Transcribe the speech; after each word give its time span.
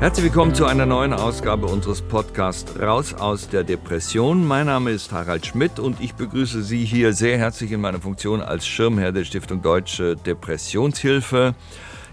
Herzlich 0.00 0.24
willkommen 0.24 0.54
zu 0.54 0.64
einer 0.64 0.86
neuen 0.86 1.12
Ausgabe 1.12 1.66
unseres 1.66 2.00
Podcasts 2.00 2.80
Raus 2.80 3.12
aus 3.12 3.50
der 3.50 3.64
Depression. 3.64 4.48
Mein 4.48 4.64
Name 4.64 4.92
ist 4.92 5.12
Harald 5.12 5.44
Schmidt 5.44 5.78
und 5.78 6.00
ich 6.00 6.14
begrüße 6.14 6.62
Sie 6.62 6.86
hier 6.86 7.12
sehr 7.12 7.36
herzlich 7.36 7.70
in 7.70 7.82
meiner 7.82 8.00
Funktion 8.00 8.40
als 8.40 8.66
Schirmherr 8.66 9.12
der 9.12 9.24
Stiftung 9.24 9.60
Deutsche 9.60 10.16
Depressionshilfe. 10.16 11.54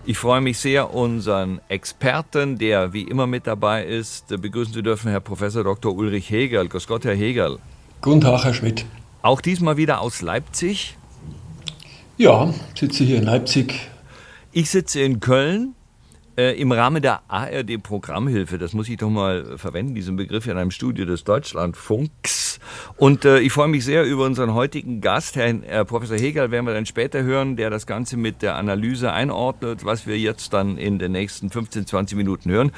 Ich 0.06 0.18
freue 0.18 0.42
mich 0.42 0.58
sehr, 0.58 0.94
unseren 0.94 1.62
Experten, 1.70 2.58
der 2.58 2.92
wie 2.92 3.04
immer 3.04 3.26
mit 3.26 3.48
dabei 3.48 3.86
ist, 3.86 4.28
begrüßen 4.28 4.74
zu 4.74 4.82
dürfen, 4.82 5.10
Herr 5.10 5.22
Professor 5.22 5.64
Dr. 5.64 5.96
Ulrich 5.96 6.30
Hegel. 6.30 6.68
Grüß 6.68 6.88
Gott, 6.88 7.06
Herr 7.06 7.16
Hegel. 7.16 7.58
Guten 8.02 8.20
Tag, 8.20 8.44
Herr 8.44 8.54
Schmidt. 8.54 8.86
Auch 9.22 9.40
diesmal 9.40 9.78
wieder 9.78 10.02
aus 10.02 10.22
Leipzig? 10.22 10.98
Ja, 12.18 12.54
sitze 12.78 13.06
hier 13.06 13.20
in 13.20 13.24
Leipzig. 13.24 13.90
Ich 14.52 14.70
sitze 14.70 15.00
in 15.00 15.22
Köln 15.22 15.74
äh, 16.38 16.60
im 16.60 16.72
Rahmen 16.72 17.02
der 17.02 17.22
ARD-Programmhilfe, 17.28 18.58
das 18.58 18.74
muss 18.74 18.88
ich 18.88 18.98
doch 18.98 19.10
mal 19.10 19.58
verwenden, 19.58 19.96
diesen 19.96 20.16
Begriff 20.16 20.46
in 20.48 20.58
einem 20.58 20.72
Studio 20.72 21.06
des 21.06 21.24
Deutschlandfunks. 21.24 22.60
Und 22.96 23.26
äh, 23.26 23.40
ich 23.40 23.52
freue 23.52 23.68
mich 23.68 23.84
sehr 23.84 24.04
über 24.06 24.26
unseren 24.26 24.54
heutigen 24.54 25.02
Gast, 25.02 25.36
Herrn 25.36 25.64
äh, 25.64 25.84
Professor 25.84 26.18
Hegel, 26.18 26.52
werden 26.52 26.66
wir 26.66 26.74
dann 26.74 26.86
später 26.86 27.24
hören, 27.24 27.56
der 27.56 27.70
das 27.70 27.88
Ganze 27.88 28.18
mit 28.18 28.42
der 28.42 28.56
Analyse 28.56 29.12
einordnet, 29.12 29.84
was 29.84 30.06
wir 30.06 30.18
jetzt 30.18 30.54
dann 30.54 30.78
in 30.78 31.00
den 31.00 31.12
nächsten 31.12 31.50
15, 31.50 31.88
20 31.88 32.18
Minuten 32.18 32.52
hören. 32.52 32.72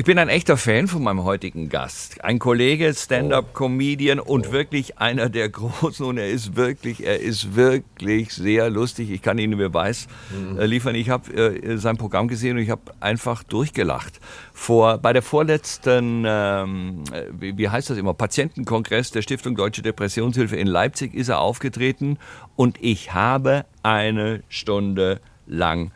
Ich 0.00 0.06
bin 0.06 0.18
ein 0.18 0.30
echter 0.30 0.56
Fan 0.56 0.88
von 0.88 1.02
meinem 1.02 1.24
heutigen 1.24 1.68
Gast. 1.68 2.24
Ein 2.24 2.38
Kollege, 2.38 2.94
Stand-up-Comedian 2.94 4.18
und 4.18 4.48
oh. 4.48 4.52
wirklich 4.52 4.96
einer 4.96 5.28
der 5.28 5.50
Großen. 5.50 6.06
Und 6.06 6.16
er 6.16 6.30
ist 6.30 6.56
wirklich, 6.56 7.04
er 7.04 7.20
ist 7.20 7.54
wirklich 7.54 8.32
sehr 8.32 8.70
lustig. 8.70 9.10
Ich 9.10 9.20
kann 9.20 9.36
Ihnen 9.36 9.58
Beweis 9.58 10.08
mhm. 10.30 10.58
Äh, 10.58 10.64
liefern. 10.64 10.94
Ich 10.94 11.10
habe 11.10 11.30
äh, 11.34 11.76
sein 11.76 11.98
Programm 11.98 12.28
gesehen 12.28 12.56
und 12.56 12.62
ich 12.62 12.70
habe 12.70 12.80
einfach 13.00 13.42
durchgelacht. 13.42 14.20
Vor, 14.54 14.96
bei 14.96 15.12
der 15.12 15.20
vorletzten, 15.20 16.24
ähm, 16.26 17.04
wie, 17.38 17.58
wie 17.58 17.68
heißt 17.68 17.90
das 17.90 17.98
immer, 17.98 18.14
Patientenkongress 18.14 19.10
der 19.10 19.20
Stiftung 19.20 19.54
Deutsche 19.54 19.82
Depressionshilfe 19.82 20.56
in 20.56 20.66
Leipzig 20.66 21.12
ist 21.12 21.28
er 21.28 21.40
aufgetreten 21.40 22.16
und 22.56 22.78
ich 22.80 23.12
habe 23.12 23.66
eine 23.82 24.42
Stunde 24.48 25.20
lang 25.46 25.92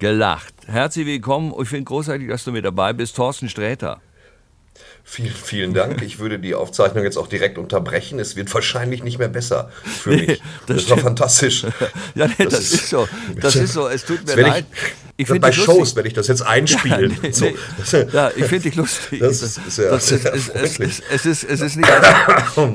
gelacht. 0.00 0.54
Herzlich 0.66 1.06
willkommen. 1.06 1.54
Ich 1.62 1.68
finde 1.68 1.84
großartig, 1.84 2.28
dass 2.28 2.44
du 2.44 2.52
mit 2.52 2.64
dabei 2.64 2.92
bist. 2.92 3.14
Thorsten 3.14 3.48
Sträter. 3.48 4.00
Vielen, 5.04 5.34
vielen 5.34 5.74
Dank. 5.74 6.02
Ich 6.02 6.18
würde 6.18 6.38
die 6.38 6.54
Aufzeichnung 6.54 7.04
jetzt 7.04 7.16
auch 7.16 7.26
direkt 7.26 7.58
unterbrechen. 7.58 8.18
Es 8.18 8.36
wird 8.36 8.52
wahrscheinlich 8.54 9.02
nicht 9.02 9.18
mehr 9.18 9.28
besser 9.28 9.70
für 9.84 10.10
mich. 10.16 10.26
Nee, 10.26 10.38
das, 10.66 10.76
das 10.76 10.90
war 10.90 10.98
fantastisch. 10.98 11.64
ja, 12.14 12.26
nee, 12.26 12.34
das, 12.38 12.54
das, 12.54 12.72
ist 12.72 12.88
so. 12.88 13.08
Das 13.40 13.56
ist 13.56 13.72
so. 13.72 13.88
Es 13.88 14.04
tut 14.04 14.26
mir 14.26 14.40
leid. 14.40 14.66
Ich, 14.72 15.09
ich 15.20 15.40
bei 15.40 15.52
Shows 15.52 15.96
werde 15.96 16.08
ich 16.08 16.14
das 16.14 16.28
jetzt 16.28 16.42
einspielen. 16.42 17.10
Ja, 17.10 17.16
nee, 17.22 17.30
so. 17.30 17.96
ja 18.12 18.30
ich 18.34 18.44
finde 18.46 18.60
dich 18.64 18.76
lustig. 18.76 19.20
Das 19.20 19.42
ist, 19.42 19.78
ja, 19.78 19.94
es, 19.94 20.10
ist, 20.10 20.24
es, 20.24 21.26
ist, 21.26 21.44
es, 21.44 21.60
ist 21.60 21.76
nicht 21.76 21.90
als, 21.90 22.06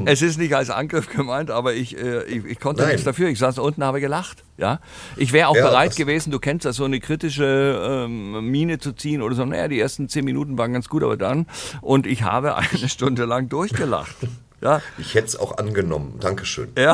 es 0.05 0.21
ist 0.21 0.37
nicht 0.37 0.53
als 0.53 0.69
Angriff 0.69 1.09
gemeint, 1.09 1.51
aber 1.51 1.73
ich, 1.73 1.97
äh, 1.97 2.23
ich, 2.25 2.45
ich 2.45 2.59
konnte 2.59 2.83
Nein. 2.83 2.91
nichts 2.91 3.05
dafür. 3.05 3.29
Ich 3.29 3.39
saß 3.39 3.57
unten, 3.59 3.83
habe 3.83 4.01
gelacht. 4.01 4.43
Ja, 4.57 4.79
ich 5.17 5.33
wäre 5.33 5.49
auch 5.49 5.55
ja, 5.55 5.65
bereit 5.65 5.95
gewesen. 5.95 6.31
Du 6.31 6.39
kennst 6.39 6.65
das, 6.65 6.77
so 6.77 6.85
eine 6.85 6.99
kritische 6.99 8.05
ähm, 8.05 8.49
Mine 8.49 8.79
zu 8.79 8.93
ziehen 8.93 9.21
oder 9.21 9.35
so. 9.35 9.43
Naja, 9.43 9.67
die 9.67 9.79
ersten 9.79 10.07
zehn 10.07 10.23
Minuten 10.23 10.57
waren 10.57 10.73
ganz 10.73 10.87
gut, 10.87 11.03
aber 11.03 11.17
dann 11.17 11.45
und 11.81 12.07
ich 12.07 12.23
habe 12.23 12.55
eine 12.55 12.89
Stunde 12.89 13.25
lang 13.25 13.49
durchgelacht. 13.49 14.15
Ja. 14.61 14.81
Ich 14.97 15.13
hätte 15.13 15.27
es 15.27 15.35
auch 15.35 15.57
angenommen. 15.57 16.15
Dankeschön. 16.19 16.69
Ja, 16.77 16.93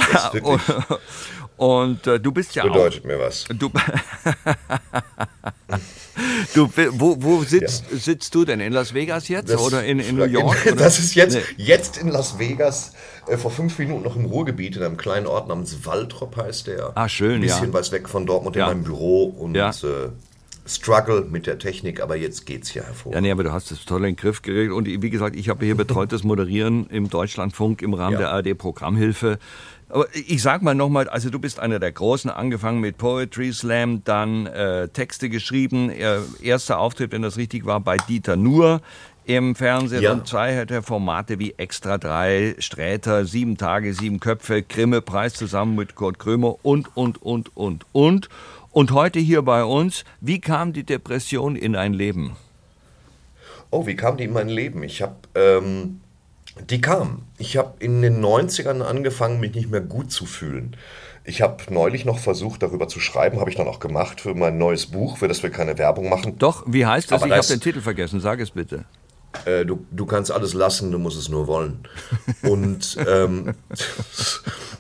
und, 1.62 2.08
äh, 2.08 2.20
du 2.20 2.32
bist 2.32 2.56
ja 2.56 2.64
Bedeutet 2.64 3.02
auch, 3.02 3.08
mir 3.08 3.20
was. 3.20 3.46
Du, 3.50 3.70
du 6.56 6.68
wo, 6.94 7.16
wo 7.20 7.44
sitzt, 7.44 7.84
ja. 7.92 7.98
sitzt 8.00 8.34
du 8.34 8.46
denn? 8.46 8.60
In 8.60 8.74
Las 8.74 8.96
Vegas 8.96 9.28
jetzt 9.28 9.52
das, 9.52 9.62
oder 9.62 9.84
in, 9.84 10.00
in 10.00 10.16
New 10.16 10.24
York? 10.24 10.66
In, 10.66 10.76
das 10.80 10.98
ist 10.98 11.14
jetzt, 11.14 11.36
nee. 11.36 11.44
jetzt 11.58 11.98
in 11.98 12.08
Las 12.08 12.40
Vegas. 12.40 12.94
Äh, 13.28 13.38
vor 13.38 13.52
fünf 13.52 13.78
Minuten 13.78 14.02
noch 14.02 14.16
im 14.16 14.26
Ruhrgebiet, 14.26 14.76
in 14.76 14.82
einem 14.82 14.98
kleinen 14.98 15.28
Ort 15.28 15.50
namens 15.50 15.86
Waltrop 15.86 16.36
heißt 16.36 16.66
der. 16.66 16.94
Ah, 16.96 17.08
schön, 17.08 17.36
Ein 17.36 17.42
bisschen 17.42 17.68
ja. 17.68 17.74
weit 17.74 17.92
weg 17.92 18.10
von 18.10 18.26
Dortmund 18.26 18.56
ja. 18.56 18.64
in 18.64 18.78
meinem 18.78 18.84
Büro 18.84 19.26
und 19.26 19.54
ja. 19.54 19.70
äh, 19.70 20.10
Struggle 20.66 21.28
mit 21.30 21.46
der 21.46 21.60
Technik, 21.60 22.02
aber 22.02 22.16
jetzt 22.16 22.48
geht's 22.48 22.70
hier 22.70 22.84
hervor. 22.84 23.14
Ja, 23.14 23.22
nee, 23.22 23.30
aber 23.30 23.44
du 23.44 23.52
hast 23.52 23.70
das 23.70 23.86
toll 23.86 24.00
in 24.00 24.16
den 24.16 24.16
Griff 24.16 24.42
geregelt. 24.42 24.72
Und 24.72 24.88
wie 24.88 25.10
gesagt, 25.12 25.36
ich 25.36 25.50
habe 25.50 25.64
hier 25.64 25.76
betreutes 25.76 26.24
Moderieren 26.24 26.88
im 26.88 27.10
Deutschlandfunk 27.10 27.84
im 27.84 27.94
Rahmen 27.94 28.14
ja. 28.14 28.20
der 28.20 28.32
ARD-Programmhilfe. 28.32 29.38
Aber 29.92 30.08
ich 30.14 30.42
sag 30.42 30.62
mal 30.62 30.74
nochmal, 30.74 31.10
also 31.10 31.30
du 31.30 31.38
bist 31.38 31.60
einer 31.60 31.80
der 31.80 31.92
Großen, 31.92 32.32
angefangen 32.32 32.80
mit 32.80 32.98
Poetry 32.98 33.52
Slam, 33.52 34.04
dann 34.06 34.46
äh, 34.46 34.88
Texte 34.88 35.30
geschrieben. 35.30 35.90
Er, 35.90 36.24
erster 36.42 36.80
Auftritt, 36.80 37.12
wenn 37.12 37.22
das 37.22 37.36
richtig 37.38 37.66
war, 37.66 37.82
bei 37.82 37.98
Dieter 37.98 38.38
Nuhr 38.38 38.82
im 39.26 39.54
Fernsehen 39.54 40.02
ja. 40.02 40.14
und 40.14 40.28
zwei 40.28 40.58
hat 40.58 40.72
er 40.72 40.82
Formate 40.82 41.40
wie 41.40 41.54
Extra 41.58 41.98
3, 41.98 42.56
Sträter, 42.60 43.26
Sieben 43.26 43.58
Tage, 43.58 43.94
Sieben 43.94 44.20
Köpfe, 44.20 44.64
Grimme-Preis 44.64 45.34
zusammen 45.34 45.76
mit 45.76 45.96
Kurt 45.96 46.20
Krömer 46.20 46.56
und, 46.64 46.96
und, 46.96 47.22
und, 47.22 47.56
und, 47.56 47.86
und. 47.92 48.30
Und 48.72 48.92
heute 48.92 49.20
hier 49.20 49.42
bei 49.42 49.64
uns, 49.66 50.06
wie 50.22 50.40
kam 50.40 50.74
die 50.74 50.84
Depression 50.84 51.56
in 51.56 51.76
ein 51.76 51.94
Leben? 51.94 52.38
Oh, 53.70 53.86
wie 53.86 53.96
kam 53.96 54.18
die 54.18 54.24
in 54.24 54.34
mein 54.34 54.50
Leben? 54.50 54.84
Ich 54.84 55.02
habe, 55.02 55.16
ähm, 55.36 56.02
die 56.70 56.82
kam. 56.82 57.24
Ich 57.38 57.58
habe 57.58 57.74
in 57.80 58.02
den 58.02 58.24
90ern 58.24 58.82
angefangen, 58.82 59.40
mich 59.40 59.54
nicht 59.56 59.70
mehr 59.70 59.82
gut 59.82 60.12
zu 60.12 60.26
fühlen. 60.26 60.76
Ich 61.24 61.42
habe 61.42 61.58
neulich 61.70 62.04
noch 62.04 62.18
versucht, 62.18 62.64
darüber 62.64 62.88
zu 62.88 63.00
schreiben, 63.00 63.40
habe 63.40 63.50
ich 63.50 63.56
dann 63.56 63.68
auch 63.68 63.80
gemacht 63.80 64.22
für 64.22 64.34
mein 64.34 64.58
neues 64.58 64.88
Buch, 64.88 65.18
für 65.18 65.28
das 65.28 65.44
wir 65.44 65.52
keine 65.52 65.78
Werbung 65.78 66.10
machen. 66.10 66.38
Doch, 66.40 66.64
wie 66.66 66.86
heißt 66.86 67.12
das? 67.12 67.22
Aber 67.22 67.32
ich 67.32 67.38
habe 67.38 67.48
den 67.48 67.62
Titel 67.62 67.82
vergessen, 67.82 68.20
sag 68.20 68.40
es 68.40 68.52
bitte. 68.52 68.86
Äh, 69.46 69.66
du, 69.66 69.86
du 69.92 70.06
kannst 70.06 70.32
alles 70.32 70.54
lassen, 70.54 70.92
du 70.92 70.98
musst 70.98 71.18
es 71.18 71.30
nur 71.30 71.48
wollen. 71.48 71.88
Und 72.42 72.98
ähm, 73.08 73.54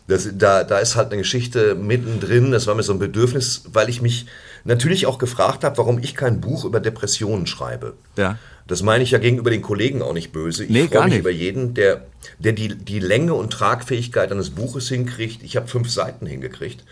das, 0.07 0.29
da, 0.33 0.63
da 0.63 0.79
ist 0.79 0.95
halt 0.95 1.07
eine 1.07 1.17
Geschichte 1.17 1.75
mittendrin, 1.75 2.51
das 2.51 2.67
war 2.67 2.75
mir 2.75 2.83
so 2.83 2.93
ein 2.93 2.99
Bedürfnis, 2.99 3.63
weil 3.71 3.89
ich 3.89 4.01
mich 4.01 4.25
natürlich 4.63 5.05
auch 5.05 5.19
gefragt 5.19 5.63
habe, 5.63 5.77
warum 5.77 5.99
ich 5.99 6.15
kein 6.15 6.41
Buch 6.41 6.65
über 6.65 6.79
Depressionen 6.79 7.47
schreibe. 7.47 7.93
Ja. 8.17 8.37
Das 8.71 8.83
meine 8.83 9.03
ich 9.03 9.11
ja 9.11 9.19
gegenüber 9.19 9.51
den 9.51 9.61
Kollegen 9.61 10.01
auch 10.01 10.13
nicht 10.13 10.31
böse. 10.31 10.63
Ich 10.63 10.69
nee, 10.69 10.87
freue 10.87 11.03
mich 11.03 11.13
nicht. 11.13 11.19
über 11.19 11.29
jeden, 11.29 11.73
der, 11.73 12.05
der 12.39 12.53
die, 12.53 12.69
die 12.75 12.99
Länge 12.99 13.33
und 13.33 13.51
Tragfähigkeit 13.51 14.31
eines 14.31 14.51
Buches 14.51 14.87
hinkriegt. 14.89 15.43
Ich 15.43 15.57
habe 15.57 15.67
fünf 15.67 15.89
Seiten 15.89 16.25
hingekriegt. 16.25 16.83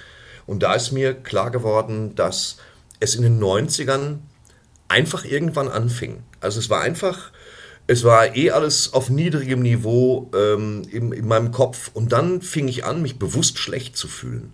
Und 0.45 0.61
da 0.61 0.73
ist 0.73 0.91
mir 0.91 1.13
klar 1.13 1.51
geworden, 1.51 2.15
dass 2.15 2.57
es 2.99 3.15
in 3.15 3.23
den 3.23 3.39
90ern 3.41 4.17
einfach 4.87 5.25
irgendwann 5.25 5.69
anfing. 5.69 6.23
Also 6.41 6.59
es 6.59 6.69
war 6.69 6.81
einfach 6.81 7.31
es 7.89 8.03
war 8.03 8.35
eh 8.35 8.51
alles 8.51 8.93
auf 8.93 9.09
niedrigem 9.09 9.63
Niveau 9.63 10.29
ähm, 10.35 10.83
in, 10.91 11.11
in 11.11 11.27
meinem 11.27 11.51
Kopf. 11.51 11.89
Und 11.91 12.11
dann 12.11 12.43
fing 12.43 12.67
ich 12.67 12.85
an, 12.85 13.01
mich 13.01 13.17
bewusst 13.17 13.57
schlecht 13.57 13.97
zu 13.97 14.07
fühlen. 14.07 14.53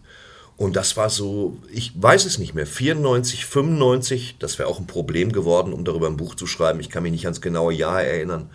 Und 0.57 0.75
das 0.75 0.95
war 0.95 1.09
so, 1.09 1.57
ich 1.69 1.91
weiß 2.01 2.25
es 2.25 2.37
nicht 2.37 2.53
mehr, 2.53 2.65
94, 2.65 3.45
95, 3.45 4.37
das 4.39 4.57
wäre 4.57 4.69
auch 4.69 4.79
ein 4.79 4.87
Problem 4.87 5.31
geworden, 5.31 5.73
um 5.73 5.83
darüber 5.83 6.07
ein 6.07 6.17
Buch 6.17 6.35
zu 6.35 6.47
schreiben. 6.47 6.79
Ich 6.79 6.89
kann 6.89 7.03
mich 7.03 7.11
nicht 7.11 7.25
ans 7.25 7.41
genaue 7.41 7.73
Jahr 7.73 8.01
erinnern. 8.03 8.49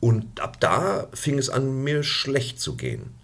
Und 0.00 0.40
ab 0.40 0.60
da 0.60 1.08
fing 1.12 1.38
es 1.38 1.48
an, 1.48 1.82
mir 1.82 2.02
schlecht 2.02 2.60
zu 2.60 2.76
gehen. 2.76 3.14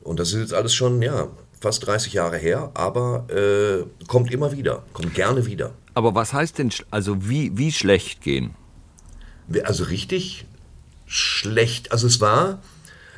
Und 0.00 0.20
das 0.20 0.32
ist 0.32 0.40
jetzt 0.40 0.54
alles 0.54 0.74
schon, 0.74 1.02
ja, 1.02 1.28
fast 1.60 1.86
30 1.86 2.12
Jahre 2.12 2.36
her, 2.36 2.70
aber 2.74 3.26
äh, 3.30 3.84
kommt 4.06 4.32
immer 4.32 4.52
wieder, 4.52 4.82
kommt 4.92 5.14
gerne 5.14 5.46
wieder. 5.46 5.72
Aber 5.94 6.14
was 6.14 6.32
heißt 6.32 6.58
denn, 6.58 6.70
also 6.90 7.28
wie, 7.28 7.56
wie 7.56 7.72
schlecht 7.72 8.20
gehen? 8.22 8.54
also 9.64 9.84
richtig 9.84 10.46
schlecht. 11.06 11.92
Also 11.92 12.06
es 12.06 12.20
war, 12.20 12.62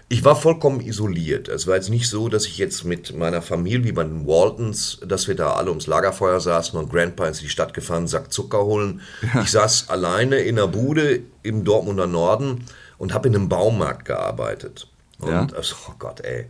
ich 0.08 0.24
war 0.24 0.36
vollkommen 0.36 0.80
isoliert. 0.80 1.48
Es 1.48 1.66
war 1.66 1.76
jetzt 1.76 1.88
nicht 1.88 2.08
so, 2.08 2.28
dass 2.28 2.46
ich 2.46 2.58
jetzt 2.58 2.84
mit 2.84 3.16
meiner 3.16 3.40
Familie, 3.40 3.84
wie 3.84 3.92
bei 3.92 4.04
den 4.04 4.26
Waltons, 4.26 5.00
dass 5.06 5.28
wir 5.28 5.34
da 5.34 5.54
alle 5.54 5.70
ums 5.70 5.86
Lagerfeuer 5.86 6.40
saßen 6.40 6.78
und 6.78 6.90
Grandpa 6.90 7.26
ist 7.26 7.40
in 7.40 7.44
die 7.44 7.50
Stadt 7.50 7.72
gefahren, 7.72 8.06
Sack 8.06 8.32
Zucker 8.32 8.64
holen. 8.64 9.00
Ja. 9.34 9.42
Ich 9.42 9.50
saß 9.50 9.88
alleine 9.88 10.36
in 10.36 10.56
der 10.56 10.66
Bude 10.66 11.20
im 11.42 11.64
Dortmunder 11.64 12.06
Norden 12.06 12.66
und 12.98 13.14
habe 13.14 13.28
in 13.28 13.34
einem 13.34 13.48
Baumarkt 13.48 14.04
gearbeitet. 14.04 14.88
Und, 15.18 15.30
ja. 15.30 15.46
also, 15.56 15.74
oh 15.88 15.94
Gott, 15.98 16.20
ey. 16.20 16.46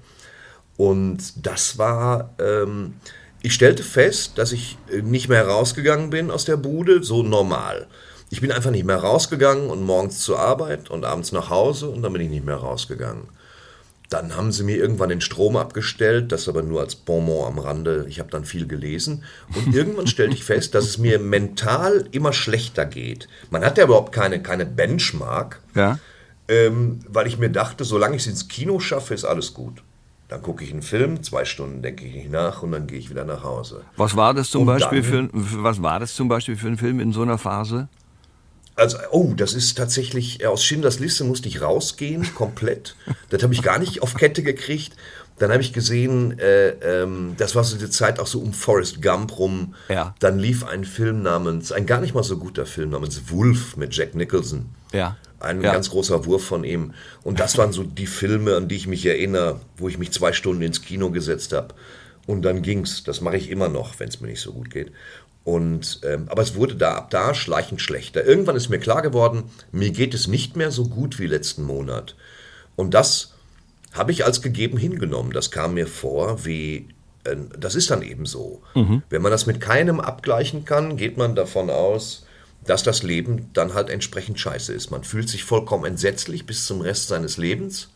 Und 0.77 1.47
das 1.47 1.79
war, 1.79 2.35
ähm, 2.41 2.95
ich 3.41 3.55
stellte 3.55 3.85
fest, 3.85 4.33
dass 4.37 4.53
ich 4.53 4.77
nicht 5.03 5.29
mehr 5.29 5.47
rausgegangen 5.47 6.11
bin 6.11 6.31
aus 6.33 6.45
der 6.45 6.57
Bude, 6.57 7.05
so 7.05 7.23
normal. 7.23 7.87
Ich 8.31 8.41
bin 8.41 8.51
einfach 8.51 8.73
nicht 8.73 8.85
mehr 8.85 8.97
rausgegangen 8.97 9.71
und 9.71 9.85
morgens 9.85 10.21
zur 10.21 10.41
Arbeit 10.41 10.91
und 10.91 11.05
abends 11.05 11.31
nach 11.31 11.51
Hause 11.51 11.89
und 11.89 12.03
dann 12.03 12.13
bin 12.13 12.23
ich 12.23 12.31
nicht 12.31 12.45
mehr 12.45 12.57
rausgegangen. 12.57 13.29
Dann 14.11 14.37
haben 14.37 14.53
sie 14.53 14.65
mir 14.65 14.77
irgendwann 14.77 15.09
den 15.09 15.21
Strom 15.21 15.57
abgestellt, 15.57 16.31
das 16.31 16.49
aber 16.49 16.63
nur 16.63 16.81
als 16.81 16.95
Bonbon 16.95 17.47
am 17.47 17.59
Rande. 17.59 18.07
Ich 18.09 18.21
habe 18.21 18.31
dann 18.31 18.45
viel 18.45 18.67
gelesen. 18.67 19.25
Und 19.55 19.75
irgendwann 19.75 20.07
stellte 20.07 20.35
ich 20.35 20.45
fest, 20.45 20.75
dass 20.75 20.85
es 20.85 20.99
mir 20.99 21.19
mental 21.19 22.07
immer 22.11 22.33
schlechter 22.33 22.85
geht. 22.87 23.29
Man 23.51 23.65
hat 23.65 23.79
ja 23.79 23.85
überhaupt 23.85 24.13
keine, 24.13 24.43
keine 24.43 24.67
Benchmark, 24.67 25.61
ja. 25.75 25.99
ähm, 26.49 27.01
weil 27.09 27.27
ich 27.27 27.39
mir 27.39 27.51
dachte, 27.51 27.85
solange 27.85 28.17
ich 28.17 28.23
es 28.23 28.29
ins 28.29 28.49
Kino 28.49 28.79
schaffe, 28.79 29.15
ist 29.15 29.25
alles 29.25 29.55
gut. 29.55 29.83
Dann 30.29 30.43
gucke 30.43 30.65
ich 30.65 30.73
einen 30.73 30.83
Film, 30.83 31.23
zwei 31.23 31.45
Stunden 31.45 31.83
denke 31.83 32.07
ich 32.07 32.15
nicht 32.15 32.31
nach 32.31 32.63
und 32.63 32.73
dann 32.73 32.87
gehe 32.87 32.99
ich 32.99 33.11
wieder 33.11 33.25
nach 33.25 33.45
Hause. 33.45 33.83
Was 33.97 34.17
war 34.17 34.33
das 34.33 34.51
zum, 34.51 34.65
Beispiel, 34.65 35.03
dann, 35.03 35.31
für, 35.31 35.63
was 35.63 35.83
war 35.83 36.01
das 36.01 36.15
zum 36.15 36.29
Beispiel 36.29 36.57
für 36.57 36.69
ein 36.69 36.79
Film 36.79 36.99
in 36.99 37.13
so 37.13 37.23
einer 37.23 37.37
Phase? 37.37 37.89
Also, 38.77 38.99
oh, 39.13 39.35
das 39.37 39.55
ist 39.55 39.77
tatsächlich, 39.77 40.43
äh, 40.43 40.47
aus 40.47 40.65
Schindlers 40.65 40.99
Liste 40.99 41.25
musste 41.25 41.49
ich 41.49 41.61
rausgehen, 41.63 42.35
komplett. 42.35 42.97
das 43.31 43.43
habe 43.43 43.55
ich 43.55 43.63
gar 43.63 43.79
nicht 43.79 44.03
auf 44.03 44.15
Kette 44.15 44.43
gekriegt. 44.43 44.97
Dann 45.39 45.51
habe 45.51 45.63
ich 45.63 45.73
gesehen, 45.73 46.39
äh, 46.39 46.69
ähm, 47.03 47.35
das 47.39 47.57
war 47.57 47.65
so 47.65 47.77
die 47.77 47.91
Zeit 47.91 48.21
auch 48.21 48.27
so 48.29 48.41
um 48.41 48.53
Forrest 48.53 49.03
Gump 49.03 49.37
rum. 49.39 49.75
Ja. 49.89 50.15
Dann 50.21 50.39
lief 50.39 50.65
ein 50.65 50.85
Film 50.85 51.23
namens, 51.23 51.73
ein 51.73 51.87
gar 51.87 52.01
nicht 52.01 52.15
mal 52.15 52.23
so 52.23 52.37
guter 52.39 52.67
Film 52.67 52.91
namens 52.91 53.21
Wolf 53.31 53.77
mit 53.77 53.95
Jack 53.97 54.15
Nicholson. 54.15 54.67
Ja. 54.93 55.17
Ein 55.41 55.61
Ja. 55.61 55.73
ganz 55.73 55.91
großer 55.91 56.25
Wurf 56.27 56.45
von 56.45 56.63
ihm. 56.65 56.95
Und 57.25 57.41
das 57.41 57.59
waren 57.59 57.73
so 57.73 57.83
die 57.83 58.07
Filme, 58.07 58.55
an 58.57 58.69
die 58.69 58.77
ich 58.77 58.87
mich 58.87 59.05
erinnere, 59.07 59.61
wo 59.77 59.89
ich 59.89 59.99
mich 59.99 60.13
zwei 60.13 60.33
Stunden 60.33 60.63
ins 60.63 60.83
Kino 60.83 61.11
gesetzt 61.11 61.53
habe. 61.53 61.75
Und 62.27 62.43
dann 62.43 62.63
ging's. 62.63 63.03
Das 63.05 63.21
mache 63.21 63.37
ich 63.37 63.51
immer 63.51 63.69
noch, 63.69 63.99
wenn 63.99 64.09
es 64.09 64.21
mir 64.21 64.29
nicht 64.29 64.41
so 64.41 64.53
gut 64.53 64.71
geht. 64.71 64.93
Und, 65.45 66.01
ähm, 66.05 66.27
aber 66.29 66.43
es 66.43 66.55
wurde 66.55 66.75
da 66.75 66.95
ab 66.95 67.11
da 67.11 67.35
schleichend 67.35 67.83
schlechter. 67.83 68.25
Irgendwann 68.25 68.57
ist 68.57 68.71
mir 68.71 68.79
klar 68.79 69.03
geworden, 69.03 69.45
mir 69.73 69.91
geht 69.91 70.15
es 70.15 70.27
nicht 70.27 70.57
mehr 70.57 70.71
so 70.71 70.89
gut 70.89 71.19
wie 71.19 71.27
letzten 71.27 71.65
Monat. 71.65 72.17
Und 72.77 72.95
das 72.95 73.35
habe 73.93 74.11
ich 74.11 74.25
als 74.25 74.41
gegeben 74.41 74.79
hingenommen. 74.79 75.33
Das 75.33 75.51
kam 75.51 75.75
mir 75.75 75.87
vor 75.87 76.47
wie, 76.47 76.89
äh, 77.25 77.37
das 77.59 77.75
ist 77.75 77.91
dann 77.91 78.03
eben 78.03 78.25
so. 78.25 78.63
Wenn 79.11 79.23
man 79.23 79.31
das 79.31 79.45
mit 79.47 79.61
keinem 79.61 80.01
abgleichen 80.01 80.65
kann, 80.65 80.97
geht 80.97 81.19
man 81.19 81.35
davon 81.35 81.69
aus, 81.69 82.27
dass 82.65 82.83
das 82.83 83.03
Leben 83.03 83.51
dann 83.53 83.75
halt 83.75 83.91
entsprechend 83.91 84.41
scheiße 84.41 84.73
ist. 84.73 84.91
Man 84.91 85.05
fühlt 85.05 85.29
sich 85.29 85.45
vollkommen 85.45 85.85
entsetzlich 85.85 86.47
bis 86.47 86.65
zum 86.65 86.81
Rest 86.81 87.09
seines 87.09 87.37
Lebens. 87.37 87.91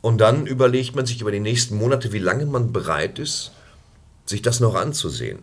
Und 0.00 0.22
dann 0.22 0.46
überlegt 0.46 0.96
man 0.96 1.04
sich 1.04 1.20
über 1.20 1.30
die 1.30 1.40
nächsten 1.40 1.76
Monate, 1.76 2.12
wie 2.12 2.18
lange 2.18 2.46
man 2.46 2.72
bereit 2.72 3.18
ist, 3.18 3.52
sich 4.24 4.40
das 4.40 4.58
noch 4.58 4.74
anzusehen. 4.74 5.40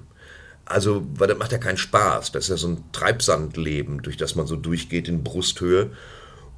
Also, 0.70 1.04
weil 1.16 1.28
das 1.28 1.38
macht 1.38 1.52
ja 1.52 1.58
keinen 1.58 1.78
Spaß. 1.78 2.32
Das 2.32 2.46
ist 2.46 2.50
ja 2.50 2.58
so 2.58 2.68
ein 2.68 2.84
Treibsandleben, 2.92 4.04
durch 4.04 4.18
das 4.18 4.36
man 4.36 4.46
so 4.46 4.56
durchgeht 4.56 5.08
in 5.08 5.24
Brusthöhe. 5.24 5.90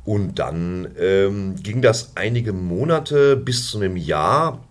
Und 0.04 0.38
dann 0.38 0.90
ähm, 1.00 1.56
ging 1.56 1.81
das 1.81 2.12
einige 2.16 2.54
Monate 2.54 3.38
bis 3.38 3.69
zu 3.69 3.78
einem 3.78 3.96
Jahr 3.96 4.63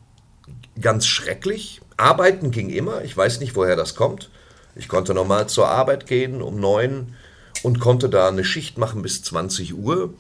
ganz 0.81 1.07
schrecklich. 1.07 1.81
Arbeiten 1.97 2.51
ging 2.51 2.69
immer. 2.69 3.03
Ich 3.03 3.17
weiß 3.17 3.41
nicht, 3.41 3.57
woher 3.57 3.77
das 3.77 3.95
kommt. 3.95 4.31
Ich 4.77 4.89
konnte 4.89 5.15
normal 5.15 5.49
zur 5.49 5.69
Arbeit 5.69 6.07
gehen 6.07 6.43
um 6.43 6.61
neun 6.61 7.15
und 7.63 7.81
konnte 7.81 8.09
da 8.09 8.29
eine 8.29 8.45
Schicht 8.45 8.79
machen 8.79 9.03
bis 9.03 9.23
20 9.23 9.75
Uhr. 9.75 10.15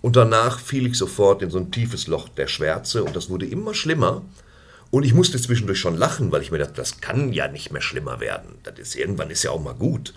Und 0.00 0.16
danach 0.16 0.60
fiel 0.60 0.86
ich 0.86 0.96
sofort 0.96 1.42
in 1.42 1.50
so 1.50 1.58
ein 1.58 1.70
tiefes 1.70 2.06
Loch 2.06 2.28
der 2.28 2.46
Schwärze 2.46 3.02
und 3.02 3.16
das 3.16 3.30
wurde 3.30 3.46
immer 3.46 3.74
schlimmer. 3.74 4.22
Und 4.90 5.02
ich 5.04 5.12
musste 5.14 5.38
zwischendurch 5.40 5.78
schon 5.78 5.96
lachen, 5.96 6.32
weil 6.32 6.42
ich 6.42 6.50
mir 6.50 6.58
dachte, 6.58 6.72
das 6.74 7.00
kann 7.00 7.32
ja 7.32 7.48
nicht 7.48 7.72
mehr 7.72 7.82
schlimmer 7.82 8.20
werden. 8.20 8.56
Das 8.62 8.78
ist, 8.78 8.96
irgendwann 8.96 9.30
ist 9.30 9.42
ja 9.42 9.50
auch 9.50 9.62
mal 9.62 9.74
gut. 9.74 10.14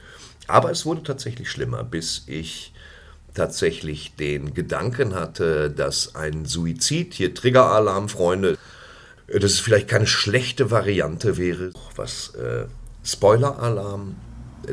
Aber 0.47 0.71
es 0.71 0.85
wurde 0.85 1.03
tatsächlich 1.03 1.51
schlimmer, 1.51 1.83
bis 1.83 2.23
ich 2.27 2.73
tatsächlich 3.33 4.15
den 4.15 4.53
Gedanken 4.53 5.13
hatte, 5.15 5.69
dass 5.71 6.15
ein 6.15 6.45
Suizid, 6.45 7.13
hier 7.13 7.33
Triggeralarm, 7.33 8.09
Freunde, 8.09 8.57
dass 9.27 9.51
es 9.51 9.59
vielleicht 9.59 9.87
keine 9.87 10.07
schlechte 10.07 10.71
Variante 10.71 11.37
wäre, 11.37 11.71
was 11.95 12.29
äh, 12.35 12.65
Spoiler-Alarm 13.03 14.15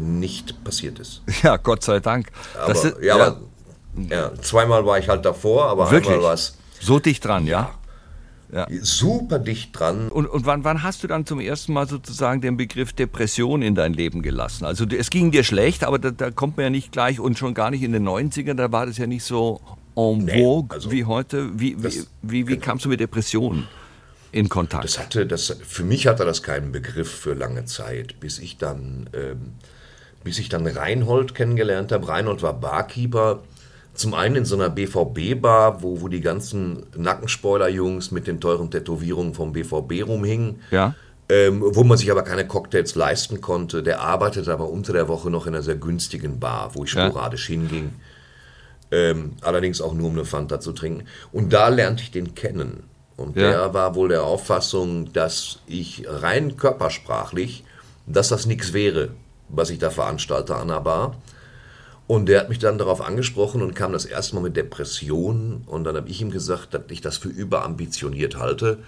nicht 0.01 0.63
passiert 0.65 0.99
ist. 0.99 1.23
Ja, 1.43 1.57
Gott 1.57 1.83
sei 1.85 2.01
Dank. 2.01 2.29
Aber, 2.59 2.73
ist- 2.73 2.97
ja, 3.01 3.15
aber 3.15 3.41
ja, 4.11 4.33
zweimal 4.43 4.85
war 4.85 4.99
ich 4.99 5.09
halt 5.09 5.25
davor, 5.25 5.67
aber 5.67 5.91
Wirklich? 5.91 6.11
einmal 6.13 6.25
war 6.29 6.35
es 6.35 6.57
so 6.81 6.99
dicht 6.99 7.25
dran, 7.25 7.47
ja? 7.47 7.75
Super 8.83 9.39
dicht 9.39 9.79
dran. 9.79 10.09
Und, 10.09 10.27
und 10.27 10.47
wann, 10.47 10.65
wann 10.65 10.83
hast 10.83 11.03
du 11.03 11.07
dann 11.07 11.27
zum 11.27 11.41
ersten 11.41 11.73
Mal 11.73 11.87
sozusagen 11.89 12.41
den 12.41 12.57
Begriff 12.57 12.93
Depression 12.93 13.63
in 13.63 13.75
dein 13.75 13.93
Leben 13.93 14.23
gelassen? 14.23 14.65
Also 14.65 14.85
es 14.87 15.11
ging 15.11 15.31
dir 15.31 15.45
schlecht, 15.45 15.85
aber 15.85 15.99
da, 15.99 16.11
da 16.11 16.31
kommt 16.31 16.57
man 16.57 16.65
ja 16.65 16.71
nicht 16.71 16.93
gleich 16.93 17.21
und 17.21 17.39
schon 17.39 17.55
gar 17.55 17.71
nicht 17.71 17.83
in 17.83 17.93
den 17.93 18.09
90ern, 18.09 18.55
da 18.55 18.73
war 18.73 18.87
das 18.87 18.99
ja 18.99 19.07
nicht 19.07 19.25
so 19.25 19.61
en 19.97 20.25
Nee, 20.25 20.43
vogue 20.43 20.75
also 20.75 20.91
wie 20.91 21.05
heute. 21.05 21.51
Wie, 21.59 21.77
wie, 21.79 21.83
das- 21.83 22.07
wie, 22.23 22.47
wie 22.49 22.57
kamst 22.57 22.85
du 22.85 22.89
mit 22.89 23.01
Depressionen 23.01 23.67
in 24.33 24.49
Kontakt? 24.49 24.85
Das 24.85 24.99
hatte, 24.99 25.27
das, 25.27 25.57
für 25.67 25.83
mich 25.85 26.07
hatte 26.07 26.25
das 26.25 26.43
keinen 26.43 26.73
Begriff 26.73 27.11
für 27.11 27.35
lange 27.35 27.65
Zeit, 27.67 28.19
bis 28.21 28.39
ich 28.39 28.57
dann, 28.59 29.11
ähm, 29.13 29.53
bis 30.25 30.39
ich 30.39 30.49
dann 30.49 30.67
Reinhold 30.67 31.35
kennengelernt 31.35 31.93
habe. 31.93 32.09
Reinhold 32.09 32.43
war 32.43 32.55
Barkeeper. 32.55 33.41
Zum 33.99 34.15
einen 34.15 34.37
in 34.37 34.45
so 34.45 34.55
einer 34.55 34.71
BVB-Bar, 34.71 35.83
wo, 35.83 36.01
wo 36.01 36.07
die 36.07 36.21
ganzen 36.21 36.87
Nackenspoiler-Jungs 36.97 38.13
mit 38.13 38.29
den 38.29 38.41
teuren 38.41 38.71
Tätowierungen 38.71 39.35
vom 39.35 39.53
BVB 39.53 40.07
rumhingen. 40.07 40.61
Ja. 40.71 40.95
Ähm, 41.29 41.63
wo 41.65 41.83
man 41.83 41.99
sich 41.99 42.09
aber 42.11 42.23
keine 42.23 42.47
Cocktails 42.47 42.95
leisten 42.95 43.41
konnte. 43.41 43.83
Der 43.83 44.01
arbeitete 44.01 44.53
aber 44.53 44.69
unter 44.71 44.93
der 44.93 45.09
Woche 45.09 45.31
noch 45.31 45.47
in 45.49 45.55
einer 45.55 45.65
sehr 45.65 45.75
günstigen 45.75 46.39
Bar, 46.39 46.71
wo 46.75 46.85
ich 46.85 46.95
Ja. 46.95 47.09
sporadisch 47.11 47.49
hinging. 47.49 47.91
Ähm, 48.93 49.33
allerdings 49.43 49.81
auch 49.81 49.93
nur 49.95 50.07
um 50.07 50.13
eine 50.13 50.25
Fanta 50.25 50.61
zu 50.61 50.71
trinken. 50.73 51.05
Und 51.33 51.53
da 51.53 51.67
lernte 51.69 52.05
ich 52.05 52.13
den 52.13 52.37
kennen. 52.37 52.85
Und 53.17 53.37
Ja. 53.37 53.51
der 53.51 53.75
war 53.75 53.97
wohl 53.97 54.09
der 54.11 54.23
Auffassung, 54.23 55.13
dass 55.13 55.59
ich 55.67 56.05
rein 56.09 56.57
körpersprachlich, 56.57 57.65
dass 58.07 58.29
das 58.29 58.47
nichts 58.47 58.73
wäre, 58.73 59.09
was 59.49 59.71
ich 59.71 59.79
da 59.81 59.91
veranstalte 59.91 60.55
an 60.55 60.69
der 60.69 60.81
Bar. 60.81 61.17
Und 62.09 62.27
der 62.27 62.41
hat 62.41 62.49
mich 62.49 62.59
dann 62.59 62.79
darauf 62.79 63.03
angesprochen 63.03 63.61
und 63.61 63.75
kam 63.77 63.93
das 63.93 64.07
erste 64.07 64.35
Mal 64.35 64.41
mit 64.41 64.57
Depressionen. 64.57 65.63
Und 65.67 65.85
dann 65.85 65.95
habe 65.95 66.09
ich 66.09 66.23
ihm 66.23 66.31
gesagt, 66.31 66.73
dass 66.73 66.85
ich 66.89 67.03
das 67.03 67.19
für 67.19 67.29
überambitioniert 67.29 68.39
halte, 68.39 68.79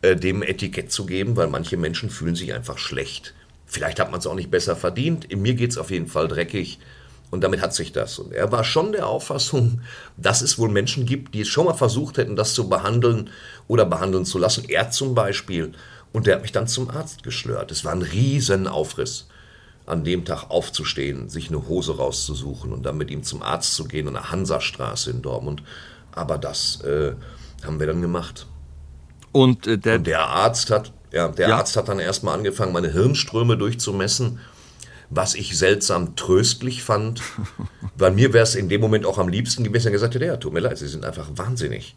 äh, 0.00 0.16
dem 0.16 0.42
Etikett 0.42 0.90
zu 0.90 1.04
geben, 1.04 1.36
weil 1.36 1.48
manche 1.48 1.76
Menschen 1.76 2.08
fühlen 2.08 2.34
sich 2.34 2.54
einfach 2.54 2.78
schlecht. 2.78 3.34
Vielleicht 3.66 4.00
hat 4.00 4.10
man 4.10 4.20
es 4.20 4.26
auch 4.26 4.34
nicht 4.34 4.50
besser 4.50 4.76
verdient. 4.76 5.26
In 5.26 5.42
mir 5.42 5.52
geht 5.52 5.72
es 5.72 5.76
auf 5.76 5.90
jeden 5.90 6.06
Fall 6.06 6.26
dreckig. 6.26 6.78
Und 7.30 7.44
damit 7.44 7.60
hat 7.60 7.74
sich 7.74 7.92
das. 7.92 8.18
Und 8.18 8.32
er 8.32 8.50
war 8.50 8.64
schon 8.64 8.92
der 8.92 9.08
Auffassung, 9.08 9.82
dass 10.16 10.40
es 10.40 10.58
wohl 10.58 10.70
Menschen 10.70 11.04
gibt, 11.04 11.34
die 11.34 11.42
es 11.42 11.48
schon 11.48 11.66
mal 11.66 11.74
versucht 11.74 12.16
hätten, 12.16 12.34
das 12.34 12.54
zu 12.54 12.70
behandeln 12.70 13.28
oder 13.66 13.84
behandeln 13.84 14.24
zu 14.24 14.38
lassen. 14.38 14.64
Er 14.68 14.90
zum 14.90 15.14
Beispiel. 15.14 15.72
Und 16.14 16.26
der 16.26 16.36
hat 16.36 16.42
mich 16.42 16.52
dann 16.52 16.66
zum 16.66 16.88
Arzt 16.88 17.22
geschlört. 17.22 17.70
Es 17.70 17.84
war 17.84 17.92
ein 17.92 18.00
riesen 18.00 18.66
Aufriss 18.66 19.26
an 19.88 20.04
dem 20.04 20.24
Tag 20.24 20.50
aufzustehen, 20.50 21.28
sich 21.28 21.48
eine 21.48 21.66
Hose 21.68 21.96
rauszusuchen 21.96 22.72
und 22.72 22.84
dann 22.84 22.96
mit 22.96 23.10
ihm 23.10 23.22
zum 23.22 23.42
Arzt 23.42 23.74
zu 23.74 23.84
gehen 23.84 24.08
an 24.08 24.14
der 24.14 24.30
Hansastraße 24.30 25.10
in 25.10 25.22
Dortmund. 25.22 25.62
Aber 26.12 26.38
das 26.38 26.80
äh, 26.82 27.12
haben 27.64 27.80
wir 27.80 27.86
dann 27.86 28.02
gemacht. 28.02 28.46
Und 29.32 29.66
äh, 29.66 29.78
der, 29.78 29.96
Und 29.96 30.06
der 30.06 30.20
Arzt 30.26 30.70
hat, 30.70 30.92
ja, 31.12 31.28
der 31.28 31.48
Ja. 31.48 31.56
Arzt 31.56 31.76
hat 31.76 31.88
dann 31.88 31.98
erstmal 31.98 32.34
angefangen, 32.34 32.72
meine 32.72 32.92
Hirnströme 32.92 33.56
durchzumessen, 33.56 34.40
was 35.10 35.34
ich 35.34 35.56
seltsam 35.56 36.16
tröstlich 36.16 36.82
fand. 36.82 37.22
Bei 37.96 38.10
mir 38.10 38.32
wäre 38.32 38.44
es 38.44 38.54
in 38.54 38.68
dem 38.68 38.80
Moment 38.80 39.06
auch 39.06 39.18
am 39.18 39.28
liebsten 39.28 39.64
gewesen, 39.64 39.86
er 39.88 39.92
gesagt 39.92 40.14
hätte, 40.14 40.26
ja, 40.26 40.36
tut 40.36 40.52
mir 40.52 40.60
leid, 40.60 40.78
Sie 40.78 40.88
sind 40.88 41.04
einfach 41.04 41.28
wahnsinnig. 41.34 41.96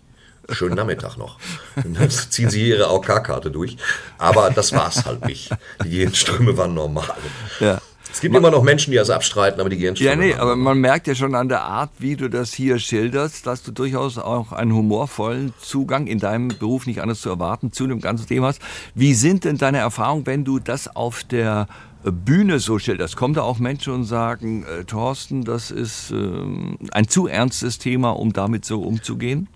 Schönen 0.50 0.75
Nachmittag 0.75 1.18
noch. 1.18 1.38
Dann 1.75 2.10
ziehen 2.30 2.50
Sie 2.50 2.70
Ihre 2.70 2.88
AOK-Karte 2.88 3.51
durch. 3.51 3.77
Aber 4.18 4.50
das 4.50 4.72
war 4.74 4.89
es 4.89 5.06
halt 5.06 5.25
nicht. 5.25 5.50
Die 5.84 5.89
Gehirnströme 5.89 6.58
waren 6.58 6.74
normal. 6.74 7.13
ja. 7.60 7.80
Es 8.12 8.20
gibt 8.20 8.36
immer 8.36 8.51
noch 8.51 8.63
Menschen, 8.63 8.91
die 8.91 8.98
das 8.98 9.10
abstreiten, 9.10 9.60
aber 9.60 9.70
die 9.70 9.77
Gehirnströme 9.77 10.10
Ja, 10.10 10.15
nee, 10.15 10.34
aber 10.34 10.56
man 10.56 10.80
merkt 10.80 11.08
ja 11.08 11.15
schon 11.15 11.34
an 11.34 11.50
der 11.50 11.62
Art, 11.62 11.91
wie 12.00 12.15
du 12.15 12.30
das 12.30 12.53
hier 12.53 12.77
schilderst, 12.77 13.48
dass 13.48 13.63
du 13.63 13.72
durchaus 13.72 14.18
auch 14.18 14.51
einen 14.51 14.74
humorvollen 14.74 15.53
Zugang 15.62 16.08
in 16.08 16.20
deinem 16.20 16.50
Beruf 16.50 16.88
nicht 16.88 17.01
anders 17.01 17.22
zu 17.22 17.30
erwarten 17.30 17.72
zu 17.72 17.88
dem 17.88 18.01
ganzen 18.01 18.27
Thema 18.27 18.48
hast. 18.48 18.62
Wie 18.96 19.13
sind 19.13 19.46
denn 19.46 19.58
deine 19.58 19.77
Erfahrungen, 19.77 20.25
wenn 20.25 20.44
du 20.44 20.60
das 20.60 20.94
auf 20.94 21.24
der 21.24 21.68
Bühne 22.03 22.60
so 22.60 22.80
schilderst? 22.80 23.15
Kommen 23.15 23.34
da 23.34 23.44
auch 23.44 23.60
Menschen 23.60 23.94
und 23.94 24.03
sagen, 24.03 24.63
äh, 24.65 24.84
Thorsten, 24.84 25.44
das 25.44 25.72
ist 25.72 26.12
ähm, 26.12 26.77
ein 26.91 27.08
zu 27.08 27.27
ernstes 27.27 27.77
Thema, 27.77 28.12
um 28.12 28.34
damit 28.34 28.65
so 28.65 28.82
umzugehen? 28.82 29.48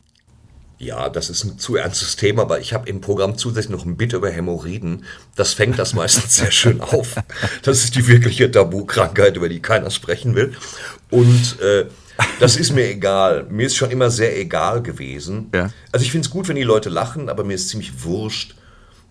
Ja, 0.77 1.07
das 1.09 1.29
ist 1.29 1.43
ein 1.45 1.57
zu 1.57 1.77
ernstes 1.77 2.17
Thema, 2.17 2.41
aber 2.43 2.59
ich 2.59 2.73
habe 2.73 2.89
im 2.89 2.99
Programm 2.99 3.37
zusätzlich 3.37 3.71
noch 3.71 3.85
ein 3.85 3.95
Bit 3.95 4.13
über 4.13 4.29
Hämorrhoiden. 4.29 5.05
Das 5.35 5.53
fängt 5.53 5.79
das 5.79 5.93
meistens 5.93 6.35
sehr 6.35 6.51
schön 6.51 6.81
auf. 6.81 7.15
Das 7.63 7.83
ist 7.83 7.95
die 7.95 8.07
wirkliche 8.07 8.51
Tabukrankheit, 8.51 9.37
über 9.37 9.47
die 9.47 9.61
keiner 9.61 9.89
sprechen 9.89 10.35
will. 10.35 10.53
Und 11.09 11.59
äh, 11.61 11.85
das 12.41 12.57
ist 12.57 12.73
mir 12.73 12.89
egal. 12.89 13.45
Mir 13.49 13.67
ist 13.67 13.75
schon 13.77 13.89
immer 13.91 14.09
sehr 14.09 14.37
egal 14.37 14.81
gewesen. 14.81 15.49
Ja. 15.53 15.69
Also 15.93 16.03
ich 16.05 16.11
finde 16.11 16.25
es 16.27 16.31
gut, 16.31 16.47
wenn 16.49 16.55
die 16.57 16.63
Leute 16.63 16.89
lachen, 16.89 17.29
aber 17.29 17.43
mir 17.45 17.53
ist 17.53 17.69
ziemlich 17.69 18.03
wurscht, 18.03 18.55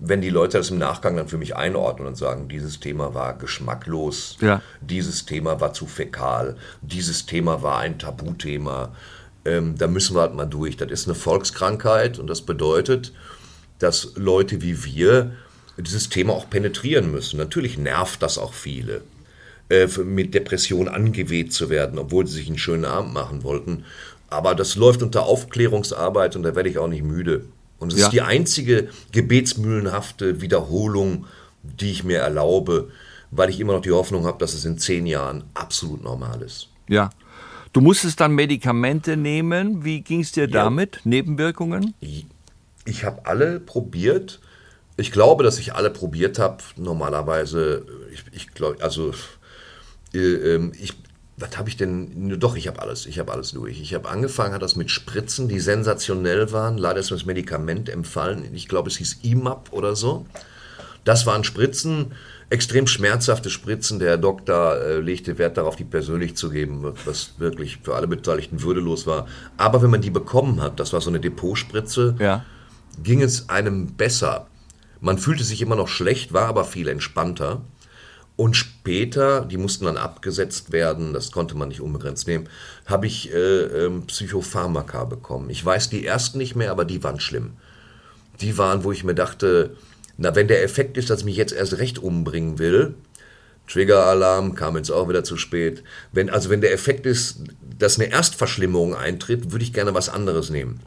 wenn 0.01 0.21
die 0.21 0.29
Leute 0.31 0.59
das 0.59 0.71
im 0.71 0.79
Nachgang 0.79 1.17
dann 1.17 1.29
für 1.29 1.39
mich 1.39 1.57
einordnen 1.57 2.09
und 2.09 2.17
sagen, 2.17 2.49
dieses 2.49 2.81
Thema 2.81 3.15
war 3.15 3.39
geschmacklos, 3.39 4.37
Ja. 4.41 4.61
dieses 4.83 5.25
Thema 5.25 5.61
war 5.61 5.73
zu 5.73 5.87
fäkal, 5.87 6.57
dieses 6.83 7.25
Thema 7.25 7.63
war 7.63 7.79
ein 7.79 7.99
Tabuthema. 7.99 8.95
Ähm, 9.45 9.77
da 9.77 9.87
müssen 9.87 10.17
wir 10.17 10.23
halt 10.23 10.35
mal 10.35 10.47
durch. 10.47 10.77
Das 10.77 10.91
ist 10.91 11.07
eine 11.07 11.15
Volkskrankheit 11.15 12.19
und 12.19 12.29
das 12.29 12.43
bedeutet, 12.43 13.13
dass 13.79 14.13
Leute 14.17 14.63
wie 14.63 14.85
wir 14.85 15.33
dieses 15.77 16.09
Thema 16.09 16.33
auch 16.33 16.49
penetrieren 16.49 17.11
müssen. 17.11 17.37
Natürlich 17.37 17.77
nervt 17.79 18.23
das 18.23 18.39
auch 18.39 18.55
viele, 18.55 19.03
äh, 19.69 19.87
mit 20.05 20.35
Depression 20.35 20.89
angeweht 20.89 21.53
zu 21.53 21.69
werden, 21.69 21.99
obwohl 21.99 22.27
sie 22.27 22.35
sich 22.35 22.47
einen 22.47 22.59
schönen 22.59 22.85
Abend 22.85 23.13
machen 23.13 23.43
wollten. 23.43 23.85
Aber 24.31 24.55
das 24.55 24.77
läuft 24.77 25.03
unter 25.03 25.25
Aufklärungsarbeit 25.25 26.37
und 26.37 26.43
da 26.45 26.55
werde 26.57 26.69
ich 26.69 26.79
auch 26.79 26.89
nicht 26.89 27.03
müde. 27.05 27.45
Und 27.79 27.93
es 27.93 27.99
Ja. 27.99 28.07
ist 28.07 28.13
die 28.13 28.23
einzige 28.23 28.89
gebetsmühlenhafte 29.13 30.41
Wiederholung, 30.41 31.27
die 31.63 31.91
ich 31.91 32.05
mir 32.05 32.19
erlaube, 32.19 32.91
weil 33.31 33.51
ich 33.51 33.61
immer 33.61 33.73
noch 33.75 33.83
die 33.83 33.91
Hoffnung 33.93 34.27
habe, 34.27 34.39
dass 34.39 34.55
es 34.55 34.65
in 34.65 34.79
zehn 34.79 35.07
Jahren 35.07 35.45
absolut 35.55 36.03
normal 36.03 36.41
ist. 36.43 36.69
Ja. 36.89 37.11
Du 37.75 37.81
musstest 37.81 38.21
dann 38.21 38.37
Medikamente 38.37 39.17
nehmen. 39.17 39.85
Wie 39.85 40.01
ging 40.01 40.21
es 40.21 40.31
dir 40.31 40.47
damit? 40.47 41.01
Nebenwirkungen? 41.03 41.93
Ich 42.85 43.05
habe 43.05 43.27
alle 43.27 43.59
probiert. 43.59 44.41
Ich 44.97 45.11
glaube, 45.11 45.43
dass 45.43 45.59
ich 45.59 45.75
alle 45.75 45.91
probiert 45.91 46.39
habe. 46.39 46.59
Normalerweise, 46.77 47.85
ich, 48.13 48.23
ich 48.31 48.55
glaube, 48.55 48.81
also 48.81 49.11
äh, 50.15 50.19
ähm, 50.19 50.71
ich, 50.81 50.93
was 51.37 51.59
habe 51.59 51.69
ich 51.69 51.77
denn? 51.77 52.39
Doch, 52.39 52.55
ich 52.55 52.69
habe 52.69 52.81
alles. 52.81 53.07
Ich 53.07 53.19
habe 53.19 53.33
alles 53.33 53.51
durch. 53.51 53.81
Ich 53.81 53.93
habe 53.93 54.09
angefangen, 54.09 54.55
hat 54.55 54.63
das 54.63 54.77
mit 54.77 54.93
Spritzen, 54.93 55.49
die 55.49 55.59
sensationell 55.59 56.53
waren. 56.53 56.79
Leider 56.79 57.01
ist 57.01 57.11
mir 57.11 57.17
das 57.17 57.27
Medikament 57.27 57.89
empfallen. 57.89 58.49
Ich 58.55 58.69
glaube, 58.69 58.89
es 58.89 58.99
hieß 58.99 59.19
IMAP 59.25 59.73
oder 59.73 59.97
so. 59.97 60.27
Das 61.03 61.27
waren 61.27 61.43
Spritzen, 61.43 62.13
extrem 62.51 62.87
schmerzhafte 62.87 63.51
Spritzen. 63.51 63.99
Der 63.99 64.17
Doktor 64.17 64.77
äh, 64.81 65.01
legte 65.01 65.39
Wert 65.39 65.57
darauf, 65.57 65.77
die 65.77 65.85
persönlich 65.85 66.37
zu 66.37 66.51
geben, 66.51 66.95
was 67.05 67.33
wirklich 67.39 67.79
für 67.83 67.95
alle 67.97 68.07
Beteiligten 68.09 68.63
würdelos 68.63 69.07
war. 69.07 69.27
Aber 69.57 69.83
wenn 69.83 69.91
man 69.91 70.03
die 70.03 70.11
bekommen 70.11 70.61
hat, 70.61 70.79
das 70.81 70.93
war 70.93 71.01
so 71.01 71.11
eine 71.11 71.21
Depotspritze, 71.21 72.17
Ja. 72.19 72.45
ging 73.03 73.23
es 73.23 73.49
einem 73.49 73.95
besser. 73.95 74.47
Man 75.01 75.19
fühlte 75.19 75.45
sich 75.45 75.61
immer 75.61 75.77
noch 75.77 75.89
schlecht, 75.89 76.33
war 76.33 76.47
aber 76.47 76.65
viel 76.65 76.89
entspannter. 76.89 77.63
Und 78.37 78.57
später, 78.57 79.43
die 79.45 79.57
mussten 79.59 79.85
dann 79.85 79.97
abgesetzt 79.97 80.73
werden, 80.73 81.13
das 81.13 81.31
konnte 81.31 81.57
man 81.57 81.69
nicht 81.69 81.81
unbegrenzt 81.81 82.27
nehmen, 82.27 82.49
habe 82.85 83.07
ich 83.07 83.33
äh, 83.33 83.37
ähm, 83.37 84.07
Psychopharmaka 84.07 85.05
bekommen. 85.05 85.51
Ich 85.51 85.65
weiß 85.65 85.89
die 85.91 86.05
ersten 86.05 86.39
nicht 86.39 86.57
mehr, 86.57 86.73
aber 86.73 86.85
die 86.85 87.05
waren 87.05 87.21
schlimm. 87.21 87.53
Die 88.41 88.59
waren, 88.59 88.83
wo 88.83 88.91
ich 88.91 89.05
mir 89.05 89.15
dachte, 89.15 89.77
na, 90.17 90.35
wenn 90.35 90.49
der 90.49 90.63
Effekt 90.63 90.97
ist, 90.97 91.11
dass 91.11 91.21
ich 91.21 91.25
mich 91.25 91.37
jetzt 91.37 91.53
erst 91.53 91.79
recht 91.79 91.99
umbringen 91.99 92.59
will, 92.59 92.95
Triggeralarm 93.69 94.55
kam 94.55 94.77
jetzt 94.77 94.91
auch 94.91 95.09
wieder 95.09 95.25
zu 95.25 95.37
spät. 95.37 95.83
Wenn, 96.13 96.29
also 96.29 96.51
wenn 96.51 96.61
der 96.61 96.73
Effekt 96.73 97.07
ist, 97.07 97.45
dass 97.79 97.99
eine 97.99 98.11
Erstverschlimmerung 98.11 98.95
eintritt, 98.95 99.53
würde 99.53 99.65
ich 99.65 99.73
gerne 99.73 99.95
was 99.95 100.09
anderes 100.09 100.51
nehmen. 100.51 100.81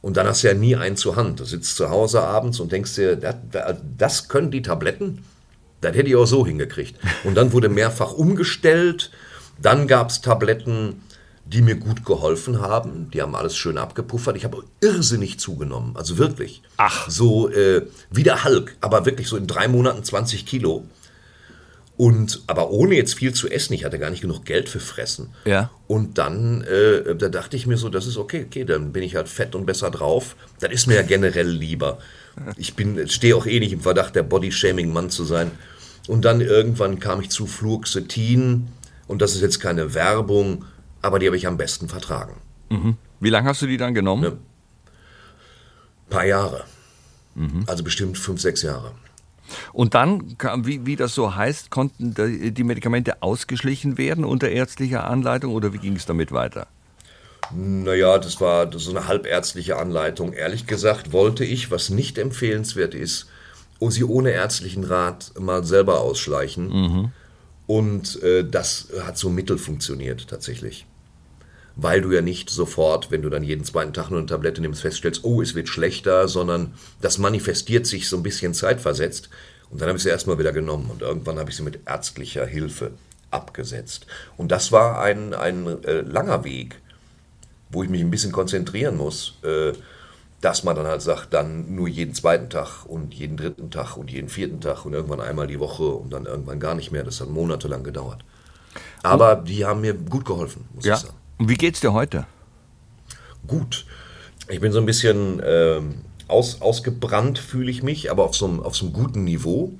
Und 0.00 0.16
dann 0.16 0.26
hast 0.26 0.42
du 0.42 0.48
ja 0.48 0.54
nie 0.54 0.76
einen 0.76 0.96
zur 0.96 1.16
Hand. 1.16 1.40
Du 1.40 1.44
sitzt 1.44 1.76
zu 1.76 1.90
Hause 1.90 2.22
abends 2.22 2.60
und 2.60 2.72
denkst 2.72 2.94
dir, 2.94 3.16
das, 3.16 3.36
das 3.96 4.28
können 4.28 4.50
die 4.50 4.62
Tabletten? 4.62 5.24
Das 5.80 5.94
hätte 5.94 6.08
ich 6.08 6.16
auch 6.16 6.26
so 6.26 6.46
hingekriegt. 6.46 6.98
Und 7.24 7.34
dann 7.34 7.52
wurde 7.52 7.68
mehrfach 7.68 8.12
umgestellt. 8.12 9.10
Dann 9.60 9.86
gab 9.86 10.10
es 10.10 10.20
Tabletten, 10.20 11.02
die 11.52 11.62
mir 11.62 11.76
gut 11.76 12.04
geholfen 12.04 12.60
haben. 12.60 13.10
Die 13.12 13.22
haben 13.22 13.34
alles 13.34 13.56
schön 13.56 13.78
abgepuffert. 13.78 14.36
Ich 14.36 14.44
habe 14.44 14.64
irrsinnig 14.80 15.40
zugenommen. 15.40 15.96
Also 15.96 16.18
wirklich. 16.18 16.62
Ach. 16.76 17.08
So 17.08 17.48
äh, 17.48 17.86
wie 18.10 18.22
der 18.22 18.44
Hulk, 18.44 18.76
aber 18.80 19.06
wirklich 19.06 19.28
so 19.28 19.36
in 19.36 19.46
drei 19.46 19.66
Monaten 19.66 20.04
20 20.04 20.44
Kilo. 20.44 20.84
Und 21.96 22.42
aber 22.46 22.70
ohne 22.70 22.94
jetzt 22.94 23.14
viel 23.14 23.32
zu 23.32 23.48
essen. 23.48 23.72
Ich 23.72 23.84
hatte 23.84 23.98
gar 23.98 24.10
nicht 24.10 24.20
genug 24.20 24.44
Geld 24.44 24.68
für 24.68 24.78
Fressen. 24.78 25.30
Ja. 25.46 25.70
Und 25.86 26.18
dann, 26.18 26.62
äh, 26.62 27.16
da 27.16 27.28
dachte 27.28 27.56
ich 27.56 27.66
mir 27.66 27.76
so, 27.76 27.88
das 27.88 28.06
ist 28.06 28.18
okay, 28.18 28.44
okay, 28.46 28.64
dann 28.64 28.92
bin 28.92 29.02
ich 29.02 29.16
halt 29.16 29.28
fett 29.28 29.54
und 29.54 29.66
besser 29.66 29.90
drauf. 29.90 30.36
Das 30.60 30.70
ist 30.70 30.86
mir 30.86 30.94
ja 30.94 31.02
generell 31.02 31.48
lieber. 31.48 31.98
Ich 32.56 32.74
bin, 32.74 33.08
stehe 33.08 33.34
auch 33.34 33.46
eh 33.46 33.58
nicht 33.58 33.72
im 33.72 33.80
Verdacht, 33.80 34.14
der 34.14 34.22
Body-Shaming-Mann 34.22 35.10
zu 35.10 35.24
sein. 35.24 35.50
Und 36.06 36.24
dann 36.24 36.40
irgendwann 36.40 37.00
kam 37.00 37.20
ich 37.20 37.30
zu 37.30 37.46
Fluoxetin. 37.46 38.68
Und 39.08 39.22
das 39.22 39.34
ist 39.34 39.40
jetzt 39.40 39.58
keine 39.58 39.94
Werbung, 39.94 40.66
aber 41.02 41.18
die 41.18 41.26
habe 41.26 41.36
ich 41.36 41.46
am 41.46 41.56
besten 41.56 41.88
vertragen. 41.88 42.34
Wie 43.20 43.30
lange 43.30 43.48
hast 43.48 43.62
du 43.62 43.66
die 43.66 43.76
dann 43.76 43.94
genommen? 43.94 44.24
Ja. 44.24 44.32
paar 46.10 46.24
Jahre. 46.24 46.64
Also 47.66 47.84
bestimmt 47.84 48.18
fünf, 48.18 48.40
sechs 48.40 48.62
Jahre. 48.62 48.92
Und 49.72 49.94
dann, 49.94 50.36
wie, 50.64 50.84
wie 50.84 50.96
das 50.96 51.14
so 51.14 51.34
heißt, 51.34 51.70
konnten 51.70 52.14
die 52.54 52.64
Medikamente 52.64 53.22
ausgeschlichen 53.22 53.96
werden 53.96 54.24
unter 54.24 54.48
ärztlicher 54.50 55.04
Anleitung 55.04 55.54
oder 55.54 55.72
wie 55.72 55.78
ging 55.78 55.96
es 55.96 56.04
damit 56.04 56.32
weiter? 56.32 56.66
Naja, 57.54 58.18
das 58.18 58.40
war 58.40 58.66
das 58.66 58.84
so 58.84 58.90
eine 58.90 59.08
halbärztliche 59.08 59.76
Anleitung. 59.76 60.32
Ehrlich 60.34 60.66
gesagt 60.66 61.12
wollte 61.12 61.44
ich, 61.44 61.70
was 61.70 61.88
nicht 61.88 62.18
empfehlenswert 62.18 62.94
ist, 62.94 63.30
sie 63.88 64.04
ohne 64.04 64.32
ärztlichen 64.32 64.84
Rat 64.84 65.32
mal 65.38 65.64
selber 65.64 66.00
ausschleichen. 66.00 67.12
Und 67.66 68.22
äh, 68.22 68.44
das 68.44 68.88
hat 69.02 69.16
so 69.16 69.30
mittel 69.30 69.56
funktioniert 69.58 70.26
tatsächlich. 70.28 70.86
Weil 71.80 72.02
du 72.02 72.10
ja 72.10 72.20
nicht 72.20 72.50
sofort, 72.50 73.10
wenn 73.10 73.22
du 73.22 73.30
dann 73.30 73.44
jeden 73.44 73.64
zweiten 73.64 73.92
Tag 73.92 74.10
nur 74.10 74.18
eine 74.18 74.26
Tablette 74.26 74.60
nimmst, 74.60 74.82
feststellst, 74.82 75.24
oh, 75.24 75.40
es 75.40 75.54
wird 75.54 75.68
schlechter, 75.68 76.26
sondern 76.26 76.74
das 77.00 77.18
manifestiert 77.18 77.86
sich 77.86 78.08
so 78.08 78.16
ein 78.16 78.22
bisschen 78.22 78.52
zeitversetzt. 78.52 79.30
Und 79.70 79.80
dann 79.80 79.88
habe 79.88 79.96
ich 79.96 80.02
sie 80.02 80.08
erstmal 80.08 80.38
wieder 80.38 80.52
genommen 80.52 80.90
und 80.90 81.02
irgendwann 81.02 81.38
habe 81.38 81.50
ich 81.50 81.56
sie 81.56 81.62
mit 81.62 81.80
ärztlicher 81.86 82.46
Hilfe 82.46 82.90
abgesetzt. 83.30 84.06
Und 84.36 84.50
das 84.50 84.72
war 84.72 85.00
ein, 85.00 85.34
ein 85.34 85.84
äh, 85.84 86.00
langer 86.00 86.44
Weg 86.44 86.80
wo 87.70 87.82
ich 87.82 87.88
mich 87.88 88.00
ein 88.00 88.10
bisschen 88.10 88.32
konzentrieren 88.32 88.96
muss, 88.96 89.34
äh, 89.42 89.72
dass 90.40 90.62
man 90.62 90.76
dann 90.76 90.86
halt 90.86 91.02
sagt, 91.02 91.34
dann 91.34 91.74
nur 91.74 91.88
jeden 91.88 92.14
zweiten 92.14 92.48
Tag 92.48 92.86
und 92.86 93.12
jeden 93.12 93.36
dritten 93.36 93.70
Tag 93.70 93.96
und 93.96 94.10
jeden 94.10 94.28
vierten 94.28 94.60
Tag 94.60 94.84
und 94.84 94.94
irgendwann 94.94 95.20
einmal 95.20 95.48
die 95.48 95.58
Woche 95.58 95.84
und 95.84 96.12
dann 96.12 96.26
irgendwann 96.26 96.60
gar 96.60 96.74
nicht 96.74 96.92
mehr. 96.92 97.02
Das 97.02 97.20
hat 97.20 97.28
monatelang 97.28 97.82
gedauert. 97.82 98.24
Aber 99.02 99.36
die 99.36 99.64
haben 99.64 99.80
mir 99.80 99.94
gut 99.94 100.24
geholfen, 100.24 100.66
muss 100.74 100.86
ich 100.86 100.94
sagen. 100.94 101.14
Und 101.38 101.48
wie 101.48 101.54
geht's 101.56 101.80
dir 101.80 101.92
heute? 101.92 102.26
Gut. 103.46 103.86
Ich 104.48 104.60
bin 104.60 104.72
so 104.72 104.78
ein 104.78 104.86
bisschen 104.86 105.40
ähm, 105.44 106.04
aus, 106.26 106.60
ausgebrannt, 106.60 107.38
fühle 107.38 107.70
ich 107.70 107.82
mich, 107.82 108.10
aber 108.10 108.24
auf 108.24 108.34
so 108.34 108.46
einem, 108.46 108.60
auf 108.60 108.76
so 108.76 108.86
einem 108.86 108.94
guten 108.94 109.24
Niveau, 109.24 109.72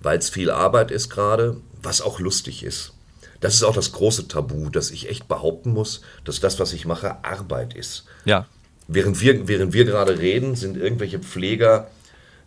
weil 0.00 0.18
es 0.18 0.30
viel 0.30 0.50
Arbeit 0.50 0.90
ist 0.90 1.08
gerade, 1.08 1.56
was 1.82 2.00
auch 2.00 2.20
lustig 2.20 2.62
ist. 2.62 2.92
Das 3.40 3.54
ist 3.54 3.64
auch 3.64 3.74
das 3.74 3.92
große 3.92 4.28
Tabu, 4.28 4.70
dass 4.70 4.90
ich 4.90 5.08
echt 5.08 5.26
behaupten 5.26 5.72
muss, 5.72 6.02
dass 6.24 6.40
das, 6.40 6.60
was 6.60 6.72
ich 6.72 6.84
mache, 6.84 7.24
Arbeit 7.24 7.74
ist. 7.74 8.04
Ja. 8.24 8.46
Während 8.86 9.20
wir, 9.20 9.48
während 9.48 9.72
wir 9.72 9.84
gerade 9.84 10.18
reden, 10.18 10.54
sind 10.54 10.76
irgendwelche 10.76 11.18
Pfleger, 11.18 11.90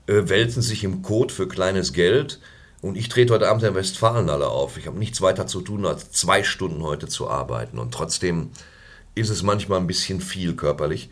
äh, 0.08 0.30
wälzen 0.30 0.62
sich 0.62 0.84
im 0.84 1.02
Kot 1.02 1.32
für 1.32 1.48
kleines 1.48 1.92
Geld. 1.92 2.40
Und 2.86 2.98
ich 2.98 3.10
trete 3.10 3.34
heute 3.34 3.50
Abend 3.50 3.63
in 3.63 3.74
der 3.74 3.82
Westfalenhalle 3.82 4.48
auf. 4.48 4.77
Ich 4.77 4.86
habe 4.86 5.00
nichts 5.00 5.20
weiter 5.20 5.48
zu 5.48 5.62
tun, 5.62 5.88
als 5.88 6.12
zwei 6.12 6.44
Stunden 6.44 6.84
heute 6.84 7.08
zu 7.08 7.27
arbeiten. 7.27 7.80
Und 7.80 7.92
trotzdem 7.92 8.51
ist 9.15 9.30
es 9.30 9.42
manchmal 9.42 9.80
ein 9.80 9.88
bisschen 9.88 10.22
viel 10.22 10.56
körperlich. 10.56 11.10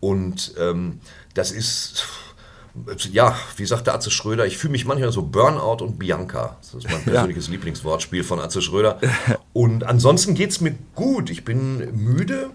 Und 0.00 0.52
ähm, 0.58 1.00
das 1.32 1.50
ist, 1.50 2.04
ja, 3.10 3.38
wie 3.56 3.64
sagte 3.64 3.94
Atze 3.94 4.10
Schröder, 4.10 4.44
ich 4.44 4.58
fühle 4.58 4.72
mich 4.72 4.84
manchmal 4.84 5.12
so 5.12 5.22
Burnout 5.22 5.82
und 5.82 5.98
Bianca. 5.98 6.58
Das 6.60 6.74
ist 6.74 6.90
mein 6.90 7.02
persönliches 7.04 7.48
Lieblingswortspiel 7.48 8.22
von 8.22 8.38
Atze 8.38 8.60
Schröder. 8.60 9.00
Und 9.54 9.84
ansonsten 9.84 10.34
geht 10.34 10.50
es 10.50 10.60
mir 10.60 10.74
gut. 10.94 11.30
Ich 11.30 11.46
bin 11.46 12.04
müde, 12.04 12.50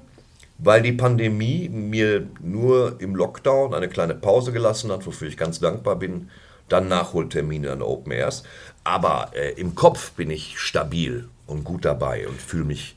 weil 0.60 0.84
die 0.84 0.94
Pandemie 0.94 1.70
mir 1.70 2.28
nur 2.40 3.02
im 3.02 3.16
Lockdown 3.16 3.74
eine 3.74 3.90
kleine 3.90 4.14
Pause 4.14 4.52
gelassen 4.52 4.92
hat, 4.92 5.08
wofür 5.08 5.28
ich 5.28 5.38
ganz 5.38 5.60
dankbar 5.60 5.96
bin. 5.96 6.30
Dann 6.70 6.88
Nachholtermine 6.88 7.72
an 7.72 7.82
Open 7.82 8.12
Airs. 8.12 8.44
Aber 8.84 9.32
äh, 9.34 9.52
im 9.60 9.76
Kopf 9.76 10.12
bin 10.14 10.32
ich 10.32 10.60
stabil 10.60 11.28
und 11.46 11.64
gut 11.64 11.86
dabei 11.86 12.28
und 12.28 12.42
fühle 12.42 12.64
mich 12.64 12.96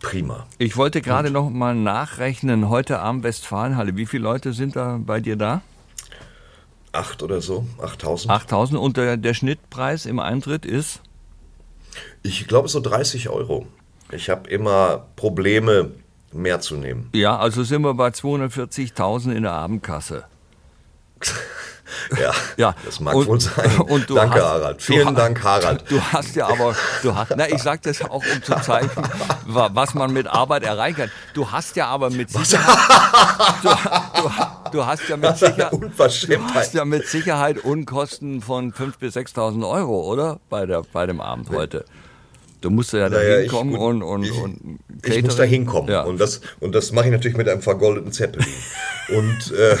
prima. 0.00 0.46
Ich 0.58 0.76
wollte 0.76 1.00
gerade 1.00 1.30
noch 1.30 1.48
mal 1.48 1.74
nachrechnen, 1.74 2.68
heute 2.68 2.98
Abend 2.98 3.22
Westfalenhalle, 3.22 3.96
wie 3.96 4.06
viele 4.06 4.24
Leute 4.24 4.52
sind 4.52 4.76
da 4.76 4.98
bei 5.00 5.20
dir 5.20 5.36
da? 5.36 5.62
Acht 6.90 7.22
oder 7.22 7.40
so, 7.40 7.64
8000. 7.80 8.30
8000 8.30 8.78
und 8.78 8.96
der, 8.96 9.16
der 9.16 9.32
Schnittpreis 9.32 10.04
im 10.04 10.18
Eintritt 10.18 10.66
ist? 10.66 11.00
Ich 12.22 12.46
glaube 12.46 12.68
so 12.68 12.80
30 12.80 13.30
Euro. 13.30 13.66
Ich 14.10 14.28
habe 14.28 14.48
immer 14.50 15.06
Probleme, 15.16 15.92
mehr 16.32 16.60
zu 16.60 16.76
nehmen. 16.76 17.08
Ja, 17.14 17.38
also 17.38 17.62
sind 17.62 17.82
wir 17.82 17.94
bei 17.94 18.08
240.000 18.08 19.32
in 19.32 19.42
der 19.44 19.52
Abendkasse. 19.52 20.24
Ja, 22.20 22.32
Ja, 22.56 22.74
das 22.84 23.00
mag 23.00 23.14
und- 23.14 23.26
wohl 23.26 23.40
sein. 23.40 23.80
und 23.88 24.08
du 24.10 24.14
Danke, 24.14 24.36
hast- 24.36 24.44
Harald. 24.44 24.80
du 24.80 24.84
Vielen 24.84 25.06
ha- 25.08 25.12
Dank, 25.12 25.42
Harald. 25.42 25.84
Du 25.88 26.00
hast 26.00 26.34
ja 26.36 26.46
aber, 26.48 26.74
du 27.02 27.14
hast, 27.14 27.32
na, 27.36 27.48
ich 27.48 27.62
sag 27.62 27.82
das 27.82 28.00
auch, 28.02 28.14
um 28.22 28.42
zu 28.42 28.54
zeigen, 28.62 28.90
wa- 29.46 29.70
was 29.72 29.94
man 29.94 30.12
mit 30.12 30.26
Arbeit 30.26 30.62
erreichen 30.64 30.96
kann. 30.96 31.10
Du 31.34 31.50
hast 31.50 31.76
ja 31.76 31.86
aber 31.88 32.10
mit 32.10 32.30
Sicherheit, 32.30 32.78
du, 33.62 33.68
du, 34.22 34.30
du 34.72 34.86
hast 34.86 35.08
ja 35.08 35.16
mit 35.16 35.36
Sicherheit, 35.36 35.72
du 35.72 36.54
hast 36.54 36.74
ja 36.74 36.84
mit 36.84 37.06
Sicherheit 37.08 37.58
Unkosten 37.64 38.40
von 38.42 38.72
5.000 38.72 38.92
bis 38.98 39.16
6.000 39.16 39.68
Euro, 39.68 40.02
oder? 40.10 40.38
Bei, 40.48 40.66
der, 40.66 40.82
bei 40.92 41.06
dem 41.06 41.20
Abend 41.20 41.50
heute. 41.50 41.84
Du 42.62 42.70
musst 42.70 42.92
ja 42.94 43.08
da 43.10 43.18
Naja, 43.18 43.36
ich- 43.40 43.50
hinkommen 43.50 43.72
gut, 43.74 43.80
und, 43.82 44.02
und, 44.02 44.22
ich, 44.24 44.32
und 44.32 44.78
ich 45.04 45.22
muss 45.22 45.36
da 45.36 45.42
Catering. 45.42 45.50
hinkommen. 45.50 45.90
Ja. 45.90 46.02
Und 46.04 46.18
das, 46.18 46.40
und 46.60 46.74
das 46.74 46.92
mache 46.92 47.06
ich 47.06 47.12
natürlich 47.12 47.36
mit 47.36 47.48
einem 47.48 47.60
vergoldeten 47.60 48.12
Zeppelin. 48.12 48.46
und 49.08 49.52
äh, 49.52 49.76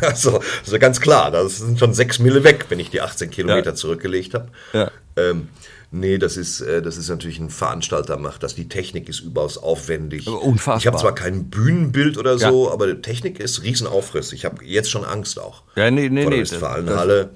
also, 0.06 0.40
also 0.64 0.78
ganz 0.78 1.00
klar, 1.00 1.30
das 1.30 1.58
sind 1.58 1.78
schon 1.78 1.94
sechs 1.94 2.18
Mille 2.20 2.44
weg, 2.44 2.66
wenn 2.68 2.78
ich 2.78 2.90
die 2.90 3.00
18 3.00 3.30
Kilometer 3.30 3.70
Ja. 3.70 3.74
zurückgelegt 3.74 4.34
habe. 4.34 4.48
Ja. 4.72 4.90
Ähm, 5.16 5.48
nee, 5.90 6.18
das 6.18 6.36
ist, 6.36 6.60
äh, 6.60 6.82
das 6.82 6.98
ist 6.98 7.08
natürlich 7.08 7.38
ein 7.40 7.48
Veranstalter 7.50 8.18
macht 8.18 8.42
das. 8.42 8.54
Die 8.54 8.68
Technik 8.68 9.08
ist 9.08 9.20
überaus 9.20 9.56
aufwendig. 9.56 10.28
Aber 10.28 10.42
unfassbar. 10.42 10.78
Ich 10.78 10.86
habe 10.86 10.98
zwar 10.98 11.14
kein 11.14 11.48
Bühnenbild 11.48 12.18
oder 12.18 12.36
Ja. 12.36 12.50
so, 12.50 12.70
aber 12.70 12.86
die 12.92 13.00
Technik 13.00 13.40
ist 13.40 13.62
Riesenaufriss. 13.62 14.32
Ich 14.34 14.44
habe 14.44 14.62
jetzt 14.64 14.90
schon 14.90 15.04
Angst 15.04 15.40
auch. 15.40 15.62
Ja, 15.76 15.90
nee, 15.90 16.10
nee, 16.10 16.22
vor 16.22 16.30
der 16.30 16.40
nee, 16.40 16.44
das- 16.44 17.28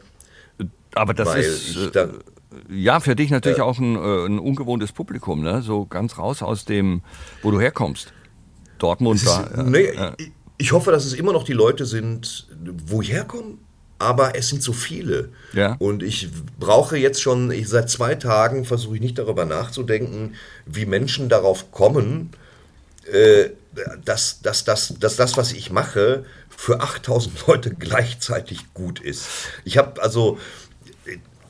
Aber 0.95 1.15
das 1.15 1.35
ist, 1.37 1.71
ich 1.71 1.97
äh, 1.97 2.09
ja, 2.69 3.01
für 3.01 3.17
dich 3.17 3.31
natürlich 3.31 3.61
auch 3.61 3.79
ein, 3.79 3.97
äh, 3.97 4.27
ein, 4.27 4.39
ungewohntes 4.39 4.93
Publikum, 4.93 5.43
ne? 5.43 5.63
So 5.63 5.87
ganz 5.87 6.19
raus 6.19 6.43
aus 6.43 6.65
dem, 6.65 7.03
wo 7.43 7.51
du 7.51 7.61
herkommst. 7.61 8.13
Dortmund 8.79 9.25
da. 9.27 9.47
Äh, 9.59 9.63
nee, 9.63 9.85
äh, 9.85 10.13
ich 10.59 10.73
hoffe, 10.73 10.91
dass 10.91 11.05
es 11.05 11.15
immer 11.15 11.33
noch 11.33 11.45
die 11.45 11.53
Leute 11.53 11.87
sind, 11.87 12.49
wo 12.87 13.03
ich 13.03 13.13
herkomme, 13.13 13.59
aber 13.99 14.37
es 14.37 14.49
sind 14.49 14.63
so 14.63 14.73
viele. 14.73 15.31
Ja. 15.53 15.77
Und 15.79 16.03
ich 16.03 16.29
brauche 16.59 16.97
jetzt 16.97 17.23
schon, 17.23 17.51
ich, 17.51 17.69
seit 17.69 17.89
zwei 17.89 18.15
Tagen 18.17 18.65
versuche 18.65 18.97
ich 18.97 19.01
nicht 19.01 19.19
darüber 19.19 19.45
nachzudenken, 19.45 20.35
wie 20.67 20.87
Menschen 20.87 21.29
darauf 21.29 21.71
kommen, 21.71 22.31
äh, 23.11 23.51
dass, 24.05 24.43
dass, 24.43 24.65
dass, 24.65 24.95
dass 24.99 25.17
das, 25.17 25.37
was 25.37 25.53
ich 25.53 25.71
mache, 25.71 26.25
für 26.49 26.81
8000 26.81 27.47
Leute 27.47 27.75
gleichzeitig 27.75 28.73
gut 28.75 29.01
ist. 29.01 29.27
Ich 29.65 29.79
habe 29.79 30.03
also 30.03 30.39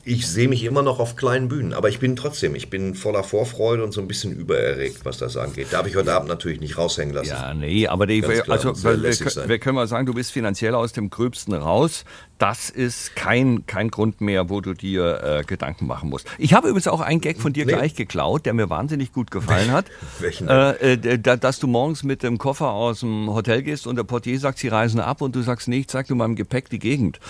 ich 0.05 0.27
sehe 0.27 0.49
mich 0.49 0.63
immer 0.63 0.81
noch 0.81 0.99
auf 0.99 1.15
kleinen 1.15 1.47
Bühnen, 1.47 1.73
aber 1.73 1.87
ich 1.87 1.99
bin 1.99 2.15
trotzdem, 2.15 2.55
ich 2.55 2.69
bin 2.69 2.93
voller 2.93 3.23
Vorfreude 3.23 3.83
und 3.83 3.93
so 3.93 4.01
ein 4.01 4.07
bisschen 4.07 4.33
übererregt, 4.33 5.05
was 5.05 5.17
das 5.17 5.37
angeht. 5.37 5.67
Darf 5.71 5.87
ich 5.87 5.95
heute 5.95 6.13
Abend 6.13 6.27
natürlich 6.27 6.59
nicht 6.59 6.77
raushängen 6.77 7.13
lassen. 7.13 7.29
Ja, 7.29 7.53
nee, 7.53 7.87
aber 7.87 8.05
die, 8.05 8.23
also, 8.25 8.75
wir, 8.83 9.49
wir, 9.49 9.59
können 9.59 9.75
mal 9.75 9.87
sagen, 9.87 10.05
du 10.05 10.13
bist 10.13 10.31
finanziell 10.31 10.75
aus 10.75 10.91
dem 10.91 11.09
Gröbsten 11.09 11.53
raus 11.53 12.03
das 12.43 12.69
ist 12.69 13.15
kein, 13.15 13.65
kein 13.67 13.89
Grund 13.89 14.19
mehr, 14.19 14.49
wo 14.49 14.59
du 14.59 14.73
dir 14.73 15.23
äh, 15.23 15.43
Gedanken 15.45 15.87
machen 15.87 16.09
musst. 16.09 16.27
Ich 16.37 16.53
habe 16.53 16.67
übrigens 16.67 16.89
auch 16.89 16.99
einen 16.99 17.21
Gag 17.21 17.39
von 17.39 17.53
dir 17.53 17.65
nee. 17.65 17.71
gleich 17.71 17.95
geklaut, 17.95 18.45
der 18.45 18.53
mir 18.53 18.69
wahnsinnig 18.69 19.13
gut 19.13 19.31
gefallen 19.31 19.71
hat. 19.71 19.85
Welchen? 20.19 20.49
Äh, 20.49 20.95
äh, 20.95 21.17
dass 21.19 21.59
du 21.59 21.67
morgens 21.67 22.03
mit 22.03 22.21
dem 22.21 22.37
Koffer 22.37 22.71
aus 22.71 22.99
dem 22.99 23.33
Hotel 23.33 23.63
gehst 23.63 23.87
und 23.87 23.95
der 23.95 24.03
Portier 24.03 24.37
sagt, 24.41 24.59
sie 24.59 24.67
reisen 24.67 24.99
ab 24.99 25.21
und 25.21 25.37
du 25.37 25.41
sagst, 25.41 25.69
nee, 25.69 25.77
ich 25.77 25.87
zeig 25.87 26.07
du 26.07 26.15
meinem 26.15 26.35
Gepäck 26.35 26.69
die 26.69 26.79
Gegend. 26.79 27.21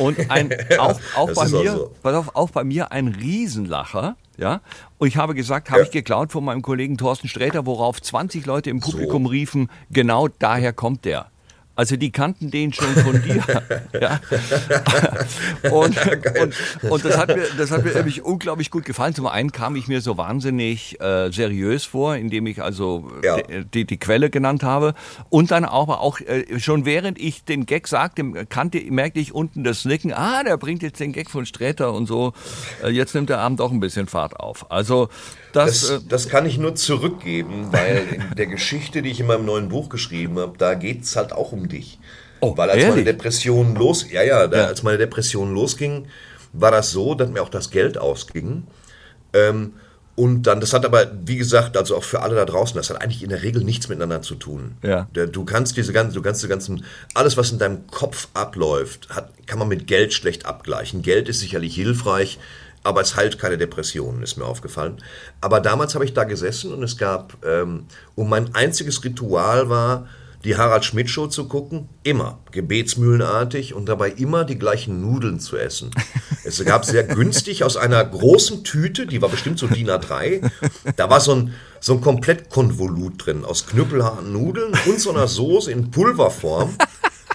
Und 0.00 0.32
ein, 0.32 0.52
auch, 0.80 0.98
auch 1.14 1.32
bei 1.32 1.48
mir, 1.48 1.72
so. 1.72 1.94
pass 2.02 2.14
auf, 2.16 2.34
auch 2.34 2.50
bei 2.50 2.64
mir 2.64 2.90
ein 2.90 3.06
Riesenlacher. 3.06 4.16
Ja, 4.36 4.62
und 4.98 5.06
ich 5.06 5.16
habe 5.16 5.36
gesagt, 5.36 5.70
habe 5.70 5.82
ja. 5.82 5.86
ich 5.86 5.92
geklaut 5.92 6.32
von 6.32 6.44
meinem 6.44 6.62
Kollegen 6.62 6.98
Thorsten 6.98 7.28
Sträter, 7.28 7.66
worauf 7.66 8.02
20 8.02 8.44
Leute 8.46 8.68
im 8.70 8.80
Publikum 8.80 9.26
so. 9.26 9.30
riefen, 9.30 9.70
genau 9.90 10.26
daher 10.26 10.72
kommt 10.72 11.04
der. 11.04 11.30
Also 11.76 11.96
die 11.96 12.10
kannten 12.10 12.50
den 12.50 12.72
schon 12.72 12.88
von 12.96 13.22
dir. 13.22 13.44
ja. 14.00 14.18
und, 15.70 15.96
und, 16.40 16.90
und, 16.90 17.04
das 17.04 17.18
hat 17.18 17.28
mir, 17.28 17.44
das 17.58 17.70
hat 17.70 17.84
mir 17.84 17.92
nämlich 17.92 18.24
unglaublich 18.24 18.70
gut 18.70 18.86
gefallen. 18.86 19.14
Zum 19.14 19.26
einen 19.26 19.52
kam 19.52 19.76
ich 19.76 19.86
mir 19.86 20.00
so 20.00 20.16
wahnsinnig 20.16 20.98
äh, 21.00 21.30
seriös 21.30 21.84
vor, 21.84 22.16
indem 22.16 22.46
ich 22.46 22.62
also 22.62 23.10
ja. 23.22 23.36
die, 23.74 23.84
die, 23.84 23.98
Quelle 23.98 24.30
genannt 24.30 24.62
habe. 24.62 24.94
Und 25.28 25.50
dann 25.50 25.66
aber 25.66 26.00
auch 26.00 26.20
äh, 26.20 26.58
schon 26.58 26.86
während 26.86 27.18
ich 27.18 27.44
den 27.44 27.66
Gag 27.66 27.88
sagte, 27.88 28.46
kannte, 28.46 28.80
merkte 28.90 29.20
ich 29.20 29.34
unten 29.34 29.62
das 29.62 29.84
Nicken. 29.84 30.14
Ah, 30.14 30.42
der 30.42 30.56
bringt 30.56 30.82
jetzt 30.82 30.98
den 30.98 31.12
Gag 31.12 31.30
von 31.30 31.44
Sträter 31.44 31.92
und 31.92 32.06
so. 32.06 32.32
Äh, 32.82 32.88
jetzt 32.88 33.14
nimmt 33.14 33.28
der 33.28 33.40
Abend 33.40 33.60
auch 33.60 33.70
ein 33.70 33.80
bisschen 33.80 34.06
Fahrt 34.06 34.40
auf. 34.40 34.70
Also 34.70 35.10
das, 35.56 35.88
das, 35.88 35.90
äh, 35.90 36.00
das, 36.08 36.28
kann 36.28 36.46
ich 36.46 36.58
nur 36.58 36.74
zurückgeben, 36.74 37.72
weil 37.72 38.06
in 38.12 38.24
der 38.36 38.46
Geschichte, 38.46 39.02
die 39.02 39.10
ich 39.10 39.20
in 39.20 39.26
meinem 39.26 39.44
neuen 39.44 39.68
Buch 39.68 39.88
geschrieben 39.88 40.38
habe, 40.38 40.58
da 40.58 40.74
geht 40.74 41.04
es 41.04 41.16
halt 41.16 41.32
auch 41.32 41.52
um 41.52 41.68
dich. 41.68 41.98
Oh, 42.40 42.56
weil 42.56 42.70
als 42.70 42.78
ehrlich? 42.78 42.96
meine 42.96 43.04
Depression 43.04 43.74
los, 43.74 44.06
ja, 44.10 44.22
ja, 44.22 44.46
da, 44.46 44.58
ja, 44.58 44.66
als 44.66 44.82
meine 44.82 44.98
Depression 44.98 45.54
losging, 45.54 46.06
war 46.52 46.70
das 46.70 46.90
so, 46.90 47.14
dass 47.14 47.30
mir 47.30 47.42
auch 47.42 47.48
das 47.48 47.70
Geld 47.70 47.98
ausging. 47.98 48.64
Ähm, 49.32 49.72
und 50.16 50.44
dann, 50.44 50.60
das 50.60 50.72
hat 50.72 50.86
aber, 50.86 51.12
wie 51.26 51.36
gesagt, 51.36 51.76
also 51.76 51.94
auch 51.96 52.02
für 52.02 52.22
alle 52.22 52.34
da 52.34 52.46
draußen, 52.46 52.74
das 52.74 52.88
hat 52.88 53.02
eigentlich 53.02 53.22
in 53.22 53.28
der 53.28 53.42
Regel 53.42 53.62
nichts 53.62 53.88
miteinander 53.88 54.22
zu 54.22 54.34
tun. 54.34 54.76
Ja. 54.82 55.06
Du 55.12 55.44
kannst 55.44 55.76
diese 55.76 55.92
ganzen, 55.92 56.14
du 56.14 56.22
kannst 56.22 56.40
diese 56.40 56.48
ganzen, 56.48 56.84
alles, 57.12 57.36
was 57.36 57.52
in 57.52 57.58
deinem 57.58 57.86
Kopf 57.88 58.28
abläuft, 58.32 59.10
hat, 59.10 59.30
kann 59.46 59.58
man 59.58 59.68
mit 59.68 59.86
Geld 59.86 60.14
schlecht 60.14 60.46
abgleichen. 60.46 61.02
Geld 61.02 61.28
ist 61.28 61.40
sicherlich 61.40 61.74
hilfreich, 61.74 62.38
aber 62.86 63.00
es 63.00 63.16
heilt 63.16 63.38
keine 63.38 63.58
Depressionen, 63.58 64.22
ist 64.22 64.36
mir 64.36 64.44
aufgefallen. 64.44 65.02
Aber 65.40 65.60
damals 65.60 65.94
habe 65.94 66.04
ich 66.04 66.14
da 66.14 66.24
gesessen 66.24 66.72
und 66.72 66.82
es 66.82 66.96
gab, 66.96 67.44
ähm, 67.44 67.86
und 68.14 68.28
mein 68.28 68.54
einziges 68.54 69.02
Ritual 69.04 69.68
war, 69.68 70.06
die 70.44 70.56
Harald 70.56 70.84
Schmidt 70.84 71.10
Show 71.10 71.26
zu 71.26 71.48
gucken, 71.48 71.88
immer 72.04 72.38
gebetsmühlenartig 72.52 73.74
und 73.74 73.88
dabei 73.88 74.10
immer 74.10 74.44
die 74.44 74.58
gleichen 74.58 75.00
Nudeln 75.00 75.40
zu 75.40 75.56
essen. 75.56 75.90
Es 76.44 76.64
gab 76.64 76.84
sehr 76.84 77.02
günstig 77.02 77.64
aus 77.64 77.76
einer 77.76 78.04
großen 78.04 78.62
Tüte, 78.62 79.06
die 79.06 79.20
war 79.20 79.28
bestimmt 79.28 79.58
so 79.58 79.66
DIN 79.66 79.90
A3, 79.90 80.48
da 80.94 81.10
war 81.10 81.18
so 81.18 81.34
ein, 81.34 81.54
so 81.80 81.94
ein 81.94 82.00
Komplettkonvolut 82.00 83.26
drin 83.26 83.44
aus 83.44 83.66
knüppelharten 83.66 84.32
Nudeln 84.32 84.72
und 84.86 85.00
so 85.00 85.10
einer 85.10 85.26
Soße 85.26 85.72
in 85.72 85.90
Pulverform. 85.90 86.76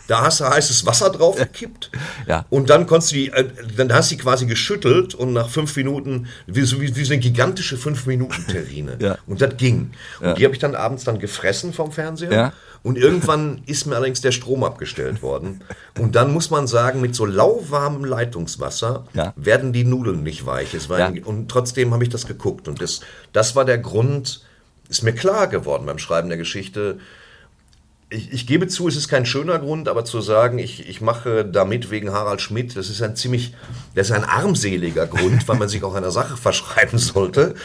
Da 0.07 0.21
hast 0.21 0.39
du 0.39 0.45
heißes 0.45 0.85
Wasser 0.85 1.09
drauf 1.09 1.37
gekippt. 1.37 1.91
Ja. 2.27 2.45
Und 2.49 2.69
dann 2.69 2.87
konntest 2.87 3.11
du 3.11 3.15
die, 3.15 3.29
äh, 3.29 3.47
dann 3.77 3.93
hast 3.93 4.11
du 4.11 4.15
die 4.15 4.21
quasi 4.21 4.45
geschüttelt 4.45 5.15
und 5.15 5.33
nach 5.33 5.49
fünf 5.49 5.75
Minuten, 5.75 6.27
wie, 6.47 6.63
so, 6.63 6.81
wie, 6.81 6.95
wie 6.95 7.03
so 7.03 7.13
eine 7.13 7.21
gigantische 7.21 7.77
fünf 7.77 8.05
Minuten 8.05 8.45
Terrine. 8.47 8.97
Ja. 8.99 9.17
Und 9.27 9.41
das 9.41 9.55
ging. 9.57 9.91
Und 10.19 10.27
ja. 10.27 10.33
die 10.33 10.43
habe 10.45 10.53
ich 10.53 10.59
dann 10.59 10.75
abends 10.75 11.03
dann 11.03 11.19
gefressen 11.19 11.73
vom 11.73 11.91
Fernseher. 11.91 12.31
Ja. 12.31 12.53
Und 12.83 12.97
irgendwann 12.97 13.61
ist 13.67 13.85
mir 13.85 13.95
allerdings 13.95 14.21
der 14.21 14.31
Strom 14.31 14.63
abgestellt 14.63 15.21
worden. 15.21 15.63
Und 15.99 16.15
dann 16.15 16.33
muss 16.33 16.49
man 16.49 16.65
sagen, 16.65 16.99
mit 16.99 17.13
so 17.15 17.25
lauwarmem 17.25 18.05
Leitungswasser 18.05 19.05
ja. 19.13 19.33
werden 19.35 19.71
die 19.71 19.83
Nudeln 19.83 20.23
nicht 20.23 20.45
weich. 20.47 20.73
Es 20.73 20.89
war 20.89 20.99
ja. 20.99 21.05
ein, 21.07 21.23
und 21.23 21.49
trotzdem 21.49 21.93
habe 21.93 22.03
ich 22.03 22.09
das 22.09 22.25
geguckt. 22.25 22.67
Und 22.67 22.81
das, 22.81 23.01
das 23.33 23.55
war 23.55 23.65
der 23.65 23.77
Grund, 23.77 24.41
ist 24.89 25.03
mir 25.03 25.13
klar 25.13 25.47
geworden 25.47 25.85
beim 25.85 25.99
Schreiben 25.99 26.29
der 26.29 26.39
Geschichte, 26.39 26.97
ich, 28.11 28.33
ich, 28.33 28.45
gebe 28.45 28.67
zu, 28.67 28.89
es 28.89 28.97
ist 28.97 29.07
kein 29.07 29.25
schöner 29.25 29.57
Grund, 29.57 29.87
aber 29.87 30.03
zu 30.03 30.19
sagen, 30.19 30.59
ich, 30.59 30.87
ich 30.89 30.99
mache 30.99 31.45
damit 31.45 31.91
wegen 31.91 32.11
Harald 32.11 32.41
Schmidt, 32.41 32.75
das 32.75 32.89
ist 32.89 33.01
ein 33.01 33.15
ziemlich, 33.15 33.53
das 33.95 34.09
ist 34.09 34.15
ein 34.15 34.25
armseliger 34.25 35.07
Grund, 35.07 35.47
weil 35.47 35.57
man 35.57 35.69
sich 35.69 35.81
auch 35.83 35.95
einer 35.95 36.11
Sache 36.11 36.35
verschreiben 36.35 36.99
sollte. 36.99 37.55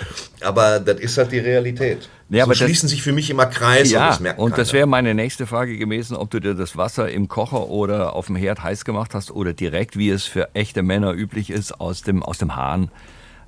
Aber 0.41 0.79
das 0.79 1.01
ist 1.01 1.19
halt 1.19 1.33
die 1.33 1.41
Realität. 1.41 2.09
Ja, 2.29 2.47
so 2.47 2.55
schließen 2.55 2.87
das, 2.87 2.93
sich 2.93 3.03
für 3.03 3.13
mich 3.13 3.29
immer 3.29 3.47
Kreise 3.47 3.95
ja, 3.95 4.05
und 4.05 4.11
das 4.11 4.21
merkt 4.21 4.39
Und 4.39 4.57
das 4.57 4.73
wäre 4.73 4.87
meine 4.87 5.15
nächste 5.15 5.47
Frage 5.47 5.77
gewesen, 5.79 6.17
ob 6.17 6.31
du 6.31 6.39
dir 6.39 6.55
das 6.55 6.77
Wasser 6.77 7.11
im 7.11 7.27
Kocher 7.27 7.69
oder 7.69 8.15
auf 8.15 8.27
dem 8.27 8.37
Herd 8.37 8.63
heiß 8.63 8.85
gemacht 8.85 9.15
hast 9.15 9.33
oder 9.33 9.53
direkt, 9.53 9.99
wie 9.99 10.11
es 10.11 10.25
für 10.25 10.55
echte 10.55 10.83
Männer 10.83 11.13
üblich 11.13 11.51
ist, 11.51 11.81
aus 11.81 12.03
dem, 12.03 12.23
aus 12.23 12.39
dem 12.39 12.55
Hahn 12.55 12.91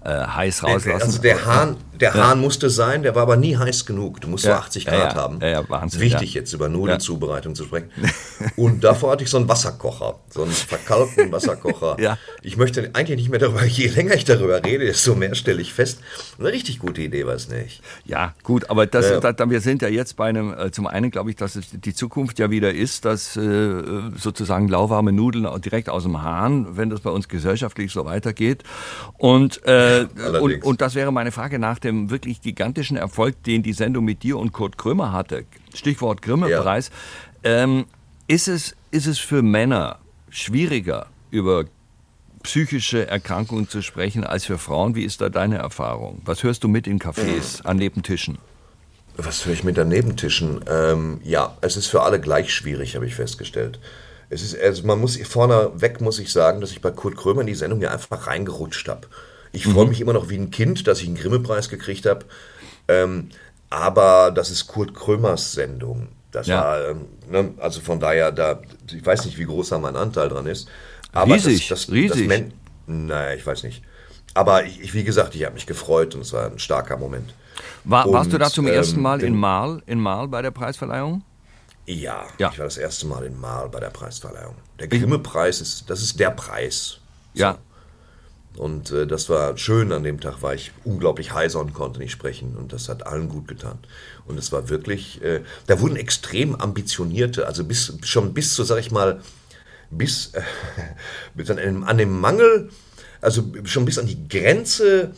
heiß 0.05 0.63
rauslassen. 0.63 1.03
Also 1.03 1.21
der 1.21 1.45
Hahn, 1.45 1.77
der 2.01 2.15
ja. 2.15 2.29
Hahn 2.29 2.41
musste 2.41 2.71
sein, 2.71 3.03
der 3.03 3.15
war 3.15 3.23
aber 3.23 3.37
nie 3.37 3.57
heiß 3.57 3.85
genug. 3.87 4.21
Du 4.21 4.29
musst 4.29 4.45
ja. 4.45 4.55
so 4.55 4.59
80 4.61 4.87
Grad 4.87 5.15
ja, 5.15 5.15
haben. 5.15 5.41
Ja, 5.41 5.69
Wahnsinn. 5.69 6.01
Wichtig 6.01 6.35
jetzt 6.35 6.53
über 6.53 6.69
Nudelzubereitung 6.69 7.55
zu 7.55 7.65
sprechen. 7.65 7.91
Und 8.57 8.85
davor 8.85 9.13
hatte 9.13 9.25
ich 9.25 9.31
so 9.31 9.39
einen 9.39 9.49
Wasserkocher, 9.49 10.19
so 10.31 10.43
einen 10.43 10.53
verkalkten 10.53 11.33
Wasserkocher. 11.33 11.97
Ich 12.43 12.57
möchte 12.57 12.91
eigentlich 12.93 13.19
nicht 13.19 13.31
mehr 13.31 13.41
darüber, 13.41 13.65
je 13.65 13.89
länger 13.89 14.15
ich 14.15 14.25
darüber 14.25 14.65
rede, 14.65 14.87
desto 14.87 15.15
mehr 15.15 15.35
stelle 15.35 15.61
ich 15.61 15.75
fest. 15.75 16.01
Eine 16.39 16.53
richtig 16.53 16.79
gute 16.79 17.03
Idee 17.03 17.27
war 17.27 17.35
es 17.35 17.49
nicht. 17.49 17.83
Ja, 18.05 18.35
gut, 18.43 18.71
aber 18.71 18.87
das, 18.87 19.07
äh, 19.07 19.21
das, 19.21 19.35
wir 19.51 19.61
sind 19.61 19.83
ja 19.83 19.89
jetzt 19.89 20.17
bei 20.17 20.29
einem, 20.29 20.55
äh, 20.57 20.71
zum 20.71 20.87
einen 20.87 21.11
glaube 21.11 21.31
ich, 21.31 21.37
dass 21.37 21.57
es 21.57 21.67
die 21.73 21.95
Zukunft 21.95 22.39
ja 22.39 22.51
wieder 22.51 22.73
ist, 22.73 23.05
dass 23.05 23.37
äh, 23.37 23.83
sozusagen 24.17 24.69
lauwarme 24.69 25.13
Nudeln 25.13 25.49
direkt 25.61 25.89
aus 25.89 26.05
dem 26.05 26.23
Hahn, 26.23 26.77
wenn 26.77 26.91
das 26.91 27.01
bei 27.01 27.11
uns 27.11 27.29
gesellschaftlich 27.29 27.93
so 27.93 28.05
weitergeht. 28.05 28.63
Und 29.17 29.65
äh, 29.67 29.98
äh, 30.03 30.39
und, 30.39 30.65
und, 30.65 30.81
das 30.81 30.95
wäre 30.95 31.13
meine 31.13 31.33
Frage 31.33 31.59
nach 31.59 31.79
dem 31.79 32.11
wirklich 32.11 32.41
gigantischen 32.41 32.97
Erfolg, 32.97 33.43
den 33.45 33.63
die 33.63 33.73
Sendung 33.73 34.05
mit 34.05 34.23
dir 34.23 34.39
und 34.39 34.53
Kurt 34.53 34.79
Krömer 34.79 35.13
hatte. 35.13 35.45
Stichwort 35.75 36.23
Grimme-Preis. 36.23 36.91
Ja. 37.45 37.63
Ähm, 37.63 37.87
ist, 38.27 38.49
es, 38.49 38.75
ist 38.91 39.07
es 39.07 39.19
für 39.19 39.43
Männer 39.43 39.99
schwieriger, 40.31 41.07
über 41.31 41.65
psychische 42.43 43.07
Erkrankungen 43.07 43.69
zu 43.69 43.83
sprechen, 43.83 44.25
als 44.25 44.45
für 44.45 44.59
Frauen? 44.59 44.95
Wie 44.95 45.05
ist 45.05 45.21
da 45.21 45.29
deine 45.29 45.59
Erfahrung? 45.59 46.23
Was 46.25 46.43
hörst 46.43 46.65
du 46.65 46.69
mit 46.69 46.87
in 46.87 46.99
Cafés, 46.99 47.65
an 47.65 47.77
Nebentischen? 47.77 48.39
Was 49.17 49.45
höre 49.45 49.53
ich 49.53 49.65
mit 49.65 49.79
an 49.79 49.89
Nebentischen? 49.89 50.61
Ähm, 50.71 51.21
ja, 51.25 51.57
es 51.61 51.77
ist 51.77 51.89
für 51.89 52.03
alle 52.03 52.21
gleich 52.21 52.53
schwierig, 52.53 52.95
habe 52.95 53.07
ich 53.07 53.15
festgestellt. 53.15 53.81
Es 54.31 54.43
ist, 54.43 54.59
also 54.59 54.87
man 54.87 55.01
muss 55.01 55.17
vorne 55.27 55.73
weg 55.75 56.01
muss 56.01 56.19
ich 56.19 56.33
sagen, 56.33 56.61
dass 56.61 56.71
ich 56.71 56.81
bei 56.81 56.91
Kurt 56.91 57.17
Krömer 57.17 57.41
in 57.41 57.47
die 57.47 57.55
Sendung 57.55 57.81
ja 57.81 57.91
einfach 57.91 58.27
reingerutscht 58.27 58.89
habe. 58.89 59.09
Ich 59.53 59.65
freue 59.65 59.85
mhm. 59.85 59.91
mich 59.91 60.01
immer 60.01 60.13
noch 60.13 60.29
wie 60.29 60.37
ein 60.37 60.51
Kind, 60.51 60.87
dass 60.87 61.01
ich 61.01 61.07
einen 61.07 61.17
Grimme-Preis 61.17 61.69
gekriegt 61.69 62.07
habe. 62.07 62.27
Ähm, 62.89 63.31
aber 63.71 64.31
das 64.31 64.51
ist 64.51 64.67
Kurt 64.67 64.95
Krömers 64.95 65.53
Sendung. 65.53 66.09
Das 66.31 66.47
ja. 66.47 66.61
war, 66.61 66.89
ähm, 66.89 67.07
ne, 67.31 67.55
also 67.59 67.81
von 67.81 68.01
daher, 68.01 68.33
da, 68.33 68.61
ich 68.93 69.05
weiß 69.05 69.25
nicht, 69.25 69.39
wie 69.39 69.45
groß 69.45 69.71
da 69.71 69.79
mein 69.79 69.97
Anteil 69.97 70.29
dran 70.29 70.47
ist. 70.47 70.69
Aber 71.13 71.35
riesig, 71.35 71.69
das, 71.69 71.87
das, 71.87 71.93
riesig. 71.93 72.29
Das 72.29 72.43
naja, 72.87 73.35
ich 73.35 73.47
weiß 73.47 73.63
nicht. 73.65 73.83
Aber 74.35 74.65
ich, 74.65 74.95
wie 74.95 75.05
gesagt, 75.05 75.35
ich 75.35 75.45
habe 75.45 75.55
mich 75.55 75.67
gefreut 75.67 76.15
und 76.15 76.21
es 76.21 76.33
war 76.33 76.47
ein 76.47 76.59
starker 76.59 76.97
Moment. 76.97 77.35
War, 77.85 78.07
und, 78.07 78.13
warst 78.13 78.33
du 78.33 78.39
da 78.39 78.51
zum 78.51 78.67
ähm, 78.67 78.75
ersten 78.75 79.01
Mal 79.01 79.23
in 79.23 79.35
Marl, 79.35 79.83
in 79.87 80.01
Marl 80.01 80.29
bei 80.29 80.43
der 80.43 80.51
Preisverleihung? 80.51 81.23
Ja, 81.87 82.27
ja, 82.39 82.51
ich 82.53 82.59
war 82.59 82.67
das 82.67 82.77
erste 82.77 83.07
Mal 83.07 83.25
in 83.25 83.41
Marl 83.41 83.71
bei 83.71 83.81
der 83.81 83.89
Preisverleihung. 83.89 84.55
Der 84.79 84.89
Grimme-Preis 84.89 85.61
ist, 85.63 85.89
das 85.89 86.03
ist 86.03 86.21
der 86.21 86.31
Preis. 86.31 86.99
So. 87.33 87.41
Ja, 87.41 87.59
und 88.59 88.91
äh, 88.91 89.07
das 89.07 89.29
war 89.29 89.57
schön 89.57 89.93
an 89.93 90.03
dem 90.03 90.21
Tag, 90.21 90.43
war 90.43 90.55
ich 90.55 90.73
unglaublich 90.85 91.33
heiser 91.33 91.61
und 91.61 91.75
konnte 91.75 92.01
nicht 92.01 92.13
sprechen. 92.13 92.57
Und 92.57 92.73
das 92.73 92.89
hat 92.89 93.07
allen 93.07 93.29
gut 93.29 93.49
getan. 93.49 93.79
Und 94.27 94.39
es 94.39 94.53
war 94.53 94.69
wirklich, 94.69 95.23
äh, 95.23 95.43
da 95.67 95.81
wurden 95.81 95.97
extrem 95.97 96.55
ambitionierte, 96.55 97.47
also 97.47 97.65
bis, 97.65 97.99
schon 98.03 98.35
bis 98.35 98.55
zu, 98.55 98.65
sag 98.65 98.79
ich 98.79 98.91
mal, 98.91 99.21
bis 99.91 100.33
äh, 101.37 101.51
an, 101.51 101.57
dem, 101.57 101.85
an 101.85 101.99
dem 101.99 102.21
Mangel 102.21 102.71
also 103.21 103.43
schon 103.65 103.85
bis 103.85 103.99
an 103.99 104.07
die 104.07 104.29
Grenze 104.29 105.13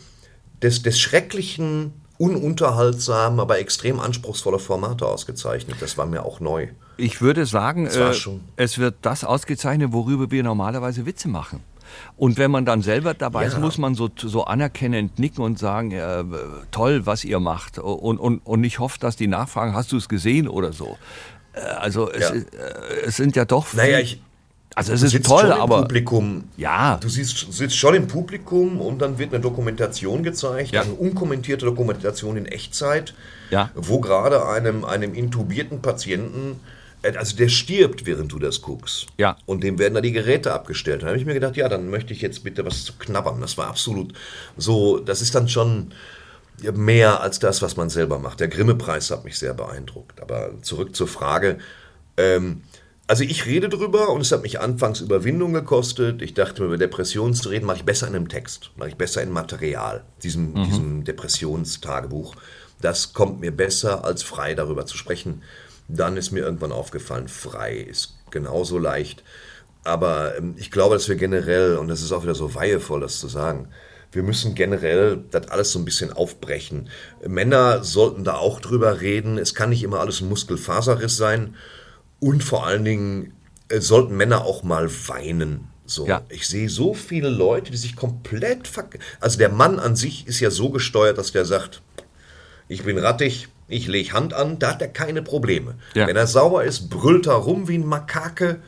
des, 0.61 0.81
des 0.81 0.99
schrecklichen, 0.99 1.93
ununterhaltsamen, 2.17 3.39
aber 3.39 3.59
extrem 3.59 3.99
anspruchsvoller 3.99 4.59
Formate 4.59 5.07
ausgezeichnet. 5.07 5.77
Das 5.79 5.97
war 5.97 6.05
mir 6.05 6.23
auch 6.23 6.39
neu. 6.39 6.67
Ich 6.97 7.21
würde 7.21 7.45
sagen, 7.47 7.87
äh, 7.87 8.13
es 8.57 8.77
wird 8.77 8.95
das 9.01 9.23
ausgezeichnet, 9.23 9.91
worüber 9.91 10.29
wir 10.29 10.43
normalerweise 10.43 11.05
Witze 11.05 11.27
machen. 11.27 11.63
Und 12.17 12.37
wenn 12.37 12.51
man 12.51 12.65
dann 12.65 12.81
selber 12.81 13.13
dabei 13.13 13.43
ja. 13.43 13.47
ist, 13.49 13.59
muss 13.59 13.77
man 13.77 13.95
so, 13.95 14.09
so 14.15 14.45
anerkennend 14.45 15.19
nicken 15.19 15.43
und 15.43 15.59
sagen, 15.59 15.91
ja, 15.91 16.23
toll, 16.71 17.05
was 17.05 17.23
ihr 17.23 17.39
macht. 17.39 17.79
Und, 17.79 18.19
und, 18.19 18.39
und 18.45 18.63
ich 18.63 18.79
hoffe, 18.79 18.99
dass 18.99 19.15
die 19.15 19.27
nachfragen, 19.27 19.73
hast 19.73 19.91
du 19.91 19.97
es 19.97 20.09
gesehen 20.09 20.47
oder 20.47 20.73
so. 20.73 20.97
Äh, 21.53 21.61
also 21.61 22.11
es, 22.11 22.29
ja. 22.29 22.35
Äh, 22.35 22.43
es 23.05 23.17
sind 23.17 23.35
ja 23.35 23.45
doch... 23.45 23.73
Naja, 23.73 23.99
ich, 23.99 24.21
also 24.75 24.93
es 24.93 25.03
ist 25.03 25.25
toll, 25.25 25.51
aber 25.51 25.81
Publikum. 25.81 26.45
Ja. 26.55 26.97
Du 27.01 27.09
siehst, 27.09 27.51
sitzt 27.51 27.75
schon 27.75 27.93
im 27.93 28.07
Publikum 28.07 28.79
und 28.79 28.99
dann 28.99 29.17
wird 29.17 29.33
eine 29.33 29.41
Dokumentation 29.41 30.23
gezeigt, 30.23 30.71
ja. 30.71 30.81
eine 30.81 30.93
unkommentierte 30.93 31.65
Dokumentation 31.65 32.37
in 32.37 32.45
Echtzeit, 32.45 33.13
ja. 33.49 33.69
wo 33.75 33.99
gerade 33.99 34.47
einem 34.47 34.85
einem 34.85 35.13
intubierten 35.13 35.81
Patienten 35.81 36.51
äh, 36.53 36.80
also 37.03 37.35
der 37.35 37.49
stirbt, 37.49 38.05
während 38.05 38.31
du 38.31 38.39
das 38.39 38.61
guckst. 38.61 39.07
Ja. 39.17 39.37
Und 39.45 39.63
dem 39.63 39.79
werden 39.79 39.95
da 39.95 40.01
die 40.01 40.11
Geräte 40.11 40.53
abgestellt. 40.53 41.03
Da 41.03 41.07
habe 41.07 41.17
ich 41.17 41.25
mir 41.25 41.33
gedacht, 41.33 41.57
ja, 41.57 41.67
dann 41.67 41.89
möchte 41.89 42.13
ich 42.13 42.21
jetzt 42.21 42.43
bitte 42.43 42.65
was 42.65 42.83
zu 42.83 42.93
knabbern. 42.93 43.41
Das 43.41 43.57
war 43.57 43.67
absolut 43.67 44.13
so, 44.57 44.99
das 44.99 45.21
ist 45.21 45.33
dann 45.33 45.49
schon 45.49 45.93
mehr 46.73 47.21
als 47.21 47.39
das, 47.39 47.61
was 47.61 47.75
man 47.75 47.89
selber 47.89 48.19
macht. 48.19 48.39
Der 48.39 48.47
Grimme-Preis 48.47 49.09
hat 49.09 49.23
mich 49.23 49.37
sehr 49.37 49.53
beeindruckt. 49.53 50.21
Aber 50.21 50.51
zurück 50.61 50.95
zur 50.95 51.07
Frage. 51.07 51.57
Ähm, 52.17 52.61
also 53.07 53.23
ich 53.23 53.45
rede 53.45 53.67
drüber 53.67 54.09
und 54.09 54.21
es 54.21 54.31
hat 54.31 54.43
mich 54.43 54.59
anfangs 54.59 55.01
Überwindung 55.01 55.53
gekostet. 55.53 56.21
Ich 56.21 56.33
dachte 56.33 56.61
mir, 56.61 56.67
über 56.67 56.77
Depressionen 56.77 57.33
zu 57.33 57.49
reden, 57.49 57.65
mache 57.65 57.77
ich 57.77 57.83
besser 57.83 58.07
in 58.07 58.15
einem 58.15 58.29
Text, 58.29 58.71
mache 58.77 58.89
ich 58.89 58.95
besser 58.95 59.21
in 59.21 59.31
Material, 59.31 60.03
diesem, 60.23 60.53
mhm. 60.53 60.63
diesem 60.63 61.03
Depressionstagebuch. 61.03 62.35
Das 62.79 63.13
kommt 63.13 63.41
mir 63.41 63.51
besser, 63.51 64.05
als 64.05 64.23
frei 64.23 64.53
darüber 64.55 64.85
zu 64.85 64.97
sprechen. 64.97 65.41
Dann 65.93 66.17
ist 66.17 66.31
mir 66.31 66.41
irgendwann 66.41 66.71
aufgefallen, 66.71 67.27
frei 67.27 67.75
ist 67.75 68.17
genauso 68.31 68.77
leicht. 68.77 69.23
Aber 69.83 70.37
ähm, 70.37 70.55
ich 70.57 70.71
glaube, 70.71 70.95
dass 70.95 71.09
wir 71.09 71.15
generell, 71.15 71.77
und 71.77 71.87
das 71.87 72.01
ist 72.01 72.11
auch 72.11 72.23
wieder 72.23 72.35
so 72.35 72.55
weihevoll, 72.55 73.01
das 73.01 73.19
zu 73.19 73.27
sagen, 73.27 73.67
wir 74.11 74.23
müssen 74.23 74.55
generell 74.55 75.23
das 75.31 75.47
alles 75.49 75.71
so 75.71 75.79
ein 75.79 75.85
bisschen 75.85 76.11
aufbrechen. 76.11 76.89
Männer 77.25 77.83
sollten 77.83 78.23
da 78.23 78.35
auch 78.35 78.59
drüber 78.59 78.99
reden. 79.01 79.37
Es 79.37 79.55
kann 79.55 79.69
nicht 79.69 79.83
immer 79.83 80.01
alles 80.01 80.21
ein 80.21 80.29
Muskelfaserriss 80.29 81.15
sein. 81.15 81.55
Und 82.19 82.43
vor 82.43 82.67
allen 82.67 82.83
Dingen 82.83 83.33
äh, 83.69 83.79
sollten 83.79 84.17
Männer 84.17 84.43
auch 84.43 84.63
mal 84.63 84.89
weinen. 85.07 85.69
So, 85.85 86.07
ja. 86.07 86.21
ich 86.29 86.47
sehe 86.47 86.69
so 86.69 86.93
viele 86.93 87.29
Leute, 87.29 87.71
die 87.71 87.77
sich 87.77 87.95
komplett 87.95 88.67
ver 88.67 88.89
Also 89.19 89.37
der 89.37 89.49
Mann 89.49 89.79
an 89.79 89.95
sich 89.95 90.27
ist 90.27 90.39
ja 90.39 90.49
so 90.49 90.69
gesteuert, 90.69 91.17
dass 91.17 91.31
der 91.31 91.45
sagt, 91.45 91.81
ich 92.67 92.83
bin 92.83 92.97
rattig, 92.97 93.49
ich 93.71 93.87
lege 93.87 94.13
Hand 94.13 94.33
an, 94.33 94.59
da 94.59 94.71
hat 94.71 94.81
er 94.81 94.87
keine 94.87 95.21
Probleme. 95.21 95.75
Ja. 95.93 96.07
Wenn 96.07 96.15
er 96.15 96.27
sauer 96.27 96.63
ist, 96.63 96.89
brüllt 96.89 97.27
er 97.27 97.35
rum 97.35 97.67
wie 97.67 97.77
ein 97.77 97.85
Makake. 97.85 98.59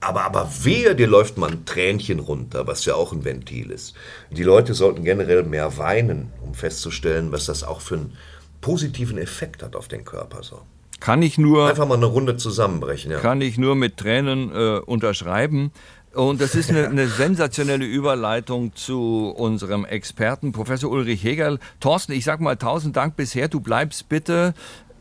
Aber, 0.00 0.24
aber 0.24 0.50
wehe, 0.62 0.94
dir 0.94 1.06
läuft 1.06 1.38
mal 1.38 1.50
ein 1.50 1.64
Tränchen 1.64 2.18
runter, 2.18 2.66
was 2.66 2.84
ja 2.84 2.94
auch 2.94 3.12
ein 3.12 3.24
Ventil 3.24 3.70
ist. 3.70 3.94
Die 4.30 4.42
Leute 4.42 4.74
sollten 4.74 5.02
generell 5.02 5.44
mehr 5.44 5.78
weinen, 5.78 6.30
um 6.42 6.52
festzustellen, 6.52 7.32
was 7.32 7.46
das 7.46 7.64
auch 7.64 7.80
für 7.80 7.94
einen 7.94 8.16
positiven 8.60 9.16
Effekt 9.16 9.62
hat 9.62 9.76
auf 9.76 9.88
den 9.88 10.04
Körper. 10.04 10.42
So. 10.42 10.60
Kann 11.00 11.22
ich 11.22 11.38
nur. 11.38 11.68
Einfach 11.68 11.86
mal 11.86 11.96
eine 11.96 12.06
Runde 12.06 12.36
zusammenbrechen, 12.36 13.12
ja. 13.12 13.20
Kann 13.20 13.40
ich 13.40 13.56
nur 13.56 13.76
mit 13.76 13.96
Tränen 13.96 14.50
äh, 14.52 14.78
unterschreiben. 14.78 15.70
Und 16.14 16.40
das 16.40 16.54
ist 16.54 16.70
eine, 16.70 16.86
eine, 16.88 17.08
sensationelle 17.08 17.84
Überleitung 17.84 18.74
zu 18.74 19.32
unserem 19.36 19.84
Experten, 19.84 20.52
Professor 20.52 20.90
Ulrich 20.90 21.24
Hegel. 21.24 21.58
Thorsten, 21.80 22.12
ich 22.12 22.24
sag 22.24 22.40
mal 22.40 22.56
tausend 22.56 22.96
Dank 22.96 23.16
bisher. 23.16 23.48
Du 23.48 23.60
bleibst 23.60 24.08
bitte 24.08 24.54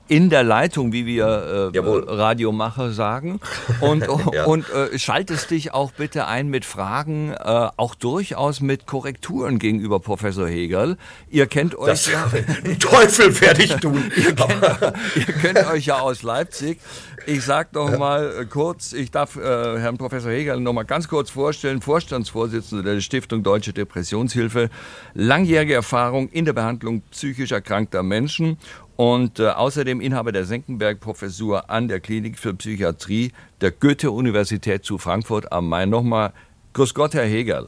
in 0.08 0.30
der 0.30 0.44
Leitung, 0.44 0.92
wie 0.92 1.06
wir 1.06 1.72
äh, 1.74 1.80
Radiomacher 1.80 2.92
sagen. 2.92 3.40
Und, 3.80 4.06
ja. 4.34 4.46
und 4.46 4.70
äh, 4.70 4.98
schaltest 4.98 5.52
dich 5.52 5.74
auch 5.74 5.92
bitte 5.92 6.28
ein 6.28 6.48
mit 6.48 6.66
Fragen, 6.66 7.32
äh, 7.32 7.36
auch 7.78 7.96
durchaus 7.96 8.62
mit 8.62 8.86
Korrekturen 8.86 9.60
gegenüber 9.60 10.00
Professor 10.00 10.48
Hegel. 10.48 10.98
Ihr 11.30 11.48
kennt 11.48 11.78
euch 11.78 11.88
das, 11.88 12.12
ja. 12.12 12.30
Teufel 12.80 13.40
werde 13.42 13.64
ich 13.64 13.76
tun. 13.76 14.12
ihr, 14.16 14.36
kennt, 14.36 14.96
ihr 15.16 15.34
kennt 15.34 15.68
euch 15.68 15.86
ja 15.88 16.00
aus 16.00 16.24
Leipzig. 16.24 16.80
Ich 17.26 17.44
sage 17.44 17.70
noch 17.74 17.98
mal 17.98 18.42
äh, 18.42 18.46
kurz, 18.46 18.92
ich 18.92 19.10
darf 19.10 19.38
äh, 19.38 19.40
Herrn 19.80 19.98
Professor 19.98 20.32
Hegel 20.32 20.60
noch 20.60 20.74
mal 20.74 20.84
ganz 20.84 21.08
kurz 21.08 21.30
vorstellen, 21.30 21.82
Vorstandsvorsitzender 21.82 22.84
der 22.84 23.00
Stiftung 23.02 23.44
Deutsche 23.44 23.72
Depressionshilfe, 23.72 24.70
langjährige 25.14 25.74
Erfahrung 25.74 26.30
in 26.30 26.46
der 26.46 26.54
Behandlung 26.54 27.02
psychisch 27.12 27.52
erkrankter 27.52 28.04
Menschen 28.04 28.58
und 28.96 29.40
äh, 29.40 29.48
außerdem 29.48 30.02
Inhaber 30.02 30.32
der 30.32 30.46
Senckenberg-Professur 30.46 31.70
an 31.70 31.88
der 31.88 32.00
Klinik 32.00 32.38
für 32.38 32.54
Psychiatrie 32.54 33.32
der 33.62 33.72
Goethe-Universität 33.72 34.86
zu 34.86 34.98
Frankfurt 34.98 35.52
am 35.52 35.68
Main. 35.68 35.90
Nochmal, 35.90 36.34
grüß 36.74 36.94
Gott, 36.94 37.14
Herr 37.14 37.26
Hegel. 37.26 37.68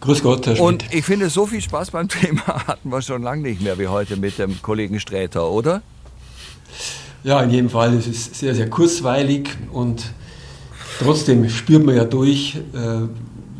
Grüß 0.00 0.22
Gott, 0.22 0.46
Herr 0.46 0.56
Schmidt. 0.56 0.68
Und 0.68 0.94
ich 0.94 1.04
finde, 1.04 1.28
so 1.28 1.46
viel 1.46 1.60
Spaß 1.60 1.90
beim 1.90 2.08
Thema 2.08 2.66
hatten 2.66 2.88
wir 2.90 3.02
schon 3.02 3.22
lange 3.22 3.42
nicht 3.42 3.60
mehr 3.60 3.78
wie 3.78 3.88
heute 3.88 4.16
mit 4.16 4.38
dem 4.38 4.62
Kollegen 4.62 5.00
Sträter, 5.00 5.50
oder? 5.50 5.82
Ja, 7.24 7.42
in 7.42 7.50
jedem 7.50 7.70
Fall. 7.70 7.94
Es 7.94 8.06
ist 8.06 8.36
sehr, 8.36 8.54
sehr 8.54 8.70
kurzweilig 8.70 9.48
und 9.72 10.12
trotzdem 11.00 11.48
spürt 11.48 11.84
man 11.84 11.96
ja 11.96 12.04
durch, 12.04 12.56
äh, 12.74 13.08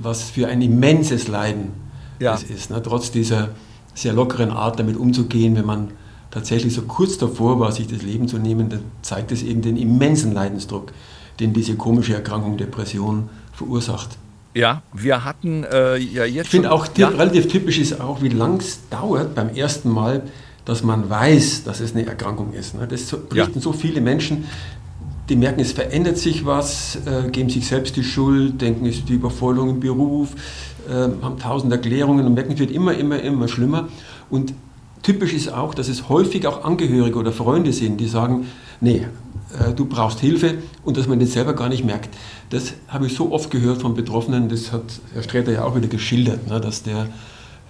was 0.00 0.30
für 0.30 0.46
ein 0.46 0.62
immenses 0.62 1.26
Leiden 1.26 1.72
ja. 2.20 2.34
es 2.34 2.44
ist. 2.44 2.70
Ne? 2.70 2.80
Trotz 2.80 3.10
dieser 3.10 3.50
sehr 3.94 4.12
lockeren 4.12 4.52
Art, 4.52 4.78
damit 4.78 4.96
umzugehen, 4.96 5.56
wenn 5.56 5.66
man 5.66 5.90
tatsächlich 6.30 6.74
so 6.74 6.82
kurz 6.82 7.18
davor 7.18 7.58
war, 7.60 7.72
sich 7.72 7.86
das 7.86 8.02
Leben 8.02 8.28
zu 8.28 8.38
nehmen, 8.38 8.68
dann 8.68 8.82
zeigt 9.02 9.32
es 9.32 9.42
eben 9.42 9.62
den 9.62 9.76
immensen 9.76 10.32
Leidensdruck, 10.32 10.92
den 11.40 11.52
diese 11.52 11.76
komische 11.76 12.14
Erkrankung 12.14 12.56
Depression 12.56 13.28
verursacht. 13.52 14.18
Ja, 14.54 14.82
wir 14.92 15.24
hatten 15.24 15.64
äh, 15.64 15.98
ja 15.98 16.24
jetzt. 16.24 16.46
Ich 16.46 16.50
finde 16.50 16.72
auch 16.72 16.86
ja. 16.96 17.08
relativ 17.08 17.48
typisch 17.48 17.78
ist 17.78 18.00
auch, 18.00 18.22
wie 18.22 18.28
lang 18.28 18.58
es 18.58 18.88
dauert 18.90 19.34
beim 19.34 19.50
ersten 19.50 19.90
Mal, 19.90 20.22
dass 20.64 20.82
man 20.82 21.08
weiß, 21.08 21.64
dass 21.64 21.80
es 21.80 21.94
eine 21.94 22.06
Erkrankung 22.06 22.52
ist. 22.52 22.74
Ne? 22.74 22.86
Das 22.88 23.06
berichten 23.06 23.54
ja. 23.54 23.60
so 23.60 23.72
viele 23.72 24.00
Menschen, 24.00 24.44
die 25.28 25.36
merken, 25.36 25.60
es 25.60 25.72
verändert 25.72 26.18
sich 26.18 26.44
was, 26.44 26.98
äh, 27.06 27.30
geben 27.30 27.50
sich 27.50 27.66
selbst 27.66 27.96
die 27.96 28.04
Schuld, 28.04 28.60
denken, 28.60 28.86
es 28.86 28.96
ist 28.96 29.08
die 29.08 29.14
Überforderung 29.14 29.70
im 29.70 29.80
Beruf, 29.80 30.34
äh, 30.88 30.92
haben 31.22 31.38
tausend 31.38 31.72
Erklärungen 31.72 32.26
und 32.26 32.34
merken, 32.34 32.52
es 32.52 32.58
wird 32.58 32.70
immer, 32.70 32.94
immer, 32.94 33.20
immer 33.20 33.48
schlimmer. 33.48 33.88
Und 34.30 34.54
typisch 35.08 35.32
ist 35.32 35.50
auch, 35.50 35.72
dass 35.72 35.88
es 35.88 36.10
häufig 36.10 36.46
auch 36.46 36.64
Angehörige 36.64 37.18
oder 37.18 37.32
Freunde 37.32 37.72
sind, 37.72 37.98
die 37.98 38.08
sagen, 38.08 38.46
nee, 38.82 39.06
äh, 39.58 39.72
du 39.72 39.86
brauchst 39.86 40.20
Hilfe 40.20 40.58
und 40.84 40.98
dass 40.98 41.08
man 41.08 41.18
das 41.18 41.32
selber 41.32 41.54
gar 41.54 41.70
nicht 41.70 41.82
merkt. 41.82 42.10
Das 42.50 42.74
habe 42.88 43.06
ich 43.06 43.14
so 43.14 43.32
oft 43.32 43.50
gehört 43.50 43.80
von 43.80 43.94
Betroffenen, 43.94 44.50
das 44.50 44.70
hat 44.70 44.82
Herr 45.14 45.22
Sträter 45.22 45.50
ja 45.50 45.64
auch 45.64 45.74
wieder 45.74 45.88
geschildert, 45.88 46.46
ne, 46.46 46.60
dass 46.60 46.82
der 46.82 47.08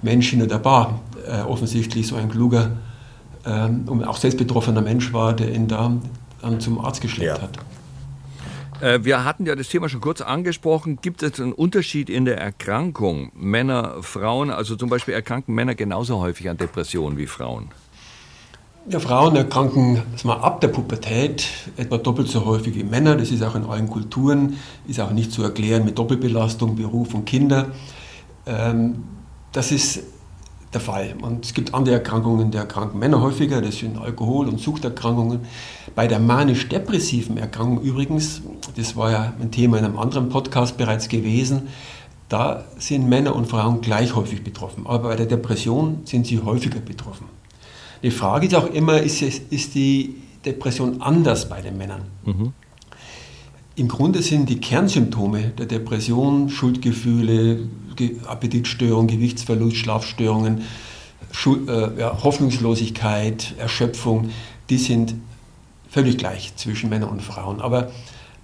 Mensch 0.03 0.33
in 0.33 0.49
der 0.49 0.59
Bar 0.59 0.99
äh, 1.29 1.43
offensichtlich 1.43 2.09
so 2.09 2.17
ein 2.17 2.29
kluger 2.29 2.73
ähm, 3.47 3.85
und 3.87 4.03
auch 4.03 4.17
selbst 4.17 4.37
betroffener 4.37 4.83
Mensch 4.83 5.13
war, 5.13 5.33
der 5.33 5.55
ihn 5.55 5.69
da 5.69 5.93
dann 6.43 6.59
zum 6.59 6.85
Arzt 6.85 7.01
geschleppt 7.03 7.39
ja. 7.39 7.41
hat. 7.41 7.57
Äh, 8.81 9.01
wir 9.03 9.25
hatten 9.25 9.47
ja 9.47 9.57
das 9.57 9.69
Thema 9.69 9.89
schon 9.89 10.01
kurz 10.01 10.21
angesprochen. 10.21 10.99
Gibt 11.03 11.23
es 11.23 11.41
einen 11.41 11.53
Unterschied 11.53 12.09
in 12.11 12.25
der 12.25 12.39
Erkrankung? 12.39 13.33
Männer, 13.35 14.03
Frauen, 14.03 14.51
also 14.51 14.77
zum 14.77 14.89
Beispiel 14.89 15.15
erkranken 15.15 15.55
Männer 15.55 15.75
genauso 15.75 16.21
häufig 16.21 16.49
an 16.49 16.57
Depressionen 16.57 17.19
wie 17.19 17.27
Frauen? 17.27 17.69
Ja, 18.89 19.01
Frauen 19.01 19.37
erkranken 19.37 20.03
mal, 20.25 20.37
ab 20.37 20.61
der 20.61 20.69
Pubertät 20.69 21.47
etwa 21.77 21.99
doppelt 21.99 22.29
so 22.29 22.47
häufig 22.47 22.75
wie 22.75 22.85
Männer. 22.85 23.17
Das 23.17 23.31
ist 23.31 23.43
auch 23.43 23.55
in 23.55 23.65
allen 23.65 23.89
Kulturen, 23.89 24.57
ist 24.87 25.01
auch 25.01 25.11
nicht 25.11 25.33
zu 25.33 25.43
erklären 25.43 25.85
mit 25.85 25.99
Doppelbelastung, 25.99 26.77
Beruf 26.77 27.13
und 27.15 27.27
Kinder. 27.27 27.73
Ähm, 28.47 29.05
das 29.53 29.73
ist 29.73 30.05
der 30.73 30.81
Fall. 30.81 31.15
Und 31.23 31.45
es 31.45 31.55
gibt 31.55 31.75
andere 31.75 31.95
Erkrankungen, 31.95 32.51
die 32.51 32.59
erkranken 32.59 32.99
Männer 32.99 33.21
häufiger, 33.21 33.63
das 33.63 33.79
sind 33.79 33.97
Alkohol- 33.99 34.49
und 34.49 34.61
Suchterkrankungen. 34.61 35.41
Bei 35.95 36.07
der 36.07 36.19
manisch-depressiven 36.19 37.39
Erkrankung 37.39 37.83
übrigens, 37.83 38.43
das 38.77 38.97
war 38.97 39.11
ja 39.11 39.33
ein 39.41 39.51
Thema 39.51 39.79
in 39.79 39.85
einem 39.85 39.99
anderen 39.99 40.29
Podcast 40.29 40.77
bereits 40.77 41.09
gewesen, 41.09 41.69
da 42.29 42.65
sind 42.79 43.09
Männer 43.09 43.35
und 43.35 43.47
Frauen 43.47 43.81
gleich 43.81 44.15
häufig 44.15 44.45
betroffen. 44.45 44.87
Aber 44.87 45.09
bei 45.09 45.17
der 45.17 45.27
Depression 45.27 46.01
sind 46.05 46.27
sie 46.27 46.41
häufiger 46.41 46.81
betroffen. 46.81 47.27
Die 48.03 48.11
Frage 48.11 48.47
ist 48.47 48.55
auch 48.55 48.67
immer, 48.67 49.01
ist, 49.01 49.23
ist 49.23 49.75
die 49.75 50.17
Depression 50.45 51.01
anders 51.01 51.49
bei 51.49 51.63
den 51.63 51.79
Männern? 51.79 52.03
Mhm. 52.25 52.53
Im 53.77 53.89
Grunde 53.89 54.23
sind 54.23 54.49
die 54.49 54.61
Kernsymptome 54.61 55.53
der 55.57 55.67
Depression 55.67 56.49
Schuldgefühle, 56.49 57.69
Appetitstörung, 58.27 59.07
Gewichtsverlust, 59.07 59.77
Schlafstörungen, 59.77 60.63
Schuld, 61.31 61.69
äh, 61.69 62.01
ja, 62.01 62.23
Hoffnungslosigkeit, 62.23 63.55
Erschöpfung, 63.59 64.31
die 64.71 64.79
sind 64.79 65.15
völlig 65.91 66.19
gleich 66.19 66.55
zwischen 66.57 66.91
Männern 66.91 67.11
und 67.11 67.23
Frauen. 67.23 67.61
Aber 67.61 67.91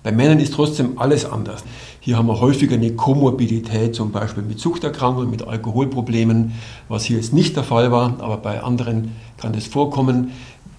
Bei 0.04 0.12
Männern 0.12 0.38
ist 0.38 0.52
trotzdem 0.52 0.98
alles 0.98 1.24
anders. 1.24 1.64
Hier 1.98 2.18
haben 2.18 2.26
wir 2.26 2.38
häufiger 2.38 2.74
eine 2.74 2.92
Komorbidität, 2.92 3.94
zum 3.94 4.12
Beispiel 4.12 4.42
mit 4.42 4.60
Suchterkrankungen, 4.60 5.30
mit 5.30 5.48
Alkoholproblemen, 5.48 6.52
was 6.90 7.04
hier 7.06 7.16
jetzt 7.16 7.32
nicht 7.32 7.56
der 7.56 7.64
Fall 7.64 7.90
war, 7.90 8.20
aber 8.20 8.36
bei 8.36 8.62
anderen 8.62 9.12
kann 9.38 9.54
das 9.54 9.66
vorkommen. 9.66 10.32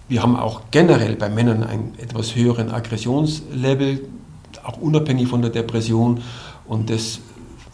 Wir 0.08 0.22
haben 0.22 0.36
auch 0.36 0.62
generell 0.70 1.16
bei 1.16 1.30
Männern 1.30 1.64
einen 1.64 1.94
etwas 1.98 2.36
höheren 2.36 2.70
Aggressionslevel, 2.70 4.08
auch 4.64 4.78
unabhängig 4.78 5.28
von 5.28 5.42
der 5.42 5.50
Depression. 5.50 6.22
Und 6.68 6.92
das 6.92 7.20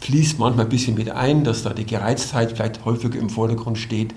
fließt 0.02 0.38
manchmal 0.38 0.66
ein 0.66 0.68
bisschen 0.68 0.94
mit 0.96 1.10
ein, 1.10 1.44
dass 1.44 1.62
da 1.62 1.72
die 1.72 1.86
Gereiztheit 1.86 2.52
vielleicht 2.52 2.84
häufiger 2.84 3.18
im 3.18 3.30
Vordergrund 3.30 3.78
steht. 3.78 4.14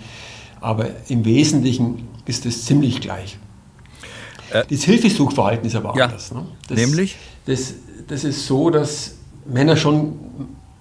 Aber 0.60 0.88
im 1.10 1.26
Wesentlichen 1.26 2.08
ist 2.26 2.46
es 2.46 2.66
ziemlich 2.66 3.02
gleich. 3.02 3.38
Äh, 4.52 4.64
das 4.70 4.84
Hilfesuchverhalten 4.84 5.68
ist 5.68 5.76
aber 5.76 5.96
ja, 5.96 6.06
anders. 6.06 6.32
Ne? 6.32 6.46
Das, 6.68 6.78
nämlich? 6.78 7.16
Das, 7.46 7.76
das 8.08 8.24
ist 8.24 8.48
so, 8.48 8.72
dass 8.72 9.16
Männer 9.46 9.78
schon 9.78 10.14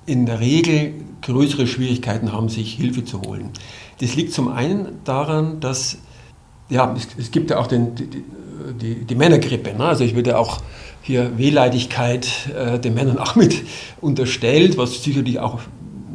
in 0.06 0.24
der 0.24 0.40
Regel 0.40 0.94
größere 1.22 1.66
Schwierigkeiten 1.66 2.32
haben, 2.32 2.48
sich 2.48 2.74
Hilfe 2.74 3.04
zu 3.04 3.20
holen. 3.22 3.50
Das 4.00 4.14
liegt 4.14 4.32
zum 4.32 4.48
einen 4.48 5.00
daran, 5.04 5.60
dass 5.60 5.98
ja, 6.70 6.94
es, 6.96 7.08
es 7.18 7.30
gibt 7.30 7.50
ja 7.50 7.58
auch 7.58 7.66
den, 7.66 7.94
die, 7.94 8.24
die, 8.80 9.04
die 9.04 9.14
Männergrippe. 9.14 9.74
Ne? 9.74 9.84
Also 9.84 10.04
ich 10.04 10.14
würde 10.14 10.38
auch 10.38 10.60
hier 11.04 11.36
Wehleidigkeit 11.36 12.26
äh, 12.56 12.78
den 12.80 12.94
Männern 12.94 13.18
auch 13.18 13.34
mit 13.34 13.62
unterstellt, 14.00 14.78
was 14.78 15.02
sicherlich 15.02 15.38
auch 15.38 15.60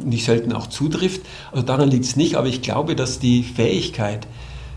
nicht 0.04 0.24
selten 0.24 0.52
auch 0.52 0.66
zutrifft. 0.66 1.20
Also 1.52 1.64
daran 1.64 1.90
liegt 1.90 2.04
es 2.04 2.16
nicht, 2.16 2.34
aber 2.34 2.48
ich 2.48 2.60
glaube, 2.60 2.96
dass 2.96 3.20
die 3.20 3.44
Fähigkeit, 3.44 4.26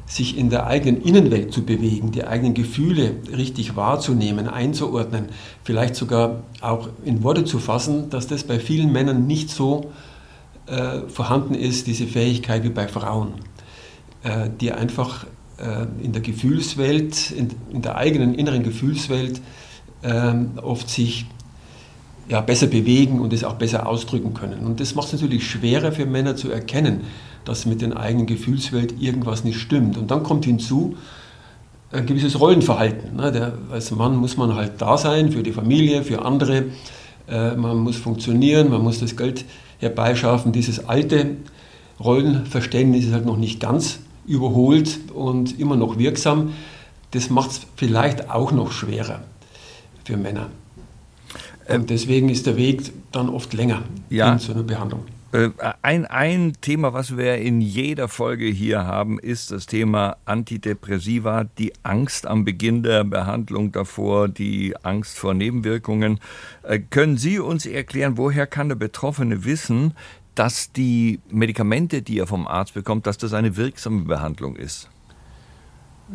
sich 0.06 0.38
in 0.38 0.50
der 0.50 0.68
eigenen 0.68 1.02
Innenwelt 1.02 1.54
zu 1.54 1.64
bewegen, 1.64 2.12
die 2.12 2.26
eigenen 2.26 2.54
Gefühle 2.54 3.16
richtig 3.36 3.76
wahrzunehmen, 3.76 4.48
einzuordnen, 4.48 5.30
vielleicht 5.64 5.96
sogar 5.96 6.44
auch 6.62 6.90
in 7.06 7.24
Worte 7.24 7.46
zu 7.46 7.58
fassen, 7.58 8.10
dass 8.10 8.28
das 8.28 8.44
bei 8.44 8.60
vielen 8.60 8.92
Männern 8.92 9.26
nicht 9.26 9.50
so 9.50 9.92
äh, 10.68 11.08
vorhanden 11.08 11.56
ist, 11.56 11.88
diese 11.88 12.06
Fähigkeit 12.06 12.64
wie 12.64 12.70
bei 12.70 12.88
Frauen, 12.88 13.34
äh, 14.24 14.50
die 14.60 14.74
einfach 14.74 15.26
äh, 15.58 15.86
in 16.04 16.12
der 16.12 16.22
Gefühlswelt, 16.22 17.32
in, 17.32 17.50
in, 17.72 17.82
der 17.82 17.96
eigenen 17.96 18.36
inneren 18.36 18.64
Gefühlswelt 18.64 19.42
äh, 20.04 20.34
oft 20.62 20.90
sich 20.90 21.26
ja, 22.30 22.42
besser 22.42 22.68
bewegen 22.68 23.20
und 23.20 23.34
es 23.34 23.44
auch 23.44 23.56
besser 23.56 23.88
ausdrücken 23.88 24.34
können. 24.34 24.66
Und 24.66 24.80
das 24.80 24.96
macht 24.96 25.08
es 25.08 25.14
natürlich 25.14 25.48
schwerer 25.48 25.92
für 25.92 26.06
Männer 26.06 26.36
zu 26.36 26.50
erkennen, 26.50 27.02
dass 27.46 27.66
mit 27.66 27.82
den 27.82 27.94
eigenen 27.94 28.26
Gefühlswelt 28.26 29.02
irgendwas 29.02 29.44
nicht 29.44 29.60
stimmt. 29.60 29.98
Und 29.98 30.12
dann 30.12 30.24
kommt 30.24 30.46
hinzu 30.46 30.96
ein 31.92 32.06
gewisses 32.06 32.40
Rollenverhalten. 32.40 33.18
Ne? 33.18 33.32
Der, 33.32 33.54
als 33.72 33.92
Mann 33.92 34.16
muss 34.16 34.38
man 34.38 34.56
halt 34.56 34.74
da 34.82 34.98
sein 34.98 35.32
für 35.32 35.44
die 35.44 35.52
Familie, 35.52 36.04
für 36.04 36.24
andere. 36.24 36.66
Äh, 37.28 37.56
man 37.56 37.78
muss 37.78 37.98
funktionieren, 37.98 38.70
man 38.70 38.82
muss 38.82 39.00
das 39.00 39.18
Geld 39.18 39.46
herbeischaffen. 39.80 40.52
Dieses 40.54 40.88
alte 40.88 41.38
Rollenverständnis 42.00 43.06
ist 43.06 43.14
halt 43.14 43.26
noch 43.26 43.38
nicht 43.38 43.60
ganz 43.60 44.00
überholt 44.26 45.00
und 45.14 45.60
immer 45.60 45.76
noch 45.76 45.98
wirksam. 45.98 46.54
Das 47.12 47.30
macht 47.30 47.52
es 47.52 47.62
vielleicht 47.76 48.32
auch 48.32 48.52
noch 48.52 48.72
schwerer 48.72 49.22
für 50.04 50.18
Männer. 50.18 50.50
Und 51.68 51.76
ähm, 51.76 51.86
deswegen 51.88 52.30
ist 52.30 52.46
der 52.46 52.58
Weg 52.58 52.92
dann 53.12 53.30
oft 53.30 53.54
länger 53.54 53.84
ja. 54.10 54.32
hin 54.32 54.40
zu 54.40 54.52
einer 54.52 54.64
Behandlung. 54.64 55.06
Äh, 55.32 55.50
ein, 55.82 56.06
ein 56.06 56.54
Thema, 56.62 56.94
was 56.94 57.18
wir 57.18 57.38
in 57.38 57.60
jeder 57.60 58.08
Folge 58.08 58.46
hier 58.46 58.86
haben, 58.86 59.18
ist 59.18 59.50
das 59.50 59.66
Thema 59.66 60.18
Antidepressiva, 60.26 61.46
die 61.58 61.74
Angst 61.82 62.28
am 62.28 62.46
Beginn 62.46 62.84
der 62.84 63.04
Behandlung 63.04 63.72
davor, 63.72 64.28
die 64.28 64.76
Angst 64.84 65.18
vor 65.18 65.34
Nebenwirkungen. 65.34 66.20
Äh, 66.62 66.80
können 66.80 67.18
Sie 67.18 67.40
uns 67.40 67.66
erklären, 67.66 68.18
woher 68.18 68.46
kann 68.46 68.70
der 68.70 68.76
Betroffene 68.76 69.44
wissen, 69.44 69.94
dass 70.36 70.72
die 70.72 71.20
Medikamente, 71.32 72.02
die 72.02 72.20
er 72.20 72.28
vom 72.28 72.46
Arzt 72.48 72.74
bekommt, 72.74 73.08
dass 73.08 73.18
das 73.18 73.34
eine 73.34 73.56
wirksame 73.58 74.04
Behandlung 74.04 74.56
ist? 74.56 74.90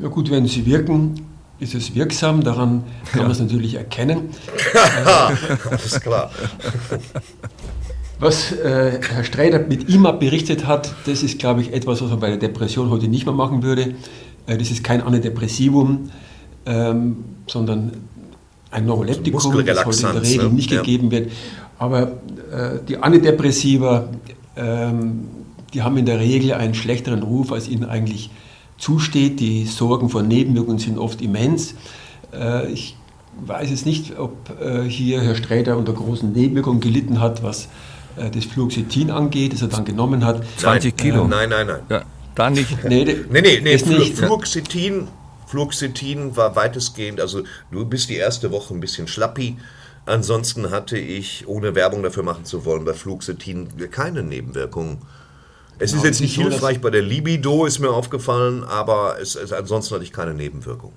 Ja 0.01 0.09
gut, 0.09 0.31
wenn 0.31 0.47
sie 0.47 0.65
wirken, 0.65 1.27
ist 1.61 1.75
es 1.75 1.95
wirksam, 1.95 2.43
daran 2.43 2.85
kann 3.11 3.21
ja. 3.21 3.23
man 3.23 3.33
es 3.33 3.41
natürlich 3.41 3.75
erkennen. 3.75 4.31
Alles 5.71 6.01
klar. 6.01 6.31
Was 8.21 8.53
äh, 8.53 9.01
Herr 9.01 9.25
Streiter 9.25 9.61
mit 9.61 9.89
IMAP 9.89 10.21
berichtet 10.21 10.67
hat, 10.67 10.93
das 11.07 11.23
ist, 11.23 11.39
glaube 11.39 11.61
ich, 11.61 11.73
etwas, 11.73 12.03
was 12.03 12.11
man 12.11 12.21
bei 12.21 12.29
der 12.29 12.39
Depression 12.39 12.91
heute 12.91 13.07
nicht 13.09 13.27
mehr 13.27 13.35
machen 13.35 13.63
würde. 13.63 13.95
Äh, 14.47 14.59
das 14.59 14.71
ist 14.71 14.83
kein 14.83 15.03
Antidepressivum, 15.03 16.11
ähm, 16.67 17.25
sondern 17.47 17.93
ein 18.71 18.87
Neuroleptikum, 18.87 19.39
das 19.39 19.47
heute 19.47 20.07
in 20.07 20.13
der 20.13 20.23
Regel 20.23 20.49
ne? 20.49 20.55
nicht 20.55 20.71
ja. 20.71 20.81
gegeben 20.81 21.11
wird. 21.11 21.31
Aber 21.79 22.03
äh, 22.03 22.79
die 22.89 22.97
Antidepressiva, 22.99 24.09
ähm, 24.57 25.29
die 25.73 25.83
haben 25.83 25.97
in 25.97 26.07
der 26.07 26.19
Regel 26.19 26.55
einen 26.55 26.75
schlechteren 26.75 27.23
Ruf, 27.23 27.53
als 27.53 27.69
ihnen 27.69 27.85
eigentlich 27.85 28.31
zusteht. 28.79 29.41
Die 29.41 29.67
Sorgen 29.67 30.09
vor 30.09 30.23
Nebenwirkungen 30.23 30.79
sind 30.79 30.99
oft 30.99 31.21
immens. 31.21 31.75
Äh, 32.33 32.71
ich 32.73 32.97
weiß 33.45 33.71
es 33.71 33.85
nicht, 33.85 34.19
ob 34.19 34.37
äh, 34.61 34.83
hier 34.83 35.21
Herr 35.21 35.35
Sträter 35.35 35.77
unter 35.77 35.93
großen 35.93 36.33
Nebenwirkungen 36.33 36.81
gelitten 36.81 37.21
hat, 37.21 37.43
was 37.43 37.69
äh, 38.17 38.31
das 38.31 38.45
Fluoxetin 38.45 39.11
angeht, 39.11 39.53
das 39.53 39.63
er 39.63 39.69
dann 39.69 39.85
genommen 39.85 40.25
hat. 40.25 40.43
20 40.59 40.97
Kilo? 40.97 41.27
nein, 41.27 41.49
nein, 41.51 41.67
nein. 41.67 41.81
Ja, 41.89 42.03
da 42.35 42.51
nicht. 42.51 42.85
Nee, 42.89 43.05
nee, 43.05 43.41
nee, 43.41 43.61
nee 43.63 43.79
Flu 43.79 43.99
nicht. 43.99 44.17
Fluoxetin, 44.17 45.09
Fluoxetin 45.47 46.37
war 46.37 46.57
weitestgehend, 46.57 47.21
also 47.21 47.43
du 47.71 47.85
bist 47.85 48.11
die 48.11 48.17
erste 48.17 48.51
Woche 48.51 48.75
ein 48.75 48.81
bisschen 48.81 49.09
schlappi. 49.09 49.57
Ansonsten 50.07 50.71
hatte 50.71 50.97
ich, 50.97 51.47
ohne 51.47 51.75
Werbung 51.75 52.03
dafür 52.03 52.23
machen 52.23 52.47
zu 52.47 52.65
wollen, 52.65 52.85
bei 52.85 52.95
Fluoxetin 52.95 53.69
keine 53.91 54.23
Nebenwirkungen. 54.23 55.03
Es 55.79 55.93
ist 55.93 56.05
jetzt 56.05 56.21
nicht 56.21 56.35
hilfreich 56.35 56.81
bei 56.81 56.91
der 56.91 57.03
Libido, 57.03 57.65
ist 57.65 57.79
mir 57.79 57.91
aufgefallen, 57.91 58.65
aber 58.65 59.17
es, 59.21 59.37
es, 59.37 59.53
ansonsten 59.53 59.95
hatte 59.95 60.05
ich 60.05 60.13
keine 60.13 60.35
Nebenwirkung. 60.35 60.93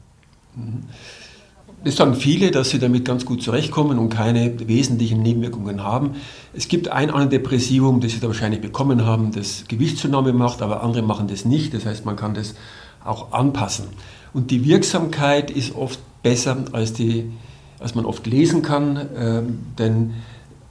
Es 1.83 1.95
sagen 1.95 2.15
viele, 2.15 2.51
dass 2.51 2.69
sie 2.69 2.79
damit 2.79 3.05
ganz 3.05 3.25
gut 3.25 3.41
zurechtkommen 3.41 3.97
und 3.97 4.09
keine 4.09 4.67
wesentlichen 4.67 5.21
Nebenwirkungen 5.21 5.83
haben. 5.83 6.15
Es 6.53 6.67
gibt 6.67 6.89
ein 6.89 7.09
Antidepressivum, 7.09 8.01
das 8.01 8.11
sie 8.11 8.19
da 8.19 8.27
wahrscheinlich 8.27 8.61
bekommen 8.61 9.05
haben, 9.05 9.31
das 9.31 9.65
Gewichtszunahme 9.67 10.33
macht, 10.33 10.61
aber 10.61 10.83
andere 10.83 11.01
machen 11.01 11.27
das 11.27 11.45
nicht. 11.45 11.73
Das 11.73 11.85
heißt, 11.85 12.05
man 12.05 12.15
kann 12.15 12.33
das 12.33 12.55
auch 13.03 13.31
anpassen. 13.31 13.85
Und 14.33 14.51
die 14.51 14.65
Wirksamkeit 14.65 15.49
ist 15.49 15.75
oft 15.75 15.99
besser, 16.21 16.65
als, 16.71 16.93
die, 16.93 17.31
als 17.79 17.95
man 17.95 18.05
oft 18.05 18.27
lesen 18.27 18.61
kann, 18.61 18.97
äh, 18.97 19.41
denn 19.77 20.13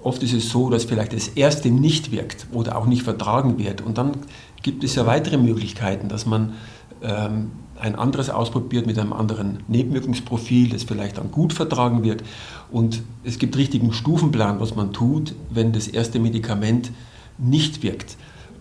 Oft 0.03 0.23
ist 0.23 0.33
es 0.33 0.49
so, 0.49 0.71
dass 0.71 0.85
vielleicht 0.85 1.13
das 1.13 1.29
erste 1.29 1.71
nicht 1.71 2.11
wirkt 2.11 2.47
oder 2.53 2.77
auch 2.77 2.87
nicht 2.87 3.03
vertragen 3.03 3.59
wird. 3.59 3.83
Und 3.83 3.99
dann 3.99 4.13
gibt 4.63 4.83
es 4.83 4.95
ja 4.95 5.07
weitere 5.07 5.37
Möglichkeiten, 5.37 6.09
dass 6.09 6.25
man 6.27 6.55
ähm, 7.03 7.51
ein 7.79 7.95
anderes 7.95 8.31
ausprobiert 8.31 8.87
mit 8.87 8.99
einem 8.99 9.13
anderen 9.13 9.61
Nebenwirkungsprofil, 9.69 10.71
das 10.71 10.85
vielleicht 10.85 11.19
dann 11.19 11.31
gut 11.31 11.53
vertragen 11.53 12.03
wird. 12.03 12.23
Und 12.71 13.03
es 13.25 13.39
gibt 13.39 13.57
richtigen 13.57 13.93
Stufenplan, 13.93 14.61
was 14.61 14.75
man 14.77 14.93
tut, 14.93 15.35
wenn 15.51 15.73
das 15.73 15.89
erste 15.89 16.19
Medikament 16.19 16.93
nicht 17.39 17.83
wirkt. 17.83 18.17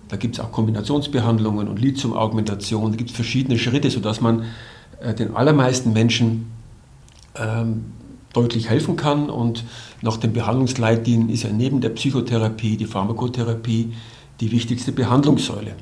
Da 0.07 0.15
gibt 0.15 0.35
es 0.35 0.43
auch 0.43 0.51
Kombinationsbehandlungen 0.51 1.67
und 1.67 1.79
Lithium-Augmentation. 1.79 2.91
Da 2.91 2.97
gibt 2.97 3.11
es 3.11 3.15
verschiedene 3.15 3.59
Schritte, 3.59 3.91
sodass 3.91 4.21
man 4.21 4.45
äh, 5.01 5.13
den 5.13 5.35
allermeisten 5.35 5.93
Menschen 5.93 6.47
ähm, 7.35 7.85
deutlich 8.33 8.69
helfen 8.69 8.95
kann. 8.95 9.29
Und 9.29 9.63
nach 10.01 10.17
dem 10.17 10.33
Behandlungsleitlinien 10.33 11.29
ist 11.29 11.43
ja 11.43 11.49
neben 11.51 11.81
der 11.81 11.89
Psychotherapie 11.89 12.77
die 12.77 12.85
Pharmakotherapie 12.85 13.93
die 14.39 14.51
wichtigste 14.51 14.91
Behandlungssäule. 14.91 15.75